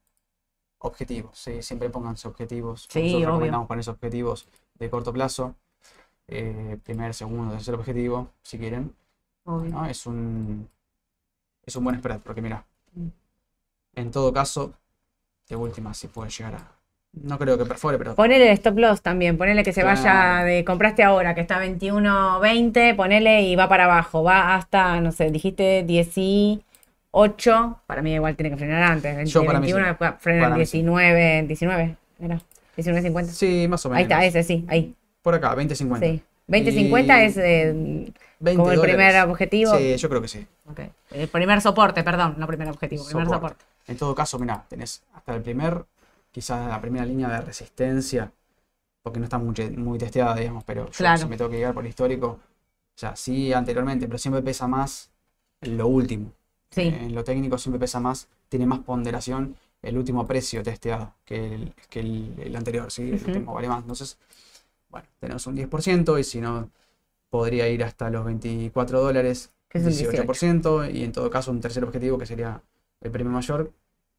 objetivos, 0.79 1.37
¿sí? 1.39 1.61
Siempre 1.63 1.89
pónganse 1.89 2.27
objetivos. 2.27 2.87
Sí, 2.89 2.99
Nosotros 2.99 3.21
obvio. 3.21 3.27
recomendamos 3.27 3.67
ponerse 3.67 3.91
objetivos 3.91 4.47
de 4.75 4.89
corto 4.89 5.13
plazo. 5.13 5.55
Eh, 6.27 6.77
primer, 6.83 7.13
segundo, 7.13 7.53
tercer 7.53 7.75
objetivo, 7.75 8.29
si 8.41 8.57
quieren. 8.57 8.93
¿no? 9.45 9.85
Es 9.85 10.05
un 10.05 10.69
es 11.65 11.75
un 11.75 11.83
buen 11.83 11.97
spread, 11.97 12.19
porque 12.19 12.41
mira, 12.41 12.65
en 13.95 14.11
todo 14.11 14.33
caso, 14.33 14.73
de 15.47 15.55
última 15.55 15.93
si 15.93 16.07
puede 16.07 16.29
llegar 16.29 16.55
a. 16.55 16.71
No 17.13 17.37
creo 17.37 17.57
que 17.59 17.65
perfore, 17.65 17.97
pero 17.99 18.15
Ponele 18.15 18.47
el 18.47 18.53
stop 18.53 18.77
loss 18.79 19.01
también, 19.03 19.37
ponele 19.37 19.63
que 19.63 19.71
se 19.71 19.83
vaya 19.83 20.01
Claro. 20.01 20.45
de 20.47 20.65
compraste 20.65 21.03
ahora, 21.03 21.35
que 21.35 21.41
está 21.41 21.59
21.20, 21.63 22.95
ponele 22.95 23.43
y 23.43 23.55
va 23.55 23.69
para 23.69 23.85
abajo, 23.85 24.23
va 24.23 24.55
hasta, 24.55 24.99
no 24.99 25.11
sé, 25.11 25.29
dijiste 25.29 25.83
18, 25.83 26.63
para 27.85 28.01
mí 28.01 28.13
igual 28.15 28.35
tiene 28.35 28.49
que 28.49 28.57
frenar 28.57 28.81
antes, 28.83 29.15
20, 29.15 29.29
Yo 29.31 29.45
para 29.45 29.59
mí 29.59 29.67
21, 29.71 29.83
sí. 29.85 29.89
después 29.89 30.11
frena 30.19 30.39
en 30.39 30.43
Para 30.45 30.55
mí 30.57 30.65
sí. 30.65 30.77
19, 30.79 31.43
19, 31.47 31.97
era 32.19 32.39
19.50. 32.77 33.25
sí, 33.27 33.67
más 33.67 33.85
o 33.85 33.89
menos. 33.89 33.97
Ahí 33.99 34.03
está, 34.03 34.25
ese 34.25 34.41
sí, 34.43 34.65
ahí, 34.67 34.95
Por 35.23 35.33
acá, 35.35 35.55
20.50. 35.55 36.07
sí. 36.07 36.21
20.50 36.47 37.21
Y 37.21 37.25
es 37.25 37.37
eh, 37.37 38.11
20 38.39 38.57
como 38.57 38.71
el 38.71 38.77
dólares. 38.77 38.95
primer 38.97 39.21
objetivo. 39.29 39.71
Sí, 39.77 39.97
yo 39.97 40.09
creo 40.09 40.21
que 40.21 40.27
sí. 40.27 40.45
Ok. 40.69 40.79
El 41.11 41.27
primer 41.29 41.61
soporte, 41.61 42.03
perdón, 42.03 42.35
no 42.37 42.47
primer 42.47 42.69
objetivo, 42.69 43.03
primer 43.05 43.27
Soporte. 43.27 43.63
En 43.87 43.97
todo 43.97 44.13
caso, 44.15 44.39
mira, 44.39 44.65
tenés 44.67 45.03
hasta 45.13 45.35
el 45.35 45.41
primer, 45.41 45.85
quizás 46.31 46.67
la 46.69 46.79
primera 46.81 47.05
línea 47.05 47.29
de 47.29 47.41
resistencia, 47.41 48.31
porque 49.01 49.19
no 49.19 49.25
está 49.25 49.37
muy, 49.37 49.53
muy 49.77 49.97
testeada, 49.99 50.35
digamos, 50.35 50.63
pero 50.63 50.85
yo 50.87 50.91
Claro. 50.97 51.17
si 51.17 51.27
me 51.27 51.37
tengo 51.37 51.49
que 51.51 51.57
llegar 51.57 51.73
por 51.73 51.83
el 51.83 51.89
histórico, 51.89 52.27
o 52.27 52.39
sea, 52.95 53.15
sí 53.15 53.53
anteriormente, 53.53 54.07
pero 54.07 54.17
siempre 54.17 54.41
pesa 54.41 54.67
más 54.67 55.11
lo 55.61 55.87
último. 55.87 56.31
Sí, 56.71 56.81
En 56.81 57.13
lo 57.15 57.23
técnico 57.23 57.57
siempre 57.57 57.79
pesa 57.79 57.99
más, 57.99 58.27
tiene 58.49 58.65
más 58.65 58.79
ponderación 58.79 59.55
el 59.81 59.97
último 59.97 60.25
precio 60.25 60.63
testeado 60.63 61.13
que 61.25 61.55
el, 61.55 61.73
que 61.89 61.99
el, 62.01 62.35
el 62.39 62.55
anterior, 62.55 62.91
¿sí? 62.91 63.03
El 63.03 63.15
Ujú. 63.15 63.25
último 63.27 63.53
vale 63.53 63.67
más. 63.67 63.81
Entonces, 63.81 64.17
bueno, 64.93 65.07
tenemos 65.19 65.47
un 65.47 65.57
10% 65.57 66.19
y 66.19 66.23
si 66.23 66.39
no, 66.39 66.69
podría 67.29 67.67
ir 67.67 67.83
hasta 67.83 68.11
los 68.11 68.23
24 68.23 69.01
dólares, 69.01 69.51
que 69.67 69.79
es 69.79 69.85
un 69.85 69.91
18%, 69.91 70.93
y 70.93 71.03
en 71.03 71.11
todo 71.11 71.31
caso 71.31 71.49
un 71.49 71.59
tercer 71.59 71.83
objetivo 71.83 72.19
que 72.19 72.27
sería 72.27 72.61
el 73.01 73.09
premio 73.09 73.31
mayor, 73.31 73.71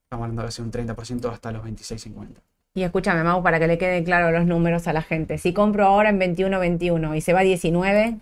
estamos 0.02 0.24
hablando 0.24 0.42
de 0.42 0.48
casi 0.48 0.62
un 0.62 0.72
30% 0.72 1.30
hasta 1.32 1.52
los 1.52 1.64
26.50. 1.64 2.26
Y 2.74 2.82
escúchame, 2.82 3.22
Mau, 3.22 3.40
para 3.40 3.60
que 3.60 3.68
le 3.68 3.78
queden 3.78 4.02
claros 4.04 4.32
los 4.32 4.46
números 4.46 4.88
a 4.88 4.92
la 4.92 5.02
gente. 5.02 5.38
Si 5.38 5.52
compro 5.52 5.86
ahora 5.86 6.10
en 6.10 6.18
21.21 6.18 7.16
y 7.16 7.20
se 7.20 7.32
va 7.32 7.40
a 7.40 7.44
19, 7.44 8.18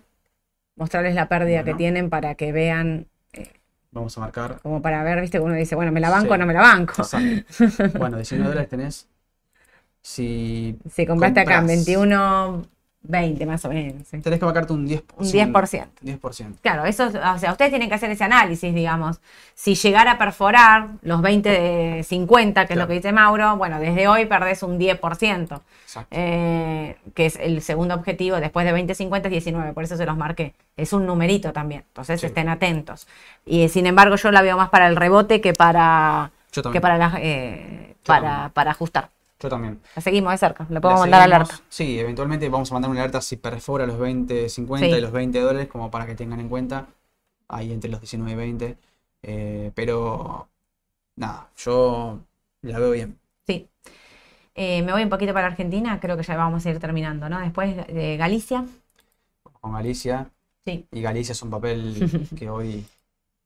mostrarles 0.75 1.15
la 1.15 1.27
pérdida 1.27 1.63
que 1.63 1.73
tienen 1.73 2.11
para 2.11 2.35
que 2.35 2.51
vean, 2.51 3.07
Vamos 3.89 4.15
a 4.17 4.21
marcar. 4.21 4.59
como 4.61 4.81
para 4.81 5.03
ver, 5.03 5.21
viste, 5.21 5.39
que 5.39 5.43
uno 5.43 5.55
dice, 5.55 5.73
bueno, 5.73 5.91
¿me 5.91 5.99
la 5.99 6.11
banco 6.11 6.35
o 6.35 6.37
no 6.37 6.45
me 6.45 6.53
la 6.53 6.61
banco? 6.61 6.93
Exacto. 6.99 7.97
Bueno, 7.97 8.17
19 8.17 8.47
dólares 8.47 8.69
tenés. 8.69 9.07
Si 10.05 10.77
Si 10.93 11.05
compraste 11.07 11.39
acá 11.39 11.59
en 11.59 11.67
Compras. 11.67 11.85
21.20 11.87 13.45
más 13.45 13.63
o 13.65 13.69
menos. 13.69 14.05
sí. 14.05 14.19
tenés 14.19 14.37
que 14.39 14.45
marcarte 14.45 14.73
un 14.73 14.85
10%. 14.85 15.01
Un 15.17 15.25
10%. 15.25 15.87
10%. 16.01 16.55
Claro, 16.61 16.83
eso, 16.85 17.05
es- 17.05 17.15
o 17.15 17.37
sea, 17.39 17.51
ustedes 17.51 17.71
tienen 17.71 17.87
que 17.87 17.95
hacer 17.95 18.11
ese 18.11 18.25
análisis, 18.25 18.73
digamos. 18.75 19.21
Si 19.55 19.75
llegara 19.75 20.11
a 20.11 20.17
perforar 20.17 20.89
los 21.03 21.21
20 21.21 21.49
de 21.49 22.03
50, 22.03 22.65
que 22.65 22.73
es 22.73 22.77
lo 22.77 22.81
Claro. 22.81 22.87
que 22.89 22.93
dice 22.95 23.13
Mauro, 23.13 23.55
bueno, 23.55 23.79
desde 23.79 24.07
hoy 24.09 24.25
perdés 24.25 24.61
un 24.61 24.77
10%. 24.77 25.61
Exacto. 25.85 26.07
eh, 26.11 26.97
que 27.13 27.25
es 27.27 27.37
el 27.37 27.61
segundo 27.61 27.93
objetivo, 27.95 28.37
después 28.37 28.65
de 28.65 28.73
20-50 28.73 29.27
es 29.27 29.31
19, 29.31 29.71
por 29.73 29.83
eso 29.85 29.95
se 29.95 30.05
los 30.05 30.17
marqué. 30.17 30.53
Es 30.75 30.91
un 30.91 31.05
numerito 31.05 31.53
también, 31.53 31.83
entonces 31.87 32.19
Sí. 32.19 32.25
estén 32.27 32.49
atentos. 32.49 33.07
Y 33.45 33.69
sin 33.69 33.85
embargo 33.85 34.15
yo 34.17 34.31
la 34.31 34.41
veo 34.41 34.57
más 34.57 34.69
para 34.69 34.87
el 34.87 34.95
rebote 34.97 35.39
que 35.39 35.53
para, 35.53 36.31
que 36.71 36.81
para, 36.81 37.11
eh, 37.21 37.95
para, 38.05 38.49
para 38.53 38.71
ajustar. 38.71 39.09
Yo 39.43 39.49
también. 39.49 39.81
La 39.95 40.01
seguimos 40.01 40.31
de 40.31 40.37
cerca, 40.37 40.65
le 40.69 40.75
La 40.75 40.81
podemos 40.81 41.01
mandar 41.01 41.21
alerta. 41.23 41.59
Sí, 41.67 41.99
eventualmente 41.99 42.47
vamos 42.47 42.71
a 42.71 42.75
mandar 42.75 42.89
una 42.89 43.01
alerta 43.01 43.19
si 43.19 43.35
perfora 43.35 43.85
los 43.85 43.99
20, 43.99 44.47
50 44.47 44.87
Sí. 44.87 44.93
y 44.93 45.01
los 45.01 45.11
20 45.11 45.39
dólares, 45.41 45.67
como 45.67 45.91
para 45.91 46.05
que 46.05 46.15
tengan 46.15 46.39
en 46.39 46.47
cuenta. 46.47 46.87
Ahí 47.49 47.73
entre 47.73 47.91
los 47.91 47.99
19 47.99 48.31
y 48.31 48.35
20. 48.35 48.77
Eh, 49.21 49.71
pero 49.75 50.47
nada, 51.17 51.49
yo 51.57 52.19
la 52.61 52.79
veo 52.79 52.91
bien. 52.91 53.19
Sí. 53.45 53.67
Eh, 54.55 54.81
me 54.83 54.93
voy 54.93 55.03
un 55.03 55.09
poquito 55.09 55.33
para 55.33 55.47
Argentina, 55.47 55.99
creo 55.99 56.15
que 56.15 56.23
ya 56.23 56.37
vamos 56.37 56.65
a 56.65 56.69
ir 56.69 56.79
terminando, 56.79 57.27
¿no? 57.27 57.39
Después 57.41 57.75
de 57.87 58.15
Galicia. 58.17 58.65
Con 59.59 59.73
Galicia. 59.73 60.29
Sí. 60.63 60.87
Y 60.91 61.01
Galicia 61.01 61.33
es 61.33 61.41
un 61.41 61.49
papel 61.49 62.29
que 62.37 62.49
hoy 62.49 62.85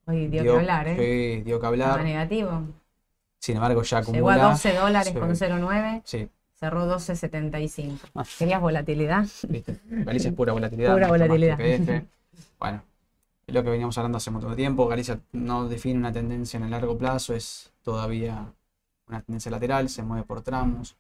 Hoy 0.06 0.28
dio 0.28 0.44
que 0.44 0.50
hablar, 0.52 0.88
¿eh? 0.90 0.96
sí, 1.40 1.42
dio 1.44 1.60
que 1.60 1.66
hablar. 1.66 2.04
negativo. 2.04 2.62
Sin 3.48 3.56
embargo, 3.56 3.82
ya 3.82 4.02
Llegó 4.02 4.30
a 4.30 4.34
acumula. 4.34 4.50
12 4.50 4.74
dólares 4.74 5.14
Sí. 5.14 5.20
con 5.20 5.34
0,9, 5.34 6.02
Sí, 6.04 6.30
cerró 6.60 6.86
12,75. 6.86 7.98
Ah. 8.14 8.26
¿Querías 8.38 8.60
volatilidad? 8.60 9.26
viste. 9.48 9.80
Galicia 9.86 10.32
es 10.32 10.36
pura 10.36 10.52
volatilidad. 10.52 10.92
Pura 10.92 11.08
mucho 11.08 11.20
volatilidad. 11.22 11.58
IPF. 11.58 12.06
Bueno, 12.60 12.84
es 13.48 13.56
lo 13.56 13.64
que 13.64 13.70
veníamos 13.70 13.98
hablando 13.98 14.18
hace 14.18 14.32
de 14.50 14.58
tiempo. 14.58 14.86
Galicia 14.90 15.22
no 15.32 15.70
define 15.70 15.98
una 15.98 16.12
tendencia 16.12 16.58
en 16.58 16.64
el 16.66 16.72
largo 16.72 16.98
plazo, 16.98 17.34
es 17.34 17.72
todavía 17.84 18.52
una 19.08 19.22
tendencia 19.22 19.50
lateral, 19.50 19.88
se 19.88 20.04
mueve 20.04 20.26
por 20.26 20.42
tramos. 20.42 20.98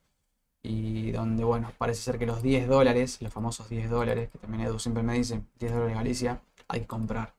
Y 0.63 1.11
donde, 1.11 1.43
bueno, 1.43 1.73
parece 1.77 2.01
ser 2.01 2.17
que 2.17 2.25
los 2.25 2.41
10 2.41 2.69
dólares, 2.69 3.21
los 3.21 3.33
famosos 3.33 3.67
10 3.67 3.89
dólares, 3.89 4.29
que 4.31 4.37
también 4.37 4.61
Edu 4.61 4.79
siempre 4.79 5.03
me 5.03 5.15
dice, 5.15 5.41
10 5.59 5.73
dólares 5.73 5.95
Galicia, 5.95 6.39
hay 6.69 6.79
que 6.79 6.87
comprar. 6.87 7.33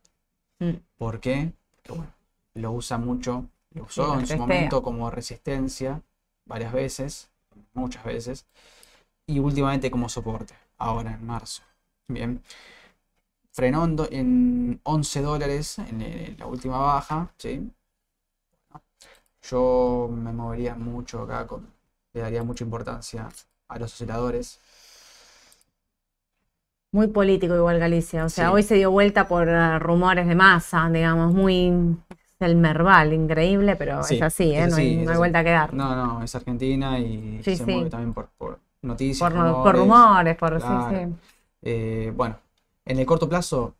Mm. 0.59 0.73
¿Por 0.99 1.19
qué? 1.19 1.51
Porque, 1.77 1.93
bueno, 1.93 2.13
lo 2.53 2.71
usa 2.73 2.99
mucho, 2.99 3.47
lo 3.71 3.83
usó 3.83 4.19
en 4.19 4.25
su 4.27 4.37
momento 4.37 4.81
como 4.81 5.09
resistencia 5.11 6.01
varias 6.45 6.73
veces, 6.73 7.29
muchas 7.73 8.03
veces, 8.03 8.47
y 9.27 9.39
últimamente 9.39 9.91
como 9.91 10.09
soporte, 10.09 10.55
ahora 10.77 11.13
en 11.13 11.25
marzo. 11.25 11.63
Bien. 12.07 12.43
Frenó 13.51 13.83
en, 13.85 13.95
do- 13.95 14.07
en 14.11 14.81
11 14.83 15.21
dólares 15.21 15.77
en 15.77 16.01
eh, 16.01 16.35
la 16.39 16.47
última 16.47 16.79
baja, 16.79 17.31
¿sí? 17.37 17.71
Yo 19.41 20.09
me 20.11 20.31
movería 20.33 20.75
mucho 20.75 21.21
acá, 21.23 21.47
con, 21.47 21.67
le 22.13 22.21
daría 22.21 22.43
mucha 22.43 22.63
importancia 22.63 23.29
a 23.67 23.79
los 23.79 23.93
osciladores. 23.93 24.59
Muy 26.91 27.07
político 27.07 27.55
igual 27.55 27.79
Galicia. 27.79 28.25
O 28.25 28.29
sea, 28.29 28.47
Sí. 28.47 28.53
hoy 28.53 28.63
se 28.63 28.75
dio 28.75 28.91
vuelta 28.91 29.27
por 29.27 29.47
eh, 29.47 29.79
rumores 29.79 30.27
de 30.27 30.35
masa, 30.35 30.89
digamos, 30.89 31.33
muy 31.33 31.71
el 32.39 32.55
Merval, 32.55 33.13
increíble, 33.13 33.75
pero 33.75 34.05
Sí, 34.05 34.15
es 34.15 34.21
así, 34.21 34.51
¿eh? 34.55 34.63
es 34.63 34.71
no 34.71 34.77
hay, 34.77 34.95
no 34.97 35.11
hay 35.11 35.17
vuelta 35.17 35.43
que 35.43 35.49
dar. 35.51 35.73
No, 35.73 35.95
no, 35.95 36.23
es 36.23 36.35
Argentina 36.35 36.99
y 36.99 37.41
Sí, 37.43 37.55
se 37.55 37.65
sí. 37.65 37.71
mueve 37.71 37.89
también 37.89 38.13
por, 38.13 38.29
por 38.37 38.59
noticias. 38.81 39.19
por, 39.19 39.35
no- 39.35 39.61
por 39.61 39.75
rumores, 39.75 40.37
por 40.37 40.59
sí, 40.61 40.67
Claro. 40.67 40.97
sí. 40.97 41.15
Eh, 41.61 42.13
bueno, 42.15 42.39
en 42.85 42.99
el 42.99 43.05
corto 43.05 43.27
plazo 43.27 43.75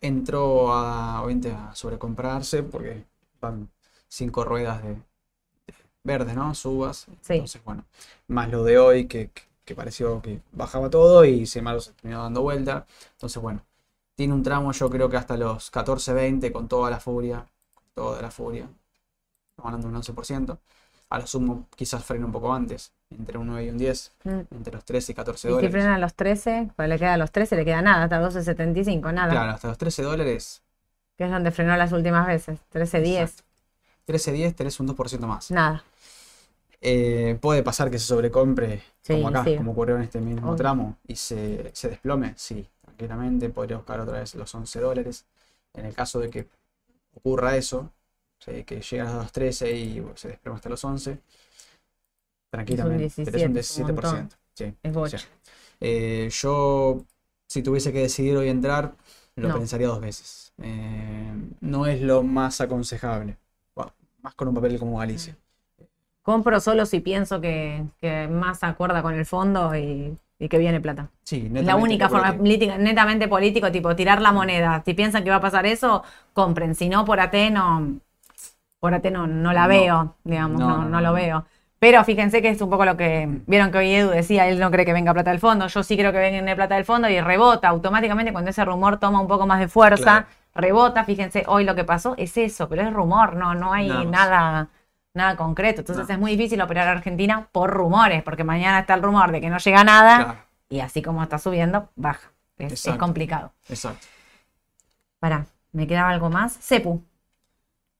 entró 0.00 0.72
a, 0.72 1.22
obviamente 1.22 1.50
a 1.52 1.74
sobrecomprarse 1.74 2.62
porque 2.62 3.04
van 3.40 3.70
cinco 4.08 4.44
ruedas 4.44 4.82
de, 4.82 4.94
de 4.94 5.74
verdes, 6.04 6.34
¿no? 6.36 6.54
Subas. 6.54 7.06
Sí. 7.20 7.34
Entonces, 7.34 7.62
bueno, 7.64 7.84
más 8.28 8.50
lo 8.50 8.64
de 8.64 8.78
hoy 8.78 9.06
que, 9.06 9.30
pareció 9.76 10.20
que 10.20 10.42
bajaba 10.52 10.90
todo 10.90 11.24
y 11.24 11.46
sin 11.46 11.60
embargo 11.60 11.80
se 11.80 11.92
terminó 11.92 12.22
dando 12.22 12.42
vuelta. 12.42 12.86
Entonces, 13.12 13.40
bueno, 13.42 13.64
tiene 14.14 14.34
un 14.34 14.42
tramo 14.42 14.72
yo 14.72 14.88
creo 14.90 15.08
que 15.08 15.16
hasta 15.16 15.36
los 15.36 15.70
14-20 15.72 16.52
con 16.52 16.68
toda 16.68 16.90
la 16.90 17.00
furia, 17.00 17.46
toda 17.94 18.20
la 18.22 18.30
furia. 18.30 18.68
Estamos 19.50 19.66
hablando 19.74 19.88
de 19.88 19.94
un 19.94 20.02
11%. 20.02 20.58
A 21.10 21.18
lo 21.18 21.26
sumo 21.26 21.66
quizás 21.76 22.02
frene 22.04 22.24
un 22.24 22.32
poco 22.32 22.52
antes, 22.54 22.92
entre 23.10 23.36
un 23.36 23.46
9 23.48 23.66
y 23.66 23.70
un 23.70 23.76
10, 23.78 24.12
Mm. 24.24 24.40
entre 24.50 24.72
los 24.72 24.84
13 24.84 25.12
y 25.12 25.14
14 25.14 25.48
Y 25.48 25.50
si 25.50 25.54
dólares. 25.54 25.70
frenan 25.72 25.92
a 25.92 25.98
los 25.98 26.14
13, 26.14 26.70
pues 26.74 26.88
le 26.88 26.98
queda 26.98 27.14
a 27.14 27.16
los 27.18 27.30
13, 27.30 27.56
le 27.56 27.64
queda 27.66 27.82
nada, 27.82 28.04
hasta 28.04 28.18
12.75, 28.18 29.12
nada. 29.12 29.30
Claro, 29.30 29.50
hasta 29.52 29.68
los 29.68 29.76
13 29.78 30.02
dólares, 30.02 30.62
Que 31.18 31.24
es 31.24 31.30
donde 31.30 31.50
frenó 31.50 31.76
las 31.76 31.92
últimas 31.92 32.26
veces. 32.26 32.58
13.10, 32.72 33.20
Exacto. 33.20 33.42
13.10 34.06 34.54
tenés 34.54 34.80
un 34.80 34.86
2% 34.88 35.26
más. 35.26 35.50
nada. 35.50 35.84
Eh, 36.80 37.38
puede 37.40 37.62
pasar 37.62 37.90
que 37.90 37.98
se 37.98 38.06
sobrecompre, 38.06 38.82
Sí, 39.02 39.12
como 39.12 39.28
acá, 39.28 39.44
sí. 39.44 39.56
como 39.56 39.72
ocurrió 39.72 39.96
en 39.96 40.02
este 40.02 40.20
mismo 40.20 40.48
Obvio. 40.48 40.56
tramo, 40.56 40.96
y 41.06 41.14
se, 41.16 41.70
se 41.74 41.90
desplome, 41.90 42.32
sí, 42.36 42.66
tranquilamente, 42.96 43.48
podría 43.50 43.76
buscar 43.76 44.00
otra 44.00 44.20
vez 44.20 44.34
los 44.34 44.54
11 44.54 44.80
dólares. 44.80 45.26
En 45.74 45.86
el 45.86 45.94
caso 45.94 46.20
de 46.20 46.30
que 46.30 46.48
ocurra 47.14 47.56
eso, 47.56 47.90
sí, 48.38 48.64
que 48.64 48.80
llegue 48.80 49.00
a 49.00 49.14
los 49.14 49.32
13 49.32 49.72
y 49.72 50.04
se 50.14 50.28
desplome 50.28 50.56
hasta 50.56 50.68
los 50.68 50.84
11, 50.84 51.18
tranquilamente, 52.50 53.08
tenés 53.24 53.44
un 53.46 53.52
17, 53.54 53.60
es 53.60 53.76
un 53.78 53.82
montón. 53.86 54.28
17%. 54.28 54.36
sí. 54.54 54.74
Es 54.82 54.92
bocha. 54.92 55.18
Sí. 55.18 55.26
Eh, 55.80 56.28
yo, 56.30 57.04
si 57.48 57.62
tuviese 57.62 57.92
que 57.92 58.00
decidir 58.00 58.36
hoy 58.36 58.48
entrar, 58.48 58.94
lo 59.36 59.48
No. 59.48 59.54
pensaría 59.54 59.88
dos 59.88 60.00
veces. 60.00 60.52
Eh, 60.58 61.32
no 61.60 61.86
es 61.86 62.00
lo 62.02 62.22
más 62.22 62.60
aconsejable. 62.60 63.36
Bueno, 63.74 63.92
más 64.22 64.34
con 64.34 64.48
un 64.48 64.54
papel 64.54 64.78
como 64.78 64.98
Galicia. 64.98 65.36
Compro 66.22 66.60
solo 66.60 66.86
si 66.86 67.00
pienso 67.00 67.40
que, 67.40 67.84
que 68.00 68.28
más 68.28 68.62
acuerda 68.62 69.02
con 69.02 69.14
el 69.14 69.26
fondo 69.26 69.74
y, 69.74 70.16
y 70.42 70.48
que 70.48 70.58
viene 70.58 70.80
plata. 70.80 71.08
Sí, 71.22 71.48
la 71.52 71.76
única 71.76 72.08
forma 72.08 72.36
política, 72.36 72.76
netamente 72.76 73.28
político, 73.28 73.70
tipo 73.70 73.94
tirar 73.94 74.20
la 74.20 74.32
moneda. 74.32 74.82
Si 74.84 74.92
piensan 74.92 75.22
que 75.22 75.30
va 75.30 75.36
a 75.36 75.40
pasar 75.40 75.66
eso, 75.66 76.02
compren. 76.32 76.74
Si 76.74 76.88
no, 76.88 77.04
por 77.04 77.20
AT 77.20 77.50
no, 77.50 78.00
por 78.80 78.92
AT 78.92 79.10
no, 79.12 79.26
no 79.28 79.52
la 79.52 79.62
No. 79.62 79.68
veo, 79.68 80.16
digamos, 80.24 80.58
No, 80.58 80.84
no, 80.84 81.00
lo 81.00 81.12
veo. 81.12 81.44
Pero 81.78 82.02
fíjense 82.04 82.42
que 82.42 82.48
es 82.48 82.60
un 82.60 82.70
poco 82.70 82.84
lo 82.84 82.96
que 82.96 83.28
vieron 83.46 83.70
que 83.70 83.78
hoy 83.78 83.92
Edu 83.94 84.10
decía, 84.10 84.48
él 84.48 84.58
no 84.58 84.70
cree 84.72 84.84
que 84.84 84.92
venga 84.92 85.12
plata 85.12 85.30
del 85.30 85.40
fondo, 85.40 85.66
yo 85.68 85.82
sí 85.82 85.96
creo 85.96 86.12
que 86.12 86.18
venga 86.18 86.54
plata 86.56 86.74
del 86.74 86.84
fondo 86.84 87.08
y 87.08 87.20
rebota 87.20 87.68
automáticamente 87.68 88.32
cuando 88.32 88.50
ese 88.50 88.64
rumor 88.64 88.98
toma 88.98 89.20
un 89.20 89.28
poco 89.28 89.46
más 89.46 89.60
de 89.60 89.68
fuerza, 89.68 90.02
Claro. 90.02 90.26
rebota, 90.54 91.04
fíjense, 91.04 91.44
hoy 91.46 91.64
lo 91.64 91.74
que 91.74 91.84
pasó 91.84 92.14
es 92.18 92.36
eso, 92.36 92.68
pero 92.68 92.82
es 92.82 92.92
rumor, 92.92 93.34
no, 93.36 93.54
no 93.54 93.72
hay 93.72 93.88
Nada 93.88 94.04
más. 94.04 94.68
Nada, 95.14 95.36
concreto. 95.36 95.80
Entonces 95.80 96.06
No. 96.08 96.14
es 96.14 96.20
muy 96.20 96.36
difícil 96.36 96.60
operar 96.60 96.88
a 96.88 96.92
Argentina 96.92 97.48
por 97.52 97.70
rumores, 97.70 98.22
porque 98.22 98.44
mañana 98.44 98.80
está 98.80 98.94
el 98.94 99.02
rumor 99.02 99.32
de 99.32 99.40
que 99.40 99.50
no 99.50 99.58
llega 99.58 99.84
nada. 99.84 100.16
Claro, 100.24 100.38
Y 100.68 100.80
así 100.80 101.02
como 101.02 101.22
está 101.22 101.38
subiendo, 101.38 101.90
baja. 101.96 102.30
Es, 102.58 102.86
complicado. 102.98 103.52
exacto. 103.68 104.06
Pará, 105.18 105.46
¿me 105.72 105.86
quedaba 105.86 106.10
algo 106.10 106.30
más? 106.30 106.58
Cepu. 106.60 107.02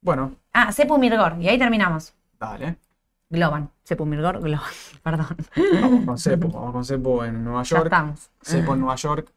Bueno, 0.01 0.37
Ah, 0.53 0.73
Cepu 0.73 0.99
Mirgor. 0.99 1.37
Y 1.41 1.49
ahí 1.49 1.59
terminamos. 1.59 2.15
dale. 2.39 2.77
Globan. 3.31 3.71
Cepu 3.85 4.05
Mirgor, 4.05 4.41
Globan. 4.41 4.69
Perdón. 5.03 5.37
Vamos 5.81 6.05
con 6.05 6.19
Cepo. 6.19 6.49
Vamos 6.49 6.73
con 6.73 6.85
Cepo 6.85 7.25
en 7.25 7.43
Nueva 7.45 7.63
Ya 7.63 7.77
York. 7.77 7.85
estamos. 7.87 8.31
Cepo 8.43 8.75
en 8.75 8.81
Nueva 8.81 8.97
York. 8.97 9.33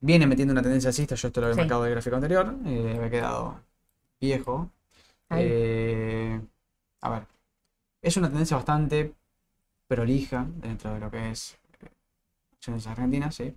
Viene 0.00 0.26
metiendo 0.26 0.52
una 0.52 0.62
tendencia 0.62 0.88
alcista. 0.88 1.14
Yo 1.14 1.28
esto 1.28 1.40
lo 1.40 1.46
había 1.46 1.54
Sí. 1.54 1.60
marcado 1.60 1.82
en 1.84 1.88
el 1.88 1.94
gráfico 1.94 2.16
anterior. 2.16 2.54
eh, 2.66 2.94
había 2.96 3.10
quedado 3.10 3.60
viejo. 4.20 4.70
Eh, 5.30 6.40
a 7.00 7.10
ver. 7.10 7.26
Es 8.02 8.16
una 8.16 8.28
tendencia 8.28 8.56
bastante 8.56 9.14
prolija 9.88 10.46
dentro 10.56 10.94
de 10.94 11.00
lo 11.00 11.10
que 11.10 11.30
es 11.32 11.58
eh, 11.80 11.90
acciones 12.54 12.86
argentinas, 12.86 13.34
sí. 13.36 13.56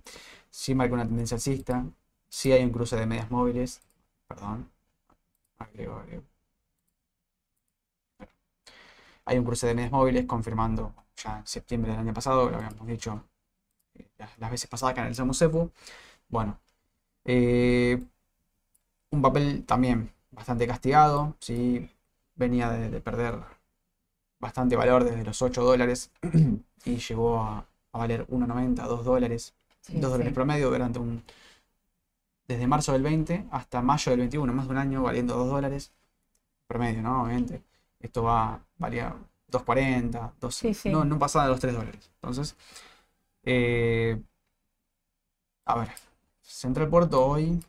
Sí 0.50 0.74
marca 0.74 0.94
una 0.94 1.06
tendencia 1.06 1.36
alcista. 1.36 1.86
Sí 2.28 2.52
hay 2.52 2.64
un 2.64 2.72
cruce 2.72 2.96
de 2.96 3.06
medias 3.06 3.30
móviles. 3.30 3.82
Perdón. 4.28 4.70
Agrego, 5.58 5.96
agrego. 5.98 6.24
Hay 9.26 9.38
un 9.38 9.44
cruce 9.44 9.66
de 9.66 9.74
medias 9.74 9.92
móviles 9.92 10.26
confirmando 10.26 10.94
ya 11.16 11.38
en 11.38 11.46
septiembre 11.46 11.92
del 11.92 12.00
año 12.00 12.14
pasado, 12.14 12.50
lo 12.50 12.56
habíamos 12.56 12.86
dicho 12.86 13.24
eh, 13.94 14.08
las, 14.18 14.50
veces 14.50 14.68
pasadas 14.68 14.94
que 14.94 15.00
analizamos 15.00 15.38
CEPU. 15.38 15.72
Bueno, 16.28 16.60
eh, 17.24 18.02
un 19.10 19.22
papel 19.22 19.64
también 19.64 20.12
bastante 20.30 20.66
castigado, 20.66 21.36
¿sí? 21.40 21.88
Venía 22.36 22.70
de, 22.70 22.90
de 22.90 23.00
perder 23.00 23.38
bastante 24.40 24.76
valor 24.76 25.04
desde 25.04 25.24
los 25.24 25.40
8 25.42 25.62
dólares 25.62 26.10
y 26.84 26.96
llegó 26.96 27.40
a, 27.42 27.66
a 27.92 27.98
valer 27.98 28.26
1,90, 28.28 28.86
2 28.86 29.04
dólares, 29.04 29.54
Sí, 29.80 30.00
2 30.00 30.10
dólares 30.10 30.30
sí. 30.30 30.34
promedio 30.34 30.70
durante 30.70 30.98
un... 30.98 31.22
Desde 32.46 32.66
marzo 32.66 32.92
del 32.92 33.02
20 33.02 33.46
hasta 33.50 33.80
mayo 33.80 34.10
del 34.10 34.20
21, 34.20 34.52
más 34.52 34.66
de 34.66 34.72
un 34.72 34.78
año 34.78 35.02
valiendo 35.02 35.34
2 35.36 35.48
dólares 35.48 35.92
promedio, 36.66 37.02
¿no? 37.02 37.22
Obviamente. 37.22 37.62
Esto 38.00 38.22
va, 38.24 38.60
valía 38.76 39.14
2.40, 39.50 40.32
2, 40.40 40.54
Sí, 40.54 40.74
sí. 40.74 40.90
No, 40.90 41.04
no 41.04 41.18
pasaba 41.18 41.44
de 41.46 41.50
los 41.52 41.60
3 41.60 41.74
dólares. 41.74 42.10
Entonces, 42.16 42.56
eh, 43.44 44.20
a 45.66 45.78
ver, 45.78 45.88
Central 46.42 46.88
Puerto 46.88 47.24
hoy 47.24 47.62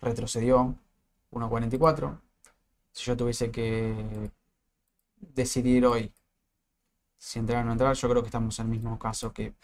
retrocedió 0.00 0.74
1.44. 1.30 2.18
Si 2.94 3.04
yo 3.04 3.16
tuviese 3.16 3.50
que 3.50 4.30
decidir 5.34 5.84
hoy 5.86 6.12
si 7.18 7.38
entrar 7.38 7.62
o 7.62 7.66
no 7.66 7.72
entrar, 7.72 7.94
yo 7.94 8.08
creo 8.08 8.22
que 8.22 8.28
estamos 8.28 8.58
en 8.58 8.66
el 8.66 8.72
mismo 8.72 8.98
caso 8.98 9.32
que 9.32 9.54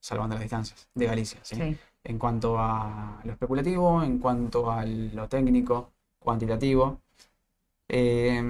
salvando 0.00 0.34
las 0.34 0.42
distancias 0.42 0.88
de 0.94 1.06
Galicia, 1.06 1.40
¿sí? 1.42 1.56
Sí. 1.56 1.78
En 2.04 2.18
cuanto 2.18 2.58
a 2.58 3.20
lo 3.24 3.32
especulativo, 3.32 4.02
en 4.02 4.18
cuanto 4.18 4.70
a 4.70 4.84
lo 4.84 5.28
técnico, 5.28 5.92
cuantitativo. 6.18 7.00
Eh, 7.88 8.42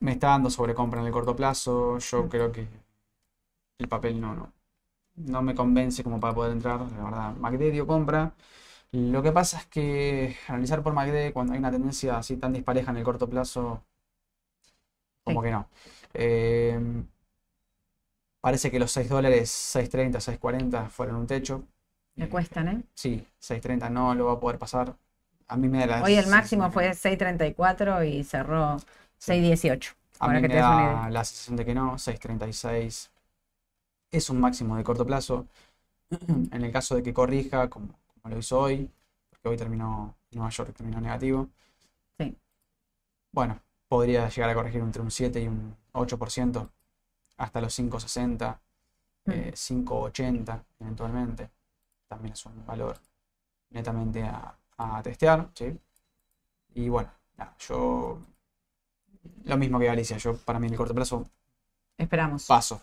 me 0.00 0.12
está 0.12 0.28
dando 0.28 0.50
sobrecompra 0.50 1.00
en 1.00 1.06
el 1.06 1.12
corto 1.12 1.34
plazo. 1.36 1.98
Yo 1.98 2.24
Mm. 2.24 2.28
creo 2.28 2.52
que 2.52 2.66
el 3.78 3.88
papel 3.88 4.20
no, 4.20 4.34
no, 4.34 4.52
no 5.16 5.42
me 5.42 5.54
convence 5.54 6.02
como 6.04 6.20
para 6.20 6.34
poder 6.34 6.52
entrar. 6.52 6.80
La 6.80 7.04
verdad, 7.04 7.36
MACD 7.36 7.70
dio 7.72 7.86
compra. 7.86 8.34
Lo 8.92 9.22
que 9.22 9.32
pasa 9.32 9.58
es 9.58 9.66
que 9.66 10.36
analizar 10.48 10.82
por 10.82 10.92
MACD 10.92 11.32
cuando 11.32 11.54
hay 11.54 11.58
una 11.58 11.70
tendencia 11.70 12.18
así 12.18 12.36
tan 12.36 12.52
dispareja 12.52 12.90
en 12.90 12.98
el 12.98 13.04
corto 13.04 13.28
plazo, 13.28 13.82
como 15.24 15.40
Sí. 15.40 15.46
que 15.46 15.50
no. 15.50 15.68
Eh, 16.14 17.04
parece 18.40 18.70
que 18.70 18.78
los 18.78 18.92
6 18.92 19.08
dólares, 19.08 19.50
6.30, 19.50 20.20
6.40 20.20 20.88
fueron 20.90 21.16
un 21.16 21.26
techo. 21.26 21.64
Me 22.16 22.28
cuestan, 22.28 22.68
¿eh? 22.68 22.82
Sí, 22.94 23.26
6.30 23.40 23.88
no 23.88 24.14
lo 24.14 24.26
va 24.26 24.32
a 24.34 24.40
poder 24.40 24.58
pasar. 24.58 24.94
A 25.48 25.56
mí 25.56 25.68
me 25.68 25.78
da 25.80 25.86
la 25.86 26.02
Hoy 26.02 26.14
el 26.14 26.26
máximo 26.26 26.70
fue 26.70 26.84
que 26.90 26.94
6.34 26.94 28.04
y 28.04 28.24
cerró 28.24 28.74
no. 28.74 28.76
6.18. 29.18 29.94
A 30.18 30.28
mí 30.28 30.40
que 30.42 30.48
me 30.48 30.54
da 30.54 31.08
la 31.08 31.24
sensación 31.24 31.56
de 31.56 31.64
que 31.64 31.74
no, 31.74 31.94
6.36 31.98 33.10
es 34.10 34.28
un 34.30 34.38
máximo 34.40 34.76
de 34.76 34.84
corto 34.84 35.06
plazo. 35.06 35.46
En 36.52 36.62
el 36.62 36.70
caso 36.70 36.94
de 36.94 37.02
que 37.02 37.14
corrija, 37.14 37.70
como, 37.70 37.88
como 38.22 38.34
lo 38.34 38.40
hizo 38.40 38.58
hoy, 38.60 38.90
porque 39.30 39.48
hoy 39.48 39.56
terminó 39.56 40.16
Nueva 40.32 40.50
York, 40.50 40.74
terminó 40.74 41.00
negativo. 41.00 41.48
Sí. 42.18 42.36
Bueno, 43.32 43.60
podría 43.88 44.28
llegar 44.28 44.50
a 44.50 44.54
corregir 44.54 44.80
entre 44.80 45.02
un 45.02 45.10
7 45.10 45.40
y 45.42 45.48
un 45.48 45.76
8%, 45.92 46.70
hasta 47.36 47.60
los 47.60 47.74
5.60, 47.74 48.60
Mm. 49.24 49.30
eh, 49.32 49.52
5.80 49.54 50.64
eventualmente. 50.80 51.50
También 52.08 52.32
es 52.34 52.44
un 52.46 52.66
valor 52.66 52.98
netamente 53.70 54.22
a, 54.24 54.56
a 54.78 55.02
testear, 55.02 55.50
¿sí? 55.54 55.78
Y 56.74 56.88
bueno, 56.88 57.10
nada, 57.36 57.54
yo 57.58 58.18
lo 59.44 59.56
mismo 59.56 59.78
que 59.78 59.86
Galicia, 59.86 60.16
yo 60.18 60.36
para 60.36 60.58
mí 60.58 60.66
en 60.66 60.72
el 60.74 60.78
corto 60.78 60.94
plazo 60.94 61.24
Esperamos. 61.98 62.46
paso. 62.46 62.82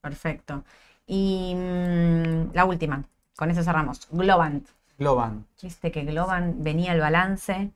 Perfecto. 0.00 0.64
Y 1.06 1.54
mm, 1.54 2.52
la 2.54 2.64
última. 2.64 3.04
Con 3.36 3.50
eso 3.50 3.62
cerramos. 3.62 4.06
Globant. 4.10 4.68
Globan, 4.98 5.46
Viste 5.62 5.90
que 5.92 6.04
Globan 6.04 6.56
venía 6.62 6.92
el 6.92 7.00
balance. 7.00 7.70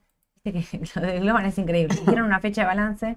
Viste 0.44 0.52
que 0.78 0.80
lo 1.00 1.06
de 1.06 1.20
Globan 1.20 1.46
es 1.46 1.56
increíble. 1.58 1.94
Hicieron 1.94 2.24
una 2.26 2.40
fecha 2.40 2.62
de 2.62 2.66
balance 2.66 3.16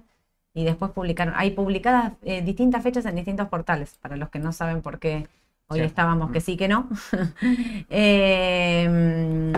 y 0.54 0.64
después 0.64 0.92
publicaron. 0.92 1.34
Hay 1.36 1.50
publicadas 1.50 2.12
eh, 2.22 2.42
distintas 2.42 2.82
fechas 2.82 3.04
en 3.06 3.16
distintos 3.16 3.48
portales. 3.48 3.98
Para 4.00 4.16
los 4.16 4.30
que 4.30 4.38
no 4.38 4.52
saben 4.52 4.80
por 4.82 4.98
qué 4.98 5.26
hoy 5.68 5.80
Sí. 5.80 5.84
estábamos 5.84 6.30
que 6.30 6.40
sí, 6.40 6.56
que 6.56 6.68
no. 6.68 6.88
Eh, 7.90 9.52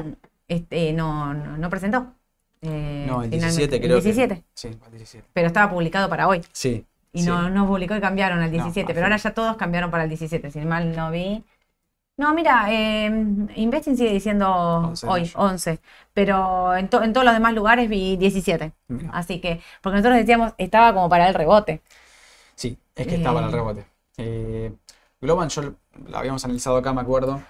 este, 0.49 0.93
no, 0.93 1.35
no, 1.35 1.57
no 1.59 1.71
presentó. 1.71 2.15
Eh, 2.63 3.05
no, 3.09 3.23
el 3.23 3.31
finalmente. 3.31 3.67
17 3.69 3.77
El 3.77 3.83
creo 3.83 4.01
17, 4.01 4.35
que. 4.37 4.45
Sí, 4.55 4.69
el 4.69 4.91
17. 4.91 5.29
pero 5.33 5.47
estaba 5.47 5.71
publicado 5.71 6.09
para 6.09 6.27
hoy. 6.27 6.41
Sí, 6.53 6.85
Y 7.13 7.21
sí. 7.21 7.27
no, 7.27 7.51
no 7.51 7.67
publicó 7.67 7.95
y 7.97 8.01
cambiaron 8.01 8.41
al 8.41 8.51
17, 8.51 8.91
a 8.91 8.95
pero 8.95 9.05
ahora 9.07 9.17
ya 9.17 9.33
todos 9.35 9.57
cambiaron 9.57 9.91
para 9.91 10.05
el 10.05 10.09
17, 10.09 10.51
si 10.51 10.61
mal 10.61 10.97
no 10.97 11.11
vi. 11.11 11.45
No, 12.19 12.35
mira, 12.35 12.67
eh, 12.73 13.07
Investing 13.57 13.97
sigue 13.97 14.13
diciendo 14.13 14.49
11 14.89 15.07
de 15.07 15.13
hoy, 15.13 15.21
mayo. 15.23 15.39
11, 15.39 15.81
pero 16.13 16.75
en, 16.75 16.91
to- 16.91 17.03
en 17.03 17.13
todos 17.13 17.25
los 17.25 17.33
demás 17.35 17.55
lugares 17.55 17.89
vi 17.89 18.17
17. 18.17 18.73
Mira, 18.89 19.11
Así 19.13 19.41
que, 19.41 19.61
porque 19.83 19.97
nosotros 19.99 20.19
decíamos, 20.19 20.53
estaba 20.59 20.93
como 20.93 21.09
para 21.09 21.29
el 21.29 21.35
rebote. 21.35 21.81
Sí, 22.55 22.79
es 22.97 23.07
que 23.07 23.15
estaba 23.17 23.41
en 23.41 23.47
el 23.47 23.51
Eh. 23.51 23.57
rebote. 23.57 23.87
Eh, 24.19 24.73
Globan 25.21 25.49
yo 25.49 25.63
lo 25.63 26.19
habíamos 26.19 26.45
analizado 26.45 26.77
acá, 26.77 26.93
me 26.93 27.01
acuerdo, 27.01 27.43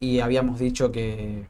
y 0.00 0.20
habíamos 0.20 0.58
dicho 0.60 0.92
que, 0.92 1.48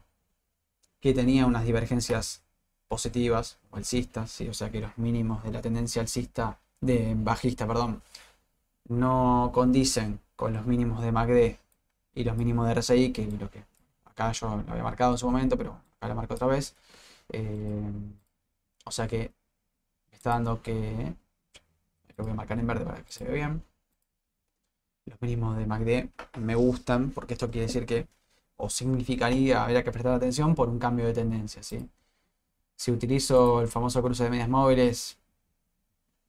que 0.99 1.13
tenía 1.13 1.45
unas 1.45 1.65
divergencias 1.65 2.43
positivas 2.87 3.57
o 3.71 3.77
alcistas, 3.77 4.31
¿sí? 4.31 4.47
O 4.49 4.53
sea 4.53 4.69
que 4.71 4.81
los 4.81 4.97
mínimos 4.97 5.43
de 5.43 5.51
la 5.51 5.61
tendencia 5.61 6.01
alcista, 6.01 6.59
de 6.81 7.13
bajista, 7.17 7.67
perdón, 7.67 8.01
no 8.89 9.51
condicen 9.53 10.21
con 10.35 10.53
los 10.53 10.65
mínimos 10.67 11.01
de 11.03 11.11
MACD 11.11 11.59
y 12.15 12.23
los 12.23 12.35
mínimos 12.37 12.65
de 12.67 12.73
RSI, 12.73 13.11
que 13.13 13.27
lo 13.27 13.49
que 13.51 13.63
acá 14.05 14.31
yo 14.31 14.47
lo 14.47 14.71
había 14.71 14.83
marcado 14.83 15.11
en 15.13 15.17
su 15.17 15.27
momento, 15.27 15.57
pero 15.57 15.79
acá 15.97 16.07
lo 16.07 16.15
marco 16.15 16.33
otra 16.35 16.47
vez. 16.47 16.75
Eh, 17.29 17.91
o 18.85 18.91
sea 18.91 19.07
que 19.07 19.33
me 20.11 20.17
está 20.17 20.31
dando 20.31 20.61
que 20.61 21.15
lo 22.17 22.23
voy 22.23 22.33
a 22.33 22.35
marcar 22.35 22.59
en 22.59 22.67
verde 22.67 22.85
para 22.85 23.03
que 23.03 23.11
se 23.11 23.25
vea 23.25 23.33
bien. 23.33 23.63
Los 25.05 25.21
mínimos 25.21 25.57
de 25.57 25.65
MACD 25.65 26.09
me 26.39 26.55
gustan 26.55 27.11
porque 27.11 27.33
esto 27.33 27.49
quiere 27.51 27.67
decir 27.67 27.85
que, 27.85 28.07
o 28.57 28.69
significaría, 28.69 29.63
habría 29.63 29.83
que 29.83 29.91
prestar 29.91 30.13
atención 30.13 30.55
por 30.55 30.69
un 30.69 30.79
cambio 30.79 31.05
de 31.05 31.13
tendencia, 31.13 31.63
¿sí? 31.63 31.89
Si 32.77 32.91
utilizo 32.91 33.61
el 33.61 33.67
famoso 33.67 34.01
cruce 34.03 34.23
de 34.25 34.29
medias 34.31 34.49
móviles, 34.49 35.17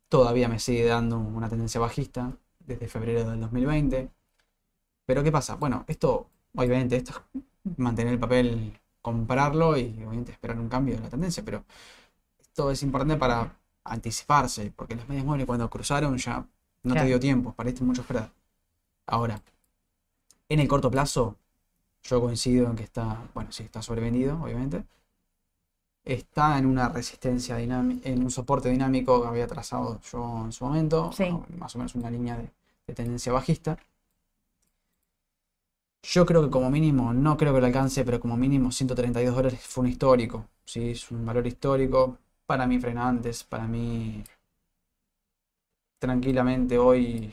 todavía 0.08 0.48
me 0.48 0.58
sigue 0.58 0.84
dando 0.84 1.18
una 1.18 1.48
tendencia 1.48 1.80
bajista 1.80 2.36
desde 2.60 2.88
febrero 2.88 3.28
del 3.30 3.40
2020. 3.40 4.10
Pero 5.06 5.22
¿qué 5.22 5.32
pasa? 5.32 5.54
Bueno, 5.56 5.84
esto, 5.86 6.26
obviamente, 6.56 6.96
esto 6.96 7.12
es 7.34 7.42
mantener 7.78 8.12
el 8.14 8.18
papel 8.18 8.78
comprarlo 9.00 9.76
y 9.76 9.84
obviamente 10.04 10.32
esperar 10.32 10.58
un 10.58 10.68
cambio 10.68 10.96
de 10.96 11.02
la 11.02 11.08
tendencia, 11.08 11.44
pero 11.44 11.64
esto 12.40 12.70
es 12.70 12.82
importante 12.82 13.16
para 13.16 13.56
anticiparse, 13.84 14.72
porque 14.74 14.96
las 14.96 15.08
medias 15.08 15.24
móviles 15.24 15.46
cuando 15.46 15.70
cruzaron 15.70 16.16
ya 16.18 16.38
no 16.82 16.92
Claro. 16.92 17.00
te 17.00 17.06
dio 17.06 17.20
tiempo, 17.20 17.52
parece 17.52 17.84
mucho 17.84 18.00
esperar. 18.02 18.32
Ahora, 19.06 19.40
en 20.48 20.60
el 20.60 20.68
corto 20.68 20.90
plazo, 20.90 21.36
yo 22.02 22.20
coincido 22.20 22.68
en 22.70 22.76
que 22.76 22.82
está, 22.84 23.22
bueno, 23.34 23.52
sí, 23.52 23.62
está 23.64 23.82
sobrevendido, 23.82 24.40
obviamente. 24.42 24.84
Está 26.04 26.56
en 26.58 26.66
una 26.66 26.88
resistencia 26.88 27.56
dinámica, 27.56 28.08
en 28.08 28.22
un 28.22 28.30
soporte 28.30 28.68
dinámico 28.70 29.22
que 29.22 29.28
había 29.28 29.46
trazado 29.48 30.00
yo 30.12 30.42
en 30.44 30.52
su 30.52 30.64
momento, 30.64 31.10
Sí. 31.12 31.24
más 31.58 31.74
o 31.74 31.78
menos 31.78 31.94
una 31.96 32.10
línea 32.10 32.36
de, 32.36 32.48
de 32.86 32.94
tendencia 32.94 33.32
bajista. 33.32 33.76
Yo 36.12 36.24
creo 36.24 36.42
que 36.42 36.50
como 36.50 36.70
mínimo, 36.70 37.12
no 37.12 37.36
creo 37.36 37.52
que 37.54 37.60
lo 37.60 37.66
alcance, 37.66 38.04
pero 38.04 38.20
como 38.20 38.36
mínimo 38.36 38.70
132 38.72 39.34
dólares 39.34 39.60
fue 39.62 39.82
un 39.82 39.88
histórico. 39.90 40.48
Sí, 40.64 40.90
es 40.90 41.10
un 41.10 41.24
valor 41.26 41.46
histórico. 41.46 42.18
Para 42.46 42.66
mí 42.66 42.78
frena 42.78 43.08
antes, 43.08 43.42
para 43.44 43.66
mí 43.66 44.22
tranquilamente 45.98 46.78
hoy 46.78 47.32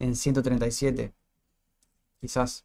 en 0.00 0.16
137. 0.16 1.12
Quizás. 2.20 2.64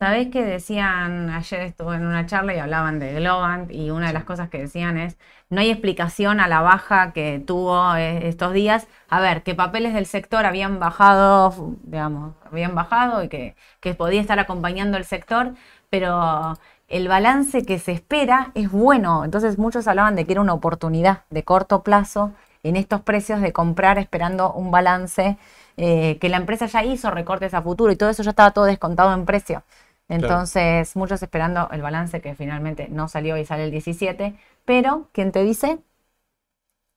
Sabés 0.00 0.28
que 0.30 0.44
decían, 0.44 1.28
ayer 1.28 1.60
estuve 1.62 1.96
en 1.96 2.06
una 2.06 2.24
charla 2.24 2.54
y 2.54 2.58
hablaban 2.60 3.00
de 3.00 3.14
Globant 3.14 3.68
y 3.72 3.90
una 3.90 4.06
de 4.06 4.12
las 4.12 4.22
cosas 4.22 4.48
que 4.48 4.58
decían 4.58 4.96
es, 4.96 5.18
no 5.50 5.60
hay 5.60 5.70
explicación 5.70 6.38
a 6.38 6.46
la 6.46 6.60
baja 6.60 7.12
que 7.12 7.42
tuvo 7.44 7.96
eh, 7.96 8.28
estos 8.28 8.52
días. 8.52 8.86
A 9.08 9.20
ver, 9.20 9.42
que 9.42 9.56
papeles 9.56 9.94
del 9.94 10.06
sector 10.06 10.46
habían 10.46 10.78
bajado, 10.78 11.52
digamos, 11.82 12.36
habían 12.48 12.76
bajado 12.76 13.24
y 13.24 13.28
que, 13.28 13.56
que 13.80 13.94
podía 13.94 14.20
estar 14.20 14.38
acompañando 14.38 14.96
el 14.98 15.04
sector, 15.04 15.54
pero 15.90 16.56
el 16.86 17.08
balance 17.08 17.64
que 17.64 17.80
se 17.80 17.90
espera 17.90 18.52
es 18.54 18.70
bueno. 18.70 19.24
Entonces 19.24 19.58
muchos 19.58 19.88
hablaban 19.88 20.14
de 20.14 20.26
que 20.26 20.32
era 20.32 20.40
una 20.42 20.54
oportunidad 20.54 21.24
de 21.30 21.42
corto 21.42 21.82
plazo 21.82 22.32
en 22.62 22.76
estos 22.76 23.00
precios 23.00 23.40
de 23.40 23.52
comprar 23.52 23.98
esperando 23.98 24.52
un 24.52 24.70
balance 24.70 25.38
eh, 25.76 26.18
que 26.20 26.28
la 26.28 26.36
empresa 26.38 26.66
ya 26.66 26.84
hizo 26.84 27.10
recortes 27.10 27.54
a 27.54 27.62
futuro 27.62 27.92
y 27.92 27.96
todo 27.96 28.10
eso 28.10 28.22
ya 28.22 28.30
estaba 28.30 28.50
todo 28.52 28.64
descontado 28.64 29.12
en 29.14 29.24
precio. 29.26 29.62
Entonces, 30.08 30.96
muchos 30.96 31.22
esperando 31.22 31.68
el 31.70 31.82
balance 31.82 32.20
que 32.20 32.34
finalmente 32.34 32.88
no 32.88 33.08
salió 33.08 33.36
y 33.36 33.44
sale 33.44 33.64
el 33.64 33.70
17, 33.70 34.34
pero 34.64 35.08
¿quién 35.12 35.32
te 35.32 35.42
dice? 35.44 35.78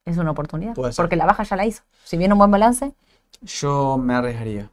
Es 0.06 0.18
una 0.18 0.32
oportunidad. 0.32 0.74
Porque 0.96 1.16
la 1.16 1.26
baja 1.26 1.44
ya 1.44 1.56
la 1.56 1.66
hizo. 1.66 1.84
Si 2.04 2.18
viene 2.18 2.34
un 2.34 2.40
buen 2.40 2.52
balance, 2.52 2.94
Yo 3.42 3.98
me 3.98 4.14
arriesgaría. 4.14 4.70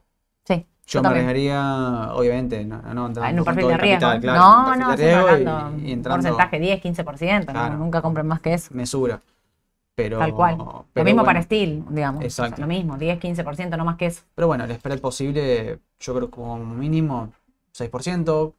sí. 0.47 0.67
Yo 0.87 0.99
yo 0.99 1.03
me 1.03 1.09
arriesgaría, 1.09 2.15
obviamente, 2.15 2.65
no, 2.65 2.81
no 2.83 3.07
entrando 3.07 3.21
Ah, 3.23 3.31
en 3.31 3.39
un 3.39 3.45
perfil 3.45 3.69
de 3.69 3.77
riesgo. 3.77 4.01
capital, 4.01 4.21
claro, 4.21 4.41
no, 4.41 4.77
no, 4.77 4.97
riesgo 4.97 5.19
y- 5.29 5.33
hablando 5.33 5.87
y 5.89 5.93
entrando 5.93 6.23
porcentaje 6.23 6.59
10, 6.61 6.81
15%, 6.81 7.53
no, 7.53 7.53
Claro. 7.61 7.77
nunca 7.79 8.03
compren 8.03 8.27
más 8.27 8.41
que 8.41 8.55
eso. 8.55 8.75
mesura. 8.75 9.21
Pero, 9.95 10.19
Tal 10.21 10.35
cual. 10.35 10.57
Lo 10.59 11.05
mismo 11.05 11.23
bueno, 11.23 11.25
para 11.25 11.43
Steel, 11.43 11.85
digamos. 11.91 12.25
o 12.25 12.31
sea, 12.31 12.47
Exacto. 12.47 12.63
lo 12.63 12.67
mismo, 12.69 12.97
10, 12.99 13.19
15%, 13.19 13.77
no 13.77 13.85
más 13.85 13.97
que 13.97 14.07
eso. 14.07 14.23
Pero 14.35 14.47
bueno, 14.47 14.65
el 14.65 14.75
spread 14.75 15.01
posible, 15.01 15.81
yo 16.01 16.15
creo 16.15 16.27
que 16.29 16.31
como 16.35 16.59
mínimo 16.59 17.33
6%, 17.79 18.53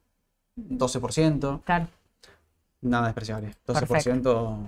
12%, 0.58 1.62
Claro, 1.64 1.88
nada 2.82 3.06
despreciable. 3.08 3.52
12%. 3.68 3.88
Perfecto. 3.88 4.60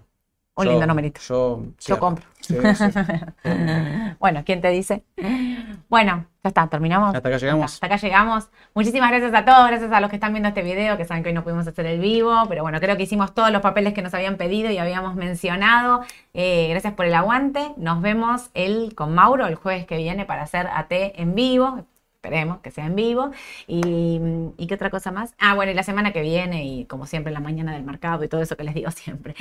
un 0.56 0.66
yo- 0.66 0.72
lindo 0.72 0.86
numerito. 0.86 1.22
Yo, 1.28 1.64
Yo 1.80 1.98
compro. 2.00 2.26
Sí, 2.42 2.56
sí. 2.76 2.84
bueno, 4.20 4.44
¿quién 4.46 4.62
te 4.62 4.70
dice? 4.70 5.04
Bueno, 5.90 6.26
ya 6.44 6.48
está, 6.50 6.68
terminamos. 6.68 7.16
Hasta 7.16 7.28
acá 7.30 7.38
llegamos. 7.38 7.74
Hasta 7.74 7.86
acá 7.86 7.96
llegamos. 7.98 8.50
Muchísimas 8.74 9.10
gracias 9.12 9.34
a 9.34 9.46
todos, 9.46 9.68
gracias 9.68 9.92
a 9.92 10.00
los 10.02 10.10
que 10.10 10.16
están 10.18 10.34
viendo 10.34 10.50
este 10.50 10.62
video, 10.62 10.98
que 10.98 11.06
saben 11.06 11.24
que 11.24 11.30
hoy 11.30 11.36
no 11.36 11.44
pudimos 11.44 11.68
hacer 11.68 11.86
el 11.86 12.00
vivo, 12.00 12.34
pero 12.50 12.64
bueno, 12.64 12.80
creo 12.80 12.98
que 12.98 13.04
hicimos 13.04 13.34
todos 13.34 13.52
los 13.52 13.62
papeles 13.62 13.94
que 13.94 14.02
nos 14.02 14.14
habían 14.14 14.38
pedido 14.38 14.70
y 14.72 14.78
habíamos 14.78 15.16
mencionado. 15.16 16.02
Eh, 16.34 16.68
gracias 16.70 16.94
por 16.94 17.06
el 17.06 17.14
aguante. 17.14 17.74
Nos 17.78 18.02
vemos 18.02 18.50
el, 18.54 18.94
con 18.96 19.14
Mauro 19.14 19.48
el 19.48 19.56
jueves 19.56 19.86
que 19.86 19.98
viene 19.98 20.26
para 20.26 20.44
hacer 20.44 20.68
AT 20.68 20.92
en 20.92 21.34
vivo. 21.36 21.86
Esperemos 22.24 22.60
que 22.60 22.70
sea 22.70 22.86
en 22.86 22.96
vivo. 22.96 23.32
Y, 23.66 24.22
¿y 24.56 24.68
qué 24.68 24.76
otra 24.76 24.92
cosa 24.92 25.12
más? 25.12 25.34
Ah, 25.40 25.56
bueno, 25.56 25.72
y 25.72 25.76
la 25.76 25.82
semana 25.82 26.14
que 26.14 26.22
viene, 26.22 26.64
y 26.66 26.86
como 26.86 27.08
siempre, 27.08 27.34
la 27.34 27.40
mañana 27.40 27.74
del 27.74 27.84
mercado 27.84 28.24
y 28.24 28.28
todo 28.28 28.44
eso 28.44 28.56
que 28.56 28.64
les 28.64 28.76
digo 28.76 28.92
siempre. 29.02 29.34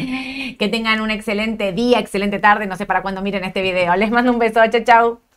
Que 0.59 0.69
tengan 0.71 1.03
un 1.03 1.11
excelente 1.11 1.73
día, 1.73 1.99
excelente 1.99 2.39
tarde. 2.39 2.67
No 2.67 2.77
sé 2.77 2.87
para 2.87 3.03
cuándo 3.03 3.21
miren 3.21 3.45
este 3.45 3.61
video. 3.61 3.95
Les 3.97 4.11
mando 4.11 4.33
un 4.33 4.39
beso. 4.39 4.61
Chau, 4.71 4.83
chau. 4.83 5.30